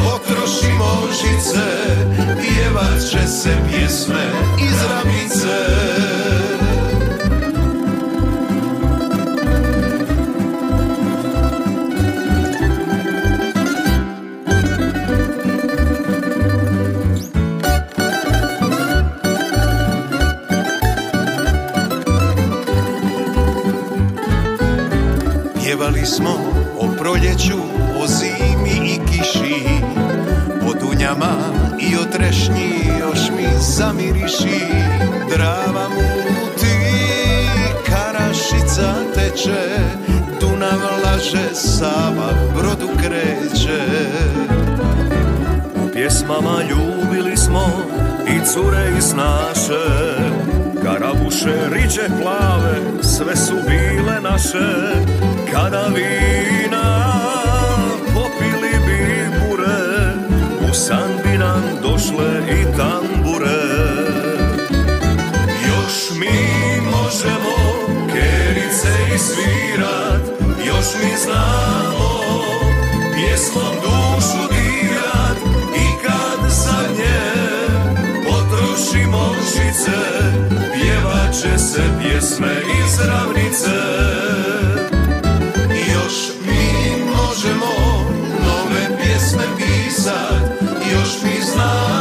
potrošimo 0.04 1.08
žice 1.12 1.66
Pjevat 2.42 3.02
će 3.12 3.28
se 3.28 3.58
pjesme 3.70 4.53
trešnji 32.24 32.74
još 33.00 33.20
mi 33.38 33.48
zamiriši 33.60 34.62
Drava 35.30 35.90
muti, 35.90 36.78
karašica 37.88 38.94
teče 39.16 39.80
Dunav 40.40 40.80
laže, 41.06 41.54
Sava 41.54 42.30
brodu 42.56 42.90
kreće. 42.98 43.82
U 45.84 45.94
pjesmama 45.94 46.60
ljubili 46.70 47.38
smo 47.38 47.68
i 48.28 48.46
cure 48.54 48.92
iz 48.98 49.14
naše 49.14 49.84
Karabuše, 50.84 51.56
riđe 51.72 52.08
plave, 52.22 53.02
sve 53.02 53.36
su 53.36 53.54
bile 53.68 54.22
naše. 54.22 54.70
Kada 55.52 55.88
vina 55.88 57.03
nam 62.04 62.18
došle 62.18 62.60
i 62.62 62.78
tambure. 62.78 63.64
Još 65.68 66.20
mi 66.20 66.82
možemo 66.92 67.56
kerice 68.14 69.16
i 69.16 69.18
svirat 69.18 70.22
Još 70.66 70.86
mi 71.04 71.18
znamo 71.18 72.42
pjesmom 73.16 73.76
dušu 73.84 74.48
dirat 74.54 75.38
I 75.76 76.04
kad 76.04 76.52
za 76.52 76.88
nje 76.98 77.22
potrošimo 78.26 79.36
žice 79.46 79.98
Pjevat 80.74 81.34
će 81.42 81.58
se 81.58 81.84
pjesme 82.02 82.62
iz 82.84 83.00
ravnice. 83.08 83.80
Još 85.94 86.14
mi 86.46 87.04
možemo 87.16 87.74
nove 88.46 88.98
pjesme 89.04 89.44
pisat 89.58 90.44
Još 90.92 91.24
mi 91.24 91.42
znamo 91.42 91.93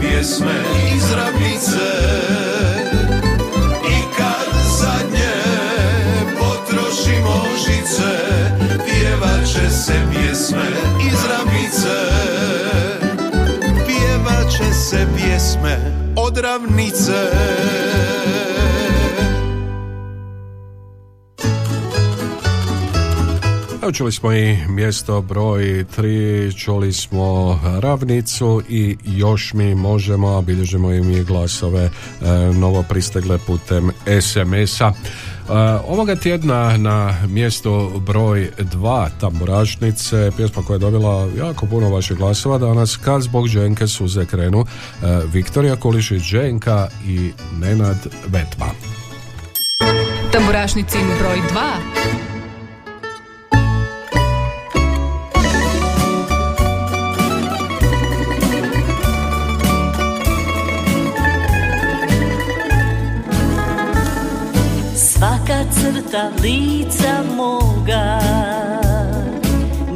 pjesme 0.00 0.54
iz 0.96 1.12
ravnice. 1.12 1.88
I 3.88 4.16
kad 4.16 4.48
zadnje 4.78 5.32
potrošimo 6.38 7.44
žice 7.56 8.12
Pjevat 8.86 9.46
će 9.46 9.70
se 9.70 9.92
pjesme 10.12 10.66
iz 11.06 11.18
ravnice. 11.30 11.98
Pjevat 13.86 14.50
će 14.50 14.74
se 14.74 15.06
pjesme 15.16 15.78
od 16.16 16.38
ravnice 16.38 17.30
Evo 23.82 23.92
čuli 23.92 24.12
smo 24.12 24.32
i 24.32 24.56
mjesto 24.68 25.22
broj 25.22 25.84
3, 25.96 26.58
čuli 26.64 26.92
smo 26.92 27.60
ravnicu 27.80 28.62
i 28.68 28.96
još 29.04 29.52
mi 29.52 29.74
možemo, 29.74 30.42
bilježimo 30.42 30.92
i 30.92 31.00
mi 31.00 31.24
glasove 31.24 31.82
e, 31.82 31.90
novo 32.54 32.84
pristegle 32.88 33.38
putem 33.46 33.90
SMS-a. 34.20 34.86
E, 34.88 34.92
ovoga 35.88 36.16
tjedna 36.16 36.76
na 36.76 37.14
mjesto 37.28 37.92
broj 38.06 38.50
2 38.58 39.08
tamburašnice, 39.20 40.30
pjesma 40.36 40.62
koja 40.62 40.74
je 40.74 40.78
dobila 40.78 41.28
jako 41.38 41.66
puno 41.66 41.90
vaših 41.90 42.16
glasova 42.16 42.58
danas, 42.58 42.96
kad 42.96 43.22
zbog 43.22 43.48
Dženke 43.48 43.86
suze 43.86 44.26
krenu, 44.26 44.64
e, 45.02 45.20
Viktorija 45.32 45.76
Kulišić 45.76 46.22
Dženka 46.22 46.88
i 47.06 47.32
Nenad 47.60 48.06
Vetma. 48.26 48.66
Tamburašnicin 50.32 51.06
broj 51.20 51.36
2. 51.36 52.31
crta 65.92 66.30
lica 66.42 67.22
moga. 67.36 68.18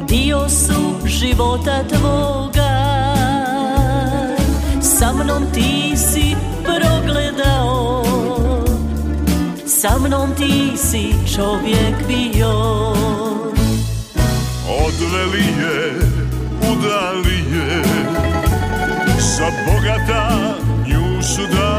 Dio 0.06 0.48
su 0.48 1.06
života 1.06 1.82
tvoga. 1.88 2.72
Sa 4.80 5.12
mnom 5.12 5.46
ti 5.52 5.96
si 5.96 6.36
progledao. 6.64 8.04
Sa 9.66 9.98
mnom 9.98 10.34
ti 10.34 10.76
si 10.76 11.14
čovjek 11.34 12.06
bio. 12.06 12.52
Odveli 14.86 15.46
je, 15.60 15.94
udali 16.70 17.38
je. 17.56 17.82
Za 19.36 19.50
bogata 19.66 20.28
nju 20.86 21.22
su 21.22 21.42
dali 21.42 21.75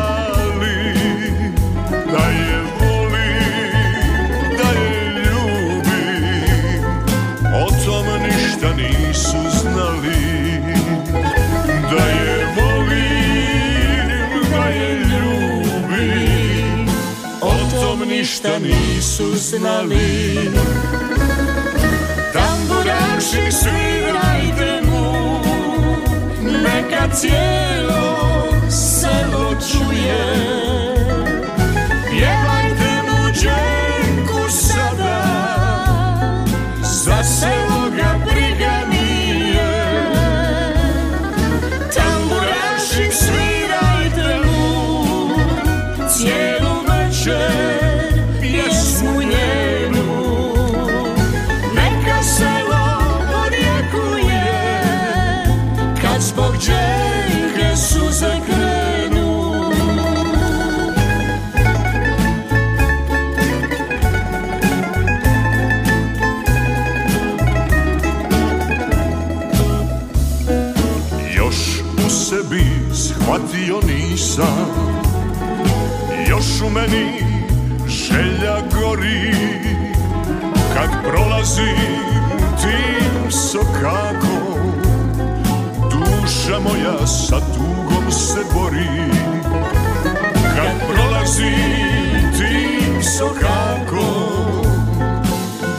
ništa 18.38 18.60
nisu 18.60 19.36
znali. 19.36 20.52
Tamburaši 22.34 23.52
svirajte 23.52 24.82
mu. 24.86 25.40
Neka 26.42 27.16
cijelo 27.16 28.48
selo 28.70 29.56
čuje 29.70 30.67
nisam 74.38 74.78
Još 76.30 76.62
u 76.66 76.70
meni 76.70 77.24
želja 77.88 78.58
gori. 78.82 79.34
Kad 80.74 80.90
prolazim 81.04 81.76
tim 82.62 83.32
sokakom 83.32 84.72
Duša 85.92 86.60
moja 86.60 87.08
sa 87.08 87.40
tugom 87.40 88.12
se 88.12 88.40
bori. 88.54 89.12
Kad 90.56 90.88
prolazim 90.94 92.32
tim 92.38 93.04
sokakom 93.18 94.64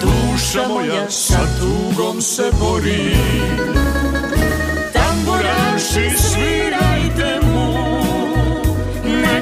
Duša 0.00 0.68
moja 0.68 1.10
sa 1.10 1.40
tugom 1.60 2.20
se 2.20 2.50
bori. 2.60 3.16
Tamburaši 4.92 6.16
svirajte 6.16 7.37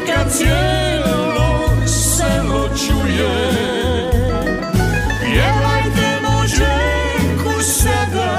Neka 0.06 0.30
cijelo 0.30 1.70
selo 1.86 2.68
čuje 2.68 3.50
Pjevajte 5.20 6.20
mu 6.22 6.46
dženku 6.46 7.62
sada 7.62 8.38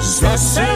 Za 0.00 0.38
selo 0.38 0.73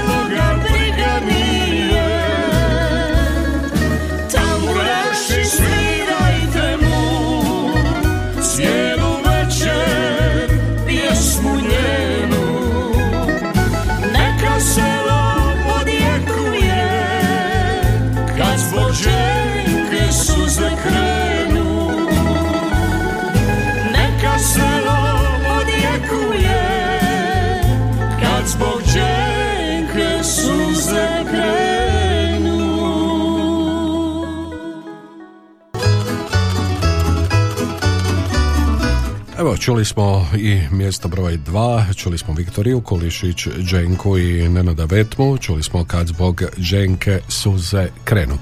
čuli 39.59 39.85
smo 39.85 40.26
i 40.36 40.60
mjesto 40.70 41.09
broj 41.09 41.39
2, 41.39 41.94
čuli 41.94 42.18
smo 42.18 42.35
Viktoriju 42.35 42.80
Kulišić, 42.80 43.47
Dženku 43.59 44.18
i 44.18 44.48
Nenada 44.48 44.85
Vetmu, 44.85 45.39
čuli 45.39 45.62
smo 45.62 45.85
kad 45.85 46.06
zbog 46.06 46.43
Dženke 46.59 47.20
suze 47.28 47.89
krenu. 48.05 48.39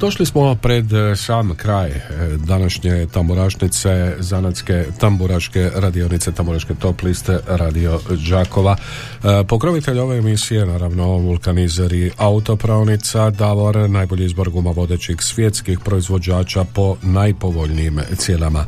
Došli 0.00 0.26
smo 0.26 0.54
pred 0.54 0.92
e, 0.92 1.16
sam 1.16 1.54
kraj 1.54 1.90
e, 1.90 2.00
današnje 2.36 3.06
tamburašnice, 3.06 4.14
zanatske 4.18 4.84
tamburaške 5.00 5.70
radionice, 5.74 6.32
tamburaške 6.32 6.74
top 6.74 7.02
liste 7.02 7.38
Radio 7.46 8.00
Đakova. 8.30 8.76
E, 9.24 9.44
Pokrovitelj 9.48 9.98
ove 9.98 10.18
emisije, 10.18 10.66
naravno, 10.66 11.06
vulkanizer 11.06 11.92
i 11.92 12.10
autopravnica 12.16 13.30
Davor, 13.30 13.90
najbolji 13.90 14.24
izbor 14.24 14.50
guma 14.50 14.70
vodećih 14.70 15.22
svjetskih 15.22 15.78
proizvođača 15.80 16.64
po 16.64 16.96
najpovoljnijim 17.02 18.00
cijenama. 18.16 18.64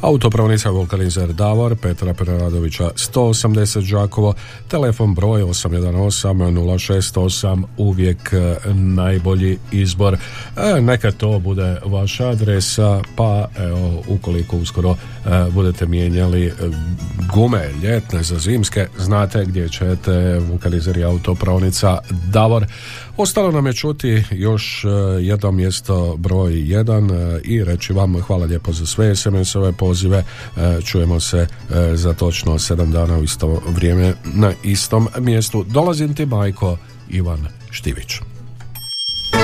Autopravnica 0.00 0.70
vulkanizer 0.70 1.32
Davor 1.32 1.76
Petra 1.76 2.14
Preradovića 2.14 2.90
180 2.96 3.90
Đakovo, 3.90 4.34
telefon 4.68 5.14
broj 5.14 5.42
818 5.42 6.28
068 6.28 7.64
uvijek 7.76 8.32
najbolji 8.74 9.58
izbor. 9.72 10.14
E, 10.56 10.75
neka 10.80 11.12
to 11.12 11.38
bude 11.38 11.80
vaša 11.84 12.28
adresa, 12.28 13.00
pa 13.16 13.48
evo, 13.58 14.02
ukoliko 14.08 14.56
uskoro 14.56 14.90
e, 14.90 14.96
budete 15.50 15.86
mijenjali 15.86 16.52
gume 17.34 17.70
ljetne 17.82 18.22
za 18.22 18.38
zimske, 18.38 18.86
znate 18.98 19.44
gdje 19.44 19.68
ćete 19.68 20.38
vulkanizeri 20.38 21.04
autopravnica 21.04 21.98
Davor. 22.10 22.66
Ostalo 23.16 23.50
nam 23.50 23.66
je 23.66 23.72
čuti 23.72 24.22
još 24.30 24.84
e, 24.84 24.88
jedno 25.20 25.52
mjesto 25.52 26.16
broj 26.16 26.52
1 26.52 27.36
e, 27.36 27.40
i 27.44 27.64
reći 27.64 27.92
vam 27.92 28.22
hvala 28.22 28.44
lijepo 28.46 28.72
za 28.72 28.86
sve 28.86 29.16
SMS-ove 29.16 29.72
pozive. 29.72 30.24
E, 30.56 30.80
čujemo 30.82 31.20
se 31.20 31.46
za 31.94 32.14
točno 32.14 32.52
7 32.52 32.92
dana 32.92 33.18
u 33.18 33.22
isto 33.22 33.62
vrijeme 33.68 34.14
na 34.24 34.52
istom 34.62 35.08
mjestu. 35.18 35.64
Dolazim 35.68 36.14
ti 36.14 36.26
majko 36.26 36.76
Ivan 37.08 37.46
Štivić. 37.70 38.35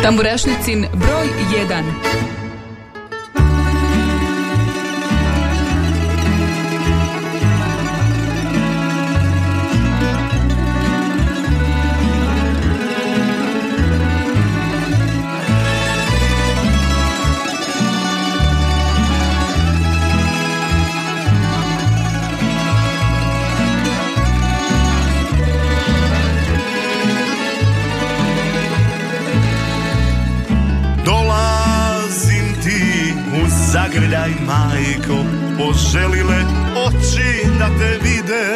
Tamburešnicin 0.02 0.86
broj 0.94 1.26
1 1.68 2.41
Zagrljaj 34.22 34.46
majko, 34.46 35.24
poželile 35.58 36.44
oči 36.86 37.48
da 37.58 37.66
te 37.78 37.98
vide. 38.02 38.46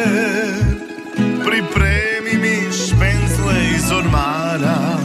Pripremi 1.17 2.41
mi 2.41 2.71
špenzle 2.71 3.55
iz 3.75 3.91
ormara 3.91 4.97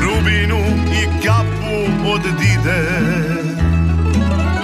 Rubinu 0.00 0.58
i 0.92 1.26
kapu 1.26 2.10
od 2.12 2.20
dide. 2.22 2.88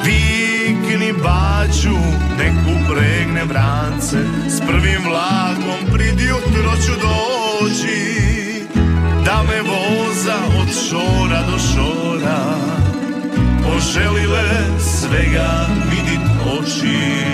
Vikni 0.04 1.12
baču, 1.12 1.98
nek 2.38 2.54
upregne 2.74 3.44
vrance 3.44 4.18
S 4.48 4.60
prvim 4.60 5.02
vlakom 5.04 5.92
prid 5.92 6.20
jutro 6.20 6.72
ću 6.86 6.92
doći 6.92 8.28
Da 9.24 9.42
me 9.42 9.62
voza 9.62 10.36
od 10.60 10.68
šora 10.88 11.42
do 11.50 11.58
šora 11.58 12.07
poželile 13.88 14.44
svega 14.78 15.64
vidit 15.90 16.20
oči. 16.44 17.24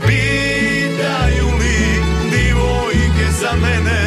Pitaju 0.00 1.46
li 1.60 1.80
divojke 2.30 3.26
za 3.40 3.52
mene 3.60 4.05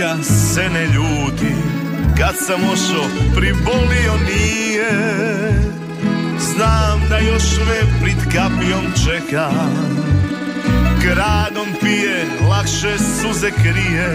neka 0.00 0.22
se 0.22 0.68
ne 0.68 0.86
ljuti 0.86 1.54
Kad 2.18 2.34
sam 2.46 2.70
ošo, 2.72 3.04
pribolio 3.36 4.14
nije. 4.28 4.90
Znam 6.38 7.08
da 7.08 7.18
još 7.18 7.42
sve 7.42 7.80
prid 8.02 8.18
kapijom 8.34 8.84
čeka. 9.04 9.50
Gradom 11.02 11.68
pije, 11.80 12.26
lakše 12.50 12.98
suze 12.98 13.50
krije. 13.50 14.10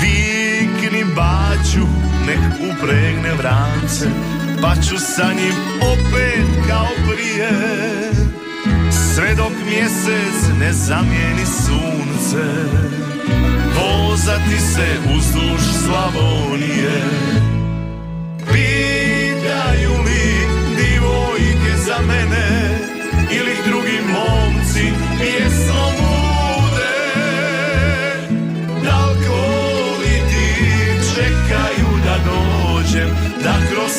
Vikni 0.00 1.04
baću, 1.16 1.86
nek 2.26 2.72
upregne 2.72 3.34
vrance 3.38 4.06
Pa 4.62 4.74
ću 4.74 4.98
sa 4.98 5.32
njim 5.32 5.54
opet 5.80 6.68
kao 6.68 6.88
prije. 7.08 7.50
Sve 8.90 9.34
dok 9.34 9.52
mjesec 9.66 10.58
ne 10.60 10.72
zamijeni 10.72 11.46
sunce 11.46 12.96
Vozati 13.76 14.58
se 14.58 14.86
uzduž 15.16 15.62
Slavonije. 15.84 17.00
Pitaju 18.52 19.90
li 20.06 20.46
divojke 20.76 21.76
za 21.86 21.98
mene 22.06 22.78
Ili 23.30 23.56
drugi 23.66 24.00
momci 24.12 24.92
pjesmom 25.18 25.92
bude? 25.98 26.96
Dalko 28.84 29.44
i 30.04 30.16
ti 30.30 30.54
čekaju 31.14 31.88
da 32.04 32.16
dođem 32.30 33.08
Da 33.44 33.54
kroz 33.70 33.90